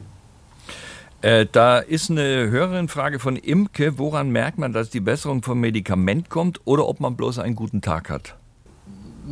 Äh, 1.22 1.48
da 1.52 1.80
ist 1.80 2.12
eine 2.12 2.50
Hörerin-Frage 2.50 3.20
von 3.20 3.36
Imke. 3.36 3.98
Woran 3.98 4.30
merkt 4.30 4.60
man, 4.60 4.72
dass 4.72 4.90
die 4.90 5.00
Besserung 5.00 5.42
vom 5.42 5.60
Medikament 5.60 6.30
kommt 6.30 6.62
oder 6.66 6.88
ob 6.88 7.00
man 7.00 7.16
bloß 7.16 7.40
einen 7.40 7.56
guten 7.56 7.82
Tag 7.82 8.10
hat? 8.10 8.36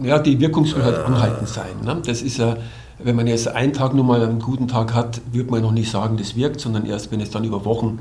Ja, 0.01 0.19
die 0.19 0.39
Wirkung 0.39 0.65
soll 0.65 0.83
halt 0.83 0.97
anhaltend 0.97 1.47
sein. 1.47 1.71
Ne? 1.83 2.01
Das 2.05 2.21
ist 2.21 2.37
ja, 2.37 2.57
wenn 2.99 3.15
man 3.15 3.27
jetzt 3.27 3.47
einen 3.47 3.71
Tag 3.71 3.93
nur 3.93 4.03
mal 4.03 4.21
einen 4.21 4.39
guten 4.39 4.67
Tag 4.67 4.93
hat, 4.93 5.21
würde 5.31 5.51
man 5.51 5.61
noch 5.61 5.71
nicht 5.71 5.89
sagen, 5.89 6.17
das 6.17 6.35
wirkt, 6.35 6.59
sondern 6.59 6.85
erst, 6.85 7.11
wenn 7.11 7.21
es 7.21 7.29
dann 7.29 7.43
über 7.43 7.63
Wochen 7.65 7.99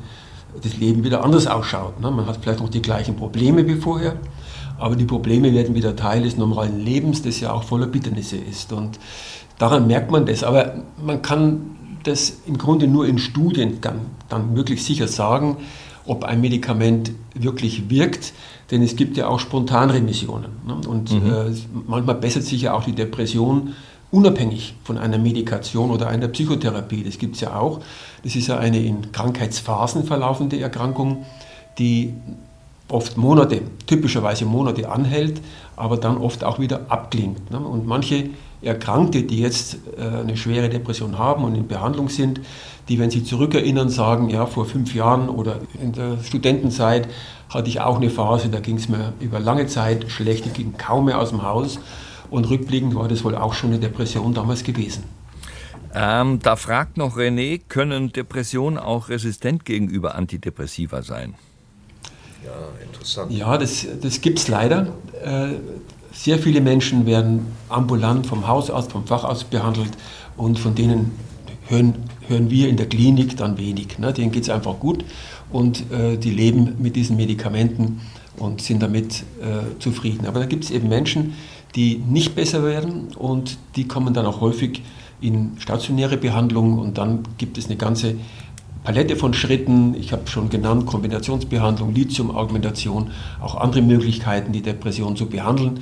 das 0.63 0.77
Leben 0.77 1.05
wieder 1.05 1.23
anders 1.23 1.47
ausschaut. 1.47 2.01
Ne? 2.01 2.11
Man 2.11 2.27
hat 2.27 2.39
vielleicht 2.41 2.61
noch 2.61 2.71
die 2.71 2.83
gleichen 2.83 3.17
Probleme 3.17 3.67
wie 3.67 3.77
vorher, 3.77 4.17
aber 4.79 4.97
die 4.97 5.05
Probleme 5.05 5.53
werden 5.53 5.75
wieder 5.75 5.97
Teil 5.97 6.23
des 6.23 6.37
normalen 6.37 6.81
Lebens, 6.81 7.23
das 7.23 7.41
ja 7.41 7.53
auch 7.53 7.65
voller 7.65 7.87
Bitternisse 7.87 8.37
ist. 8.37 8.73
Und 8.73 8.99
daran 9.59 9.87
merkt 9.87 10.11
man 10.11 10.27
das. 10.27 10.43
Aber 10.43 10.83
man 11.05 11.23
kann 11.23 11.77
das 12.03 12.39
im 12.47 12.59
Grunde 12.59 12.87
nur 12.87 13.07
in 13.07 13.19
Studien 13.19 13.79
dann, 13.81 14.01
dann 14.29 14.57
wirklich 14.57 14.85
sicher 14.85 15.09
sagen, 15.09 15.57
ob 16.07 16.25
ein 16.25 16.41
Medikament 16.41 17.13
wirklich 17.35 17.89
wirkt, 17.89 18.35
denn 18.71 18.83
es 18.83 18.97
gibt 18.97 19.17
ja 19.17 19.29
auch 19.29 19.41
Spontanremissionen. 19.41 20.51
Ne? 20.67 20.89
Und 20.89 21.13
mhm. 21.13 21.31
äh, 21.31 21.55
manchmal 21.87 22.17
bessert 22.17 22.45
sich 22.45 22.63
ja 22.63 22.75
auch 22.75 22.85
die 22.85 22.93
Depression 22.93 23.75
unabhängig 24.11 24.75
von 24.85 24.99
einer 24.99 25.19
Medikation 25.19 25.91
oder 25.91 26.09
einer 26.09 26.29
Psychotherapie. 26.29 27.03
Das 27.03 27.19
gibt 27.19 27.35
es 27.35 27.41
ja 27.41 27.59
auch. 27.59 27.81
Das 28.23 28.37
ist 28.37 28.47
ja 28.47 28.59
eine 28.59 28.79
in 28.79 29.13
Krankheitsphasen 29.13 30.05
verlaufende 30.05 30.61
Erkrankung, 30.61 31.25
die 31.79 32.15
oft 32.89 33.17
Monate, 33.17 33.63
typischerweise 33.87 34.45
Monate 34.45 34.91
anhält, 34.91 35.41
aber 35.77 35.97
dann 35.97 36.19
oft 36.19 36.45
auch 36.45 36.59
wieder 36.59 36.87
abklingt. 36.89 37.51
Ne? 37.51 37.59
Und 37.59 37.87
manche 37.87 38.31
Erkrankte, 38.63 39.23
die 39.23 39.41
jetzt 39.41 39.79
äh, 39.97 40.21
eine 40.21 40.37
schwere 40.37 40.69
Depression 40.69 41.19
haben 41.19 41.45
und 41.45 41.55
in 41.55 41.67
Behandlung 41.67 42.09
sind, 42.09 42.41
die, 42.89 42.99
wenn 42.99 43.11
sie 43.11 43.25
zurückerinnern, 43.25 43.89
sagen, 43.89 44.29
ja, 44.29 44.47
vor 44.47 44.67
fünf 44.67 44.95
Jahren 44.95 45.29
oder 45.29 45.61
in 45.81 45.93
der 45.93 46.19
Studentenzeit 46.23 47.09
hatte 47.49 47.69
ich 47.69 47.81
auch 47.81 47.97
eine 47.97 48.11
Phase, 48.11 48.49
da 48.49 48.61
ging 48.61 48.77
es 48.77 48.89
mir 48.89 49.13
über 49.21 49.41
lange 49.41 49.67
Zeit 49.67 50.11
schlecht, 50.11 50.47
ich 50.47 50.53
ging 50.53 50.75
kaum 50.77 51.07
mehr 51.07 51.19
aus 51.19 51.31
dem 51.31 51.43
Haus 51.43 51.79
und 52.31 52.49
rückblickend 52.51 52.95
war 52.95 53.09
das 53.09 53.25
wohl 53.25 53.37
auch 53.37 53.55
schon 53.55 53.71
eine 53.71 53.79
Depression 53.79 54.35
damals 54.35 54.65
gewesen. 54.65 55.05
Ähm, 55.95 56.41
da 56.43 56.57
fragt 56.57 56.97
noch 56.97 57.17
René, 57.17 57.61
können 57.69 58.13
Depressionen 58.13 58.79
auch 58.79 59.09
resistent 59.09 59.65
gegenüber 59.65 60.17
Antidepressiva 60.17 61.03
sein? 61.03 61.35
Ja, 62.45 62.85
interessant. 62.85 63.33
Ja, 63.33 63.59
das, 63.59 63.87
das 64.01 64.21
gibt 64.21 64.39
es 64.39 64.49
leider. 64.49 64.89
Äh, 65.23 65.55
sehr 66.13 66.39
viele 66.39 66.61
Menschen 66.61 67.07
werden 67.07 67.47
ambulant 67.69 68.27
vom 68.27 68.47
Hausarzt, 68.47 68.93
vom 68.93 69.07
Facharzt 69.07 69.51
behandelt 69.51 69.91
und 70.37 70.59
von 70.59 70.75
denen 70.75 71.13
hören, 71.69 71.95
hören 72.29 72.51
wir 72.51 72.69
in 72.69 72.77
der 72.77 72.89
Klinik 72.89 73.37
dann 73.37 73.59
wenig. 73.59 73.99
Ne? 73.99 74.13
Denen 74.13 74.31
geht 74.31 74.45
es 74.45 74.51
einfach 74.51 74.79
gut 74.79 75.05
und 75.51 75.91
äh, 75.91 76.17
die 76.17 76.31
leben 76.31 76.77
mit 76.79 76.97
diesen 76.97 77.17
Medikamenten 77.17 78.01
und 78.37 78.61
sind 78.61 78.83
damit 78.83 79.25
äh, 79.41 79.79
zufrieden. 79.79 80.27
Aber 80.27 80.41
dann 80.41 80.49
gibt 80.49 80.65
es 80.65 80.71
eben 80.71 80.89
Menschen, 80.89 81.35
die 81.75 81.97
nicht 81.97 82.35
besser 82.35 82.65
werden 82.65 83.09
und 83.17 83.59
die 83.77 83.89
kommen 83.89 84.15
dann 84.15 84.27
auch 84.27 84.41
häufig 84.41 84.83
in 85.21 85.53
stationäre 85.59 86.17
Behandlung 86.17 86.79
und 86.79 86.99
dann 86.99 87.21
gibt 87.39 87.59
es 87.59 87.67
eine 87.67 87.77
ganze 87.77 88.17
Palette 88.85 89.17
von 89.17 89.35
Schritten. 89.35 89.95
Ich 89.95 90.13
habe 90.13 90.29
schon 90.29 90.51
genannt, 90.51 90.87
Kombinationsbehandlung, 90.87 91.95
Lithium-Augmentation, 91.95 93.11
auch 93.41 93.57
andere 93.57 93.83
Möglichkeiten, 93.83 94.53
die 94.53 94.63
Depression 94.63 95.17
zu 95.17 95.27
behandeln. 95.27 95.81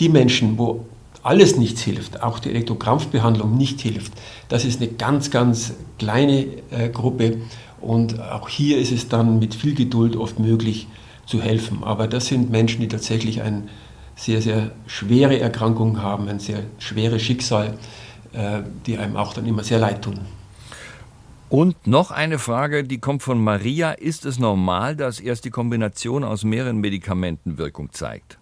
Die 0.00 0.08
Menschen, 0.08 0.58
wo 0.58 0.86
alles 1.22 1.56
nichts 1.56 1.82
hilft, 1.82 2.22
auch 2.22 2.38
die 2.38 2.48
Elektrokrampfbehandlung 2.48 3.56
nicht 3.56 3.80
hilft, 3.82 4.12
das 4.48 4.64
ist 4.64 4.80
eine 4.80 4.90
ganz, 4.90 5.30
ganz 5.30 5.74
kleine 5.98 6.46
äh, 6.70 6.88
Gruppe 6.88 7.38
und 7.80 8.18
auch 8.20 8.48
hier 8.48 8.78
ist 8.78 8.90
es 8.90 9.08
dann 9.08 9.38
mit 9.38 9.54
viel 9.54 9.74
Geduld 9.74 10.16
oft 10.16 10.38
möglich 10.38 10.88
zu 11.26 11.42
helfen. 11.42 11.84
Aber 11.84 12.08
das 12.08 12.26
sind 12.26 12.50
Menschen, 12.50 12.80
die 12.80 12.88
tatsächlich 12.88 13.42
eine 13.42 13.64
sehr, 14.16 14.40
sehr 14.40 14.70
schwere 14.86 15.38
Erkrankung 15.38 16.02
haben, 16.02 16.28
ein 16.28 16.40
sehr 16.40 16.60
schweres 16.78 17.20
Schicksal 17.22 17.74
äh, 18.32 18.62
die 18.86 18.96
einem 18.96 19.16
auch 19.16 19.34
dann 19.34 19.44
immer 19.44 19.64
sehr 19.64 19.80
leid 19.80 20.02
tun. 20.02 20.20
Und 21.50 21.88
noch 21.88 22.12
eine 22.12 22.38
Frage, 22.38 22.84
die 22.84 22.98
kommt 22.98 23.24
von 23.24 23.42
Maria. 23.42 23.90
Ist 23.90 24.24
es 24.24 24.38
normal, 24.38 24.94
dass 24.94 25.18
erst 25.18 25.44
die 25.44 25.50
Kombination 25.50 26.22
aus 26.22 26.44
mehreren 26.44 26.78
Medikamenten 26.78 27.58
Wirkung 27.58 27.92
zeigt? 27.92 28.38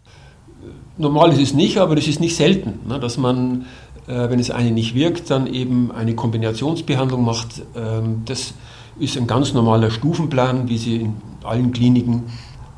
Normal 0.98 1.32
ist 1.32 1.40
es 1.40 1.54
nicht, 1.54 1.78
aber 1.78 1.96
es 1.96 2.06
ist 2.06 2.20
nicht 2.20 2.36
selten, 2.36 2.80
ne, 2.86 3.00
dass 3.00 3.16
man, 3.16 3.64
äh, 4.06 4.28
wenn 4.28 4.38
es 4.38 4.50
eine 4.50 4.72
nicht 4.72 4.94
wirkt, 4.94 5.30
dann 5.30 5.46
eben 5.46 5.90
eine 5.90 6.14
Kombinationsbehandlung 6.14 7.24
macht. 7.24 7.62
Ähm, 7.74 8.22
das 8.26 8.52
ist 8.98 9.16
ein 9.16 9.26
ganz 9.26 9.54
normaler 9.54 9.90
Stufenplan, 9.90 10.68
wie 10.68 10.76
sie 10.76 10.96
in 10.96 11.14
allen 11.44 11.72
Kliniken 11.72 12.24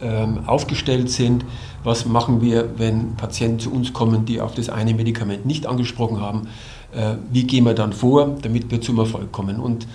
ähm, 0.00 0.44
aufgestellt 0.46 1.10
sind. 1.10 1.44
Was 1.82 2.06
machen 2.06 2.40
wir, 2.40 2.78
wenn 2.78 3.16
Patienten 3.16 3.58
zu 3.58 3.72
uns 3.72 3.92
kommen, 3.92 4.26
die 4.26 4.40
auf 4.40 4.54
das 4.54 4.68
eine 4.68 4.94
Medikament 4.94 5.44
nicht 5.44 5.66
angesprochen 5.66 6.20
haben? 6.20 6.46
Äh, 6.92 7.16
wie 7.32 7.44
gehen 7.44 7.64
wir 7.64 7.74
dann 7.74 7.92
vor, 7.92 8.36
damit 8.42 8.70
wir 8.70 8.80
zum 8.80 8.98
Erfolg 8.98 9.32
kommen. 9.32 9.58
Und 9.58 9.88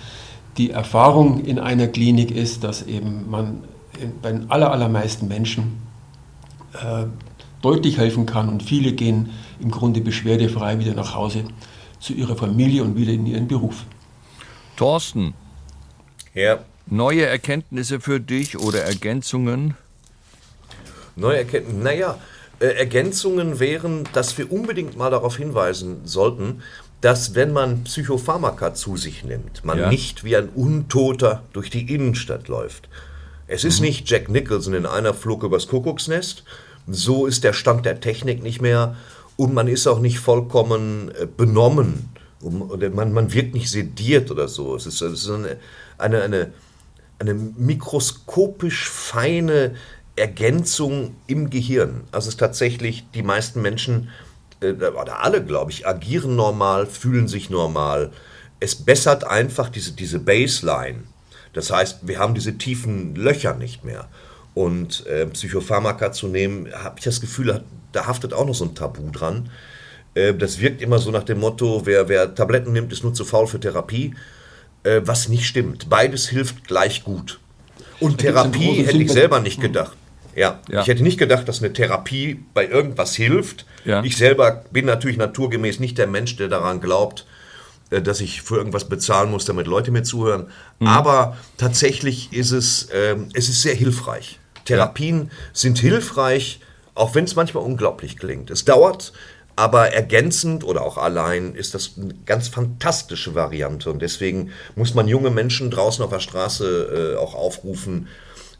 die 0.56 0.70
Erfahrung 0.70 1.44
in 1.44 1.58
einer 1.58 1.86
Klinik 1.88 2.30
ist, 2.30 2.64
dass 2.64 2.82
eben 2.82 3.28
man 3.30 3.64
bei 4.22 4.32
den 4.32 4.50
allermeisten 4.50 5.28
Menschen 5.28 5.80
äh, 6.74 7.06
deutlich 7.62 7.98
helfen 7.98 8.26
kann 8.26 8.48
und 8.48 8.62
viele 8.62 8.92
gehen 8.92 9.30
im 9.60 9.70
Grunde 9.70 10.00
beschwerdefrei 10.00 10.78
wieder 10.78 10.94
nach 10.94 11.14
Hause 11.14 11.44
zu 12.00 12.12
ihrer 12.12 12.36
Familie 12.36 12.82
und 12.82 12.96
wieder 12.96 13.12
in 13.12 13.26
ihren 13.26 13.48
Beruf. 13.48 13.84
Thorsten, 14.76 15.34
ja. 16.34 16.58
neue 16.86 17.24
Erkenntnisse 17.24 18.00
für 18.00 18.20
dich 18.20 18.58
oder 18.58 18.82
Ergänzungen? 18.82 19.74
Neue 21.16 21.38
Erkenntnisse, 21.38 21.78
naja, 21.78 22.18
äh, 22.60 22.66
Ergänzungen 22.66 23.58
wären, 23.58 24.04
dass 24.12 24.36
wir 24.36 24.52
unbedingt 24.52 24.96
mal 24.96 25.10
darauf 25.10 25.38
hinweisen 25.38 26.02
sollten, 26.04 26.62
dass 27.00 27.34
wenn 27.34 27.52
man 27.52 27.84
Psychopharmaka 27.84 28.74
zu 28.74 28.96
sich 28.96 29.24
nimmt, 29.24 29.64
man 29.64 29.78
ja. 29.78 29.88
nicht 29.88 30.24
wie 30.24 30.36
ein 30.36 30.48
Untoter 30.48 31.42
durch 31.52 31.70
die 31.70 31.92
Innenstadt 31.94 32.48
läuft. 32.48 32.88
Es 33.46 33.64
ist 33.64 33.80
mhm. 33.80 33.86
nicht 33.86 34.10
Jack 34.10 34.28
Nicholson 34.28 34.74
in 34.74 34.86
einer 34.86 35.14
Flug 35.14 35.42
übers 35.42 35.68
Kuckucksnest, 35.68 36.44
so 36.86 37.26
ist 37.26 37.44
der 37.44 37.52
Stand 37.52 37.84
der 37.84 38.00
Technik 38.00 38.42
nicht 38.42 38.60
mehr 38.60 38.96
und 39.36 39.54
man 39.54 39.68
ist 39.68 39.86
auch 39.86 40.00
nicht 40.00 40.18
vollkommen 40.18 41.10
äh, 41.10 41.26
benommen. 41.26 42.08
Man, 42.40 43.12
man 43.12 43.32
wirkt 43.32 43.54
nicht 43.54 43.70
sediert 43.70 44.30
oder 44.30 44.46
so. 44.46 44.76
Es 44.76 44.86
ist, 44.86 45.00
es 45.00 45.24
ist 45.24 45.30
eine, 45.30 45.56
eine, 45.98 46.22
eine, 46.22 46.52
eine 47.18 47.34
mikroskopisch 47.34 48.88
feine 48.88 49.74
Ergänzung 50.16 51.16
im 51.26 51.50
Gehirn. 51.50 52.02
Also 52.12 52.28
es 52.28 52.34
ist 52.34 52.40
tatsächlich, 52.40 53.04
die 53.14 53.22
meisten 53.22 53.62
Menschen 53.62 54.08
oder 54.62 55.22
alle, 55.22 55.44
glaube 55.44 55.70
ich, 55.70 55.86
agieren 55.86 56.36
normal, 56.36 56.86
fühlen 56.86 57.28
sich 57.28 57.50
normal. 57.50 58.10
Es 58.60 58.74
bessert 58.74 59.24
einfach 59.24 59.68
diese, 59.68 59.92
diese 59.92 60.18
Baseline. 60.18 61.04
Das 61.52 61.70
heißt, 61.70 62.00
wir 62.02 62.18
haben 62.18 62.34
diese 62.34 62.58
tiefen 62.58 63.14
Löcher 63.14 63.54
nicht 63.54 63.84
mehr. 63.84 64.08
Und 64.54 65.06
äh, 65.06 65.26
Psychopharmaka 65.26 66.12
zu 66.12 66.28
nehmen, 66.28 66.72
habe 66.72 66.98
ich 66.98 67.04
das 67.04 67.20
Gefühl, 67.20 67.62
da 67.92 68.06
haftet 68.06 68.32
auch 68.32 68.46
noch 68.46 68.54
so 68.54 68.64
ein 68.64 68.74
Tabu 68.74 69.10
dran. 69.10 69.50
Äh, 70.14 70.34
das 70.34 70.60
wirkt 70.60 70.80
immer 70.80 70.98
so 70.98 71.10
nach 71.10 71.24
dem 71.24 71.40
Motto, 71.40 71.82
wer, 71.84 72.08
wer 72.08 72.34
Tabletten 72.34 72.72
nimmt, 72.72 72.92
ist 72.92 73.04
nur 73.04 73.14
zu 73.14 73.24
faul 73.24 73.46
für 73.46 73.60
Therapie. 73.60 74.14
Äh, 74.82 75.02
was 75.04 75.28
nicht 75.28 75.46
stimmt. 75.46 75.90
Beides 75.90 76.28
hilft 76.28 76.66
gleich 76.66 77.04
gut. 77.04 77.38
Und 78.00 78.18
Therapie 78.18 78.84
hätte 78.84 79.02
ich 79.02 79.10
selber 79.10 79.40
nicht 79.40 79.60
gedacht. 79.60 79.96
Ja. 80.36 80.60
ja. 80.68 80.82
ich 80.82 80.86
hätte 80.86 81.02
nicht 81.02 81.18
gedacht, 81.18 81.48
dass 81.48 81.62
eine 81.62 81.72
Therapie 81.72 82.44
bei 82.54 82.68
irgendwas 82.68 83.16
hilft. 83.16 83.64
Ja. 83.84 84.04
Ich 84.04 84.16
selber 84.16 84.64
bin 84.70 84.84
natürlich 84.84 85.16
naturgemäß 85.16 85.80
nicht 85.80 85.98
der 85.98 86.06
Mensch, 86.06 86.36
der 86.36 86.48
daran 86.48 86.80
glaubt, 86.80 87.26
äh, 87.90 88.02
dass 88.02 88.20
ich 88.20 88.42
für 88.42 88.56
irgendwas 88.56 88.88
bezahlen 88.88 89.30
muss, 89.30 89.46
damit 89.46 89.66
Leute 89.66 89.90
mir 89.90 90.02
zuhören. 90.02 90.48
Mhm. 90.78 90.86
Aber 90.88 91.36
tatsächlich 91.56 92.32
ist 92.32 92.52
es, 92.52 92.84
äh, 92.90 93.16
es 93.32 93.48
ist 93.48 93.62
sehr 93.62 93.74
hilfreich. 93.74 94.38
Therapien 94.66 95.22
ja. 95.22 95.30
sind 95.54 95.78
hilfreich, 95.78 96.60
auch 96.94 97.14
wenn 97.14 97.24
es 97.24 97.34
manchmal 97.34 97.64
unglaublich 97.64 98.18
klingt. 98.18 98.50
Es 98.50 98.64
dauert, 98.66 99.14
aber 99.54 99.92
ergänzend 99.92 100.64
oder 100.64 100.82
auch 100.82 100.98
allein 100.98 101.54
ist 101.54 101.74
das 101.74 101.92
eine 101.96 102.14
ganz 102.26 102.48
fantastische 102.48 103.34
Variante. 103.34 103.90
Und 103.90 104.02
deswegen 104.02 104.50
muss 104.74 104.92
man 104.92 105.08
junge 105.08 105.30
Menschen 105.30 105.70
draußen 105.70 106.04
auf 106.04 106.10
der 106.10 106.20
Straße 106.20 107.14
äh, 107.14 107.18
auch 107.18 107.34
aufrufen, 107.34 108.08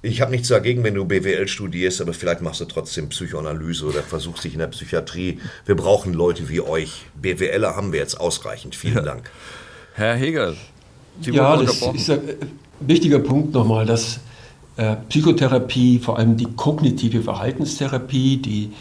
ich 0.07 0.21
habe 0.21 0.31
nichts 0.31 0.49
dagegen, 0.49 0.85
wenn 0.85 0.95
du 0.95 1.05
BWL 1.05 1.49
studierst, 1.49 2.01
aber 2.01 2.13
vielleicht 2.13 2.41
machst 2.41 2.61
du 2.61 2.65
trotzdem 2.65 3.09
Psychoanalyse 3.09 3.87
oder 3.87 4.03
versuchst 4.03 4.45
dich 4.45 4.53
in 4.53 4.61
der 4.61 4.69
Psychiatrie. 4.69 5.41
Wir 5.65 5.75
brauchen 5.75 6.13
Leute 6.13 6.49
wie 6.49 6.61
euch. 6.61 7.07
BWLer 7.21 7.77
haben 7.77 7.93
wir 7.93 8.01
jetzt 8.01 8.21
ausreichend. 8.21 8.75
Vielen 8.75 9.05
Dank. 9.05 9.31
Herr 9.95 10.15
Hegel. 10.15 10.57
Sie 11.21 11.33
ja, 11.33 11.57
das 11.57 11.83
ist 11.83 12.11
ein 12.11 12.21
wichtiger 12.81 13.19
Punkt 13.19 13.55
nochmal, 13.55 13.87
dass 13.87 14.21
äh, 14.77 14.97
Psychotherapie, 15.09 15.99
vor 15.99 16.19
allem 16.19 16.37
die 16.37 16.47
kognitive 16.55 17.23
Verhaltenstherapie, 17.23 18.37
die 18.37 18.73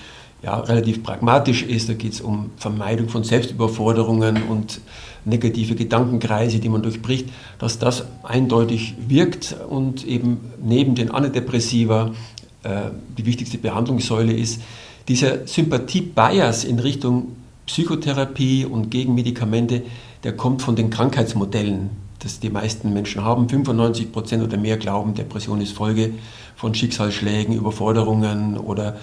ja, 0.43 0.59
relativ 0.59 1.01
pragmatisch 1.01 1.63
ist. 1.63 1.89
Da 1.89 1.93
geht 1.93 2.13
es 2.13 2.21
um 2.21 2.51
Vermeidung 2.57 3.09
von 3.09 3.23
Selbstüberforderungen 3.23 4.43
und 4.43 4.81
negative 5.25 5.75
Gedankenkreise, 5.75 6.59
die 6.59 6.69
man 6.69 6.83
durchbricht, 6.83 7.29
dass 7.59 7.79
das 7.79 8.05
eindeutig 8.23 8.95
wirkt 9.07 9.55
und 9.69 10.05
eben 10.05 10.39
neben 10.63 10.95
den 10.95 11.11
Antidepressiva 11.11 12.11
äh, 12.63 12.91
die 13.17 13.25
wichtigste 13.25 13.57
Behandlungssäule 13.57 14.33
ist. 14.33 14.61
Dieser 15.07 15.45
Sympathie-Bias 15.45 16.63
in 16.63 16.79
Richtung 16.79 17.35
Psychotherapie 17.65 18.65
und 18.65 18.91
gegen 18.91 19.15
Medikamente, 19.15 19.83
der 20.23 20.35
kommt 20.35 20.62
von 20.62 20.75
den 20.75 20.89
Krankheitsmodellen, 20.89 21.89
das 22.19 22.39
die 22.39 22.50
meisten 22.50 22.93
Menschen 22.93 23.23
haben. 23.23 23.50
95 23.50 24.12
Prozent 24.12 24.43
oder 24.43 24.58
mehr 24.58 24.77
glauben, 24.77 25.13
Depression 25.13 25.62
ist 25.62 25.73
Folge 25.73 26.13
von 26.56 26.73
Schicksalsschlägen, 26.73 27.56
Überforderungen 27.56 28.58
oder 28.58 28.97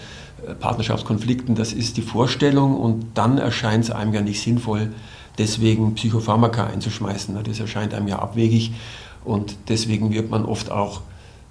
äh, 0.47 0.55
Partnerschaftskonflikten. 0.55 1.55
Das 1.55 1.73
ist 1.73 1.97
die 1.97 2.03
Vorstellung 2.03 2.77
und 2.77 3.07
dann 3.15 3.39
erscheint 3.39 3.85
es 3.85 3.91
einem 3.91 4.13
ja 4.15 4.21
nicht 4.21 4.41
sinnvoll, 4.41 4.93
deswegen 5.39 5.95
Psychopharmaka 5.95 6.67
einzuschmeißen. 6.67 7.37
Das 7.45 7.61
erscheint 7.61 7.95
einem 7.95 8.09
ja 8.09 8.19
abwegig 8.19 8.73
und 9.25 9.57
deswegen 9.69 10.13
wird 10.13 10.31
man 10.31 10.45
oft 10.45 10.71
auch 10.71 11.03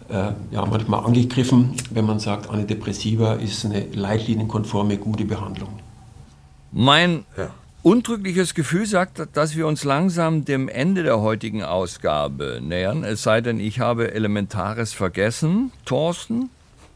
äh, 0.10 0.34
ja, 0.52 0.66
manchmal 0.66 1.06
angegriffen, 1.06 1.74
wenn 1.90 2.06
man 2.06 2.20
sagt, 2.20 2.50
Antidepressiva 2.50 3.34
ist 3.34 3.66
eine 3.66 3.86
leitlinienkonforme, 3.94 4.98
gute 4.98 5.26
Behandlung. 5.26 5.70
Mein 6.72 7.26
ja. 7.38 7.50
untrügliches 7.82 8.54
Gefühl 8.54 8.86
sagt, 8.86 9.22
dass 9.34 9.56
wir 9.56 9.68
uns 9.68 9.84
langsam 9.84 10.46
dem 10.46 10.70
Ende 10.70 11.04
der 11.04 11.22
heutigen 11.22 11.64
Ausgabe 11.64 12.60
nähern, 12.62 13.04
es 13.04 13.24
sei 13.24 13.42
denn, 13.42 13.60
ich 13.60 13.80
habe 13.80 14.14
Elementares 14.14 14.94
vergessen. 14.94 15.72
Thorsten? 15.86 16.50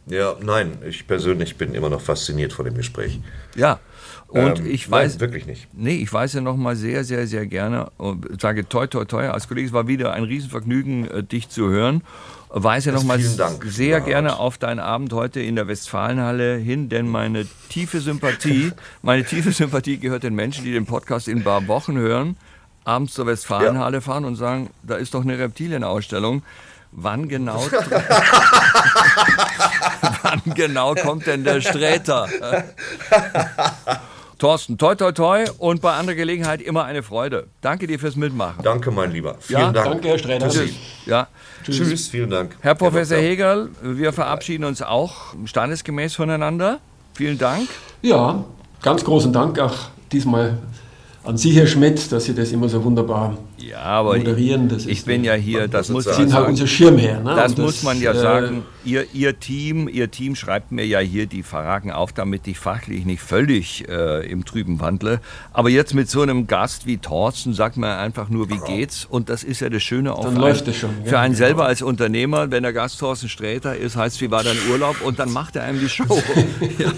Ja, 0.08 0.36
nein, 0.41 0.78
ich 0.88 1.08
persönlich 1.08 1.58
bin 1.58 1.74
immer 1.74 1.89
noch 1.89 2.01
fasziniert 2.01 2.53
von 2.53 2.66
dem 2.66 2.76
Gespräch. 2.76 3.20
Ja. 3.56 3.80
Und 4.28 4.60
Ähm, 4.60 4.66
ich 4.66 4.89
weiß 4.89 5.14
nein, 5.14 5.22
wirklich 5.22 5.45
nicht. 5.45 5.68
Nee, 5.74 5.95
ich 5.97 6.12
weiß 6.12 6.34
ja 6.34 6.41
noch 6.41 6.58
mal 6.58 6.76
sehr, 6.76 7.03
sehr, 7.03 7.28
sehr 7.28 7.45
gerne 7.45 7.91
und 7.97 8.41
sage 8.41 8.68
toi, 8.68 8.88
toi, 8.88 9.06
toi 9.06 9.30
als 9.30 9.47
Kollege. 9.47 9.68
Es 9.68 9.74
war 9.74 9.88
wieder 9.88 10.14
ein 10.14 10.24
Riesenvergnügen, 10.24 11.10
äh, 11.10 11.24
dich 11.24 11.49
zu 11.49 11.70
hören. 11.70 12.01
Weise 12.49 12.91
noch 12.93 13.03
mal 13.03 13.20
vielen 13.20 13.36
Dank, 13.36 13.66
sehr 13.66 13.99
gerne 13.99 14.39
auf 14.39 14.58
deinen 14.58 14.80
Abend 14.80 15.12
heute 15.12 15.41
in 15.41 15.56
der 15.58 15.68
Westfalenhalle 15.68 16.56
hin, 16.56 16.88
denn 16.88 17.10
meine 17.10 17.45
tiefe 17.68 17.99
Sympathie, 17.99 18.72
meine 19.01 19.26
tiefe 19.26 19.51
Sympathie 19.51 19.97
gehört 19.97 20.24
den 20.24 20.36
Menschen, 20.36 20.64
die 20.64 20.72
den 20.72 20.86
Podcast 20.86 21.28
in 21.28 21.39
ein 21.39 21.43
paar 21.43 21.68
Wochen 21.68 21.97
hören, 21.97 22.38
abends 22.86 23.14
zur 23.14 23.26
Westfalenhalle 23.26 23.99
fahren 23.99 24.24
und 24.24 24.38
sagen, 24.38 24.70
da 24.84 24.95
ist 24.95 25.14
doch 25.14 25.24
eine 25.24 25.38
Reptilienausstellung. 25.38 26.43
Wann 26.98 27.28
genau, 27.28 27.60
wann 30.22 30.41
genau 30.56 30.96
kommt 30.96 31.28
denn 31.28 31.43
der 31.43 31.60
Sträter? 31.60 32.28
Thorsten, 34.38 34.78
toi, 34.78 34.96
toi, 34.96 35.12
toi 35.12 35.46
und 35.60 35.82
bei 35.82 35.93
anderer 35.93 36.16
Gelegenheit 36.16 36.62
immer 36.62 36.86
eine 36.86 37.04
Freude. 37.04 37.48
Danke 37.62 37.88
dir 37.88 38.00
fürs 38.00 38.16
Mitmachen. 38.16 38.64
Danke, 38.64 38.91
mein 38.91 39.12
Lieber. 39.12 39.36
Vielen 39.39 39.60
Ja, 39.60 39.72
Dank. 39.72 39.88
Danke, 39.88 40.08
Herr 40.10 40.18
Sträter. 40.20 40.50
Tschüssi. 40.50 40.74
Ja. 41.06 41.28
Tschüss. 41.64 42.08
Vielen 42.08 42.30
Dank. 42.30 42.56
Herr 42.62 42.76
Professor 42.76 43.18
Hegel, 43.18 43.70
wir 43.82 44.14
verabschieden 44.14 44.64
uns 44.64 44.82
auch 44.82 45.34
standesgemäß 45.46 46.16
voneinander. 46.16 46.80
Vielen 47.14 47.38
Dank. 47.38 47.68
Ja, 48.02 48.43
ganz 48.82 49.04
großen 49.04 49.34
Dank 49.34 49.60
auch 49.60 49.76
diesmal 50.12 50.58
an 51.24 51.38
Sie, 51.38 51.52
Herr 51.52 51.68
Schmidt, 51.68 52.12
dass 52.12 52.26
Sie 52.26 52.36
das 52.36 52.52
immer 52.52 52.70
so 52.70 52.84
wunderbar 52.84 53.38
Ja, 53.68 53.80
aber 53.80 54.18
moderieren. 54.18 54.70
Das 54.70 54.86
ich 54.86 54.99
ist- 54.99 55.05
bin 55.05 55.24
ja 55.24 55.34
hier, 55.34 55.68
das 55.68 55.89
muss 55.89 56.03
sind 56.03 56.16
halt 56.18 56.30
sagen. 56.30 56.49
unser 56.49 56.68
Schirmherr. 56.68 57.20
Ne? 57.22 57.36
Das 57.36 57.53
Und 57.53 57.59
muss 57.63 57.84
man 57.84 57.99
ja 57.99 58.11
äh, 58.11 58.18
sagen. 58.20 58.63
Ihr, 58.84 59.07
ihr 59.13 59.39
Team, 59.39 59.88
ihr 59.88 60.11
Team 60.11 60.36
schreibt 60.36 60.72
mir 60.72 60.86
ja 60.86 60.99
hier 60.99 61.26
die 61.26 61.41
Fragen 61.41 61.91
auf, 61.91 62.13
damit 62.13 62.45
ich 62.45 62.59
fachlich 62.59 63.03
nicht 63.05 63.22
völlig 63.24 63.89
äh, 63.89 64.30
im 64.30 64.45
Trüben 64.45 64.80
wandle. 64.80 65.22
Aber 65.53 65.70
jetzt 65.72 65.95
mit 65.95 66.07
so 66.07 66.22
einem 66.22 66.45
Gast 66.45 66.86
wie 66.86 66.97
Thorsten 66.97 67.55
sagt 67.55 67.78
man 67.78 67.97
einfach 67.97 68.30
nur, 68.30 68.47
wie 68.51 68.59
geht's? 68.68 69.05
Und 69.09 69.30
das 69.30 69.43
ist 69.43 69.61
ja 69.61 69.70
das 69.70 69.82
Schöne 69.82 70.13
auch 70.13 70.26
Dann 70.26 70.36
für, 70.36 70.39
läuft 70.41 70.66
einen, 70.66 70.74
schon, 70.76 70.89
ja. 71.03 71.09
für 71.09 71.20
einen 71.20 71.34
selber 71.34 71.66
als 71.66 71.82
Unternehmer, 71.82 72.51
wenn 72.51 72.61
der 72.61 72.74
Gast 72.74 72.99
Thorsten 72.99 73.28
Sträter 73.28 73.76
ist, 73.76 73.95
heißt, 73.95 74.22
wie 74.22 74.30
war 74.30 74.43
dein 74.43 74.57
Urlaub? 74.70 75.01
Und 75.01 75.18
dann 75.18 75.34
macht 75.34 75.55
er 75.55 75.63
einem 75.63 75.80
die 75.80 75.89
Show. 75.89 76.03
ja, 76.78 76.91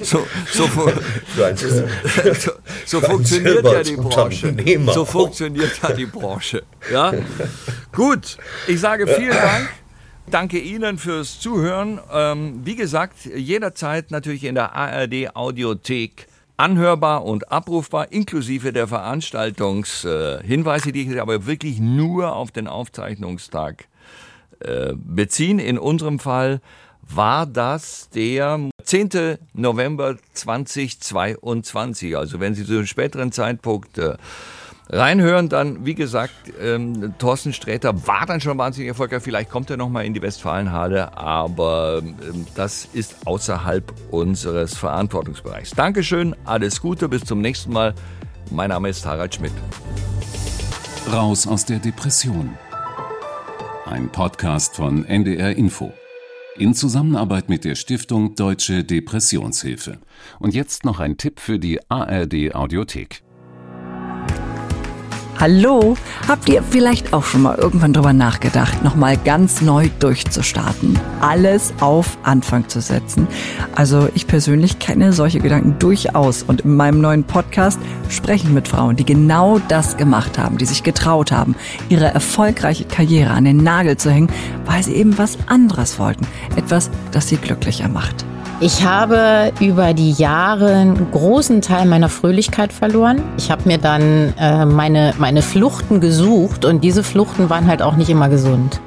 so, 0.00 0.24
so, 0.52 0.68
so, 2.38 2.52
so 2.86 3.00
funktioniert 3.00 3.64
ja 3.64 3.82
die 3.82 3.96
Branche. 3.96 4.54
So 4.94 5.04
funktioniert 5.04 5.72
ja 5.82 5.92
die 5.92 6.06
Branche. 6.12 6.62
Ja? 6.92 7.12
Gut, 7.92 8.36
ich 8.66 8.80
sage 8.80 9.06
vielen 9.06 9.36
Dank. 9.36 9.68
Danke 10.30 10.58
Ihnen 10.58 10.98
fürs 10.98 11.40
Zuhören. 11.40 12.00
Ähm, 12.12 12.60
wie 12.64 12.76
gesagt, 12.76 13.24
jederzeit 13.24 14.10
natürlich 14.10 14.44
in 14.44 14.54
der 14.54 14.74
ARD 14.74 15.34
Audiothek 15.34 16.28
anhörbar 16.56 17.24
und 17.24 17.50
abrufbar, 17.50 18.12
inklusive 18.12 18.72
der 18.72 18.86
Veranstaltungshinweise, 18.86 20.88
äh, 20.88 20.92
die 20.92 21.10
ich 21.10 21.20
aber 21.20 21.46
wirklich 21.46 21.80
nur 21.80 22.36
auf 22.36 22.52
den 22.52 22.68
Aufzeichnungstag 22.68 23.88
äh, 24.60 24.92
beziehen. 24.94 25.58
In 25.58 25.78
unserem 25.78 26.20
Fall 26.20 26.60
war 27.02 27.46
das 27.46 28.08
der 28.10 28.70
10. 28.84 29.38
November 29.54 30.16
2022. 30.34 32.16
Also 32.16 32.38
wenn 32.38 32.54
Sie 32.54 32.64
zu 32.64 32.74
einem 32.74 32.86
späteren 32.86 33.32
Zeitpunkt 33.32 33.98
äh, 33.98 34.14
reinhören, 34.88 35.48
dann, 35.48 35.86
wie 35.86 35.94
gesagt, 35.94 36.34
ähm, 36.60 37.14
Thorsten 37.18 37.52
Sträter 37.52 38.06
war 38.06 38.26
dann 38.26 38.40
schon 38.40 38.58
wahnsinnig 38.58 38.88
erfolgreich. 38.88 39.22
Vielleicht 39.22 39.50
kommt 39.50 39.70
er 39.70 39.76
nochmal 39.76 40.04
in 40.04 40.14
die 40.14 40.22
Westfalenhalle, 40.22 41.16
aber 41.16 42.02
ähm, 42.02 42.46
das 42.54 42.88
ist 42.92 43.26
außerhalb 43.26 43.92
unseres 44.10 44.76
Verantwortungsbereichs. 44.76 45.70
Dankeschön, 45.70 46.36
alles 46.44 46.80
Gute, 46.80 47.08
bis 47.08 47.24
zum 47.24 47.40
nächsten 47.40 47.72
Mal. 47.72 47.94
Mein 48.50 48.70
Name 48.70 48.88
ist 48.88 49.06
Harald 49.06 49.34
Schmidt. 49.34 49.52
Raus 51.10 51.46
aus 51.46 51.64
der 51.64 51.78
Depression. 51.78 52.56
Ein 53.86 54.08
Podcast 54.10 54.76
von 54.76 55.04
NDR 55.04 55.56
Info. 55.56 55.92
In 56.58 56.74
Zusammenarbeit 56.74 57.48
mit 57.48 57.64
der 57.64 57.74
Stiftung 57.74 58.34
Deutsche 58.34 58.84
Depressionshilfe. 58.84 59.98
Und 60.38 60.54
jetzt 60.54 60.84
noch 60.84 61.00
ein 61.00 61.16
Tipp 61.16 61.40
für 61.40 61.58
die 61.58 61.80
ARD 61.90 62.54
Audiothek. 62.54 63.22
Hallo, 65.42 65.96
habt 66.28 66.48
ihr 66.48 66.62
vielleicht 66.62 67.12
auch 67.12 67.24
schon 67.24 67.42
mal 67.42 67.58
irgendwann 67.58 67.92
drüber 67.92 68.12
nachgedacht, 68.12 68.84
nochmal 68.84 69.16
ganz 69.16 69.60
neu 69.60 69.88
durchzustarten, 69.98 70.96
alles 71.20 71.74
auf 71.80 72.16
Anfang 72.22 72.68
zu 72.68 72.80
setzen? 72.80 73.26
Also 73.74 74.08
ich 74.14 74.28
persönlich 74.28 74.78
kenne 74.78 75.12
solche 75.12 75.40
Gedanken 75.40 75.80
durchaus 75.80 76.44
und 76.44 76.60
in 76.60 76.76
meinem 76.76 77.00
neuen 77.00 77.24
Podcast 77.24 77.80
spreche 78.08 78.46
ich 78.46 78.52
mit 78.52 78.68
Frauen, 78.68 78.94
die 78.94 79.04
genau 79.04 79.58
das 79.66 79.96
gemacht 79.96 80.38
haben, 80.38 80.58
die 80.58 80.64
sich 80.64 80.84
getraut 80.84 81.32
haben, 81.32 81.56
ihre 81.88 82.04
erfolgreiche 82.06 82.84
Karriere 82.84 83.32
an 83.32 83.44
den 83.44 83.56
Nagel 83.56 83.96
zu 83.96 84.12
hängen, 84.12 84.30
weil 84.64 84.84
sie 84.84 84.94
eben 84.94 85.18
was 85.18 85.38
anderes 85.48 85.98
wollten, 85.98 86.24
etwas, 86.54 86.88
das 87.10 87.28
sie 87.28 87.36
glücklicher 87.36 87.88
macht. 87.88 88.24
Ich 88.64 88.84
habe 88.84 89.52
über 89.58 89.92
die 89.92 90.12
Jahre 90.12 90.72
einen 90.72 91.10
großen 91.10 91.62
Teil 91.62 91.84
meiner 91.84 92.08
Fröhlichkeit 92.08 92.72
verloren. 92.72 93.20
Ich 93.36 93.50
habe 93.50 93.62
mir 93.64 93.76
dann 93.76 94.34
äh, 94.38 94.64
meine, 94.64 95.14
meine 95.18 95.42
Fluchten 95.42 95.98
gesucht 95.98 96.64
und 96.64 96.84
diese 96.84 97.02
Fluchten 97.02 97.50
waren 97.50 97.66
halt 97.66 97.82
auch 97.82 97.96
nicht 97.96 98.08
immer 98.08 98.28
gesund. 98.28 98.80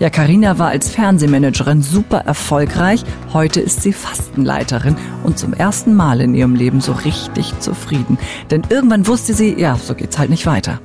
Ja, 0.00 0.10
Karina 0.10 0.58
war 0.58 0.70
als 0.70 0.90
Fernsehmanagerin 0.90 1.82
super 1.82 2.18
erfolgreich. 2.26 3.04
Heute 3.32 3.60
ist 3.60 3.82
sie 3.82 3.92
Fastenleiterin 3.92 4.96
und 5.22 5.38
zum 5.38 5.52
ersten 5.52 5.94
Mal 5.94 6.20
in 6.20 6.34
ihrem 6.34 6.56
Leben 6.56 6.80
so 6.80 6.90
richtig 6.90 7.56
zufrieden. 7.60 8.18
Denn 8.50 8.62
irgendwann 8.70 9.06
wusste 9.06 9.34
sie, 9.34 9.54
ja, 9.56 9.76
so 9.76 9.94
geht's 9.94 10.18
halt 10.18 10.30
nicht 10.30 10.46
weiter. 10.46 10.80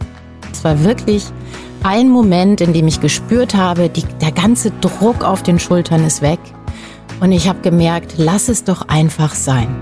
Es 0.52 0.64
war 0.64 0.84
wirklich 0.84 1.26
ein 1.82 2.12
Moment, 2.12 2.62
in 2.62 2.72
dem 2.72 2.88
ich 2.88 3.02
gespürt 3.02 3.56
habe, 3.56 3.90
die, 3.90 4.04
der 4.22 4.32
ganze 4.32 4.70
Druck 4.80 5.24
auf 5.24 5.42
den 5.42 5.58
Schultern 5.58 6.06
ist 6.06 6.22
weg. 6.22 6.38
Und 7.20 7.32
ich 7.32 7.50
habe 7.50 7.60
gemerkt, 7.62 8.16
lass 8.18 8.48
es 8.48 8.64
doch 8.64 8.88
einfach 8.88 9.34
sein. 9.34 9.76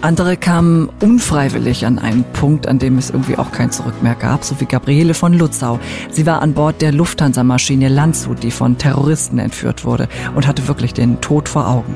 Andere 0.00 0.36
kamen 0.36 0.90
unfreiwillig 1.00 1.86
an 1.86 1.98
einen 1.98 2.24
Punkt, 2.34 2.66
an 2.66 2.78
dem 2.78 2.98
es 2.98 3.08
irgendwie 3.08 3.38
auch 3.38 3.52
kein 3.52 3.70
Zurück 3.70 4.02
mehr 4.02 4.14
gab, 4.14 4.44
so 4.44 4.60
wie 4.60 4.66
Gabriele 4.66 5.14
von 5.14 5.32
Lutzau. 5.32 5.78
Sie 6.10 6.26
war 6.26 6.42
an 6.42 6.52
Bord 6.52 6.82
der 6.82 6.92
Lufthansa-Maschine 6.92 7.88
Landshut, 7.88 8.42
die 8.42 8.50
von 8.50 8.76
Terroristen 8.76 9.38
entführt 9.38 9.86
wurde 9.86 10.08
und 10.34 10.46
hatte 10.46 10.68
wirklich 10.68 10.92
den 10.92 11.22
Tod 11.22 11.48
vor 11.48 11.68
Augen. 11.68 11.94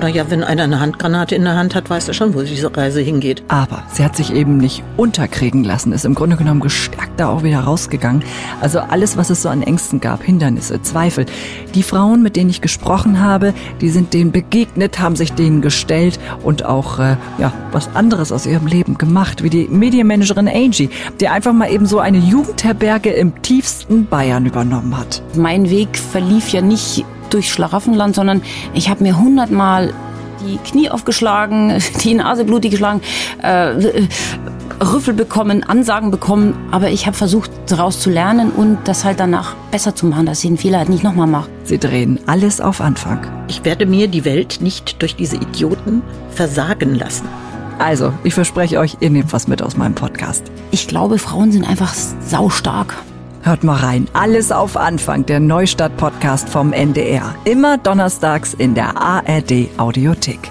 Naja, 0.00 0.26
wenn 0.28 0.44
einer 0.44 0.64
eine 0.64 0.80
Handgranate 0.80 1.34
in 1.34 1.44
der 1.44 1.56
Hand 1.56 1.74
hat, 1.74 1.90
weiß 1.90 2.08
er 2.08 2.14
schon, 2.14 2.34
wo 2.34 2.42
diese 2.42 2.74
Reise 2.76 3.00
hingeht. 3.00 3.42
Aber 3.48 3.82
sie 3.92 4.04
hat 4.04 4.16
sich 4.16 4.32
eben 4.32 4.58
nicht 4.58 4.84
unterkriegen 4.96 5.64
lassen, 5.64 5.92
ist 5.92 6.04
im 6.04 6.14
Grunde 6.14 6.36
genommen 6.36 6.60
gestärkt 6.60 7.18
da 7.18 7.28
auch 7.28 7.42
wieder 7.42 7.60
rausgegangen. 7.60 8.22
Also 8.60 8.80
alles, 8.80 9.16
was 9.16 9.30
es 9.30 9.42
so 9.42 9.48
an 9.48 9.62
Ängsten 9.62 10.00
gab, 10.00 10.22
Hindernisse, 10.22 10.80
Zweifel. 10.82 11.26
Die 11.74 11.82
Frauen, 11.82 12.22
mit 12.22 12.36
denen 12.36 12.50
ich 12.50 12.60
gesprochen 12.60 13.20
habe, 13.20 13.54
die 13.80 13.88
sind 13.88 14.14
denen 14.14 14.32
begegnet, 14.32 15.00
haben 15.00 15.16
sich 15.16 15.32
denen 15.32 15.62
gestellt 15.62 16.18
und 16.42 16.64
auch 16.64 16.98
äh, 16.98 17.16
ja, 17.38 17.52
was 17.72 17.94
anderes 17.94 18.32
aus 18.32 18.46
ihrem 18.46 18.66
Leben 18.66 18.98
gemacht, 18.98 19.42
wie 19.42 19.50
die 19.50 19.68
Medienmanagerin 19.68 20.48
Angie, 20.48 20.90
die 21.20 21.28
einfach 21.28 21.52
mal 21.52 21.70
eben 21.70 21.86
so 21.86 21.98
eine 21.98 22.18
Jugendherberge 22.18 23.10
im 23.10 23.42
tiefsten 23.42 24.06
Bayern 24.06 24.46
übernommen 24.46 24.96
hat. 24.96 25.22
Mein 25.34 25.70
Weg 25.70 25.96
verlief 25.96 26.50
ja 26.50 26.62
nicht 26.62 27.04
durch 27.30 27.52
Schlaraffenland, 27.52 28.14
sondern 28.14 28.42
ich 28.74 28.88
habe 28.88 29.02
mir 29.02 29.18
hundertmal 29.18 29.92
die 30.46 30.58
Knie 30.58 30.90
aufgeschlagen, 30.90 31.78
die 32.04 32.14
Nase 32.14 32.44
blutig 32.44 32.70
geschlagen, 32.70 33.00
äh, 33.42 34.06
Rüffel 34.80 35.12
bekommen, 35.14 35.64
Ansagen 35.64 36.10
bekommen, 36.10 36.54
aber 36.70 36.90
ich 36.90 37.06
habe 37.06 37.16
versucht, 37.16 37.50
daraus 37.66 37.98
zu 37.98 38.10
lernen 38.10 38.50
und 38.50 38.78
das 38.84 39.04
halt 39.04 39.18
danach 39.18 39.56
besser 39.72 39.94
zu 39.94 40.06
machen, 40.06 40.26
dass 40.26 40.44
ich 40.44 40.50
den 40.50 40.56
Fehler 40.56 40.78
halt 40.78 40.88
nicht 40.88 41.02
nochmal 41.02 41.26
mache. 41.26 41.48
Sie 41.64 41.78
drehen 41.78 42.20
alles 42.26 42.60
auf 42.60 42.80
Anfang. 42.80 43.26
Ich 43.48 43.64
werde 43.64 43.86
mir 43.86 44.06
die 44.06 44.24
Welt 44.24 44.58
nicht 44.60 45.02
durch 45.02 45.16
diese 45.16 45.36
Idioten 45.36 46.02
versagen 46.30 46.94
lassen. 46.94 47.26
Also, 47.78 48.12
ich 48.24 48.34
verspreche 48.34 48.78
euch, 48.78 48.96
ihr 49.00 49.10
nehmt 49.10 49.32
was 49.32 49.46
mit 49.46 49.62
aus 49.62 49.76
meinem 49.76 49.94
Podcast. 49.94 50.44
Ich 50.70 50.88
glaube, 50.88 51.18
Frauen 51.18 51.52
sind 51.52 51.68
einfach 51.68 51.94
saustark. 51.94 52.94
Hört 53.42 53.64
mal 53.64 53.76
rein. 53.76 54.08
Alles 54.12 54.52
auf 54.52 54.76
Anfang, 54.76 55.24
der 55.26 55.40
Neustadt-Podcast 55.40 56.48
vom 56.48 56.72
NDR. 56.72 57.34
Immer 57.44 57.78
donnerstags 57.78 58.54
in 58.54 58.74
der 58.74 58.96
ARD 58.96 59.68
Audiothek. 59.78 60.50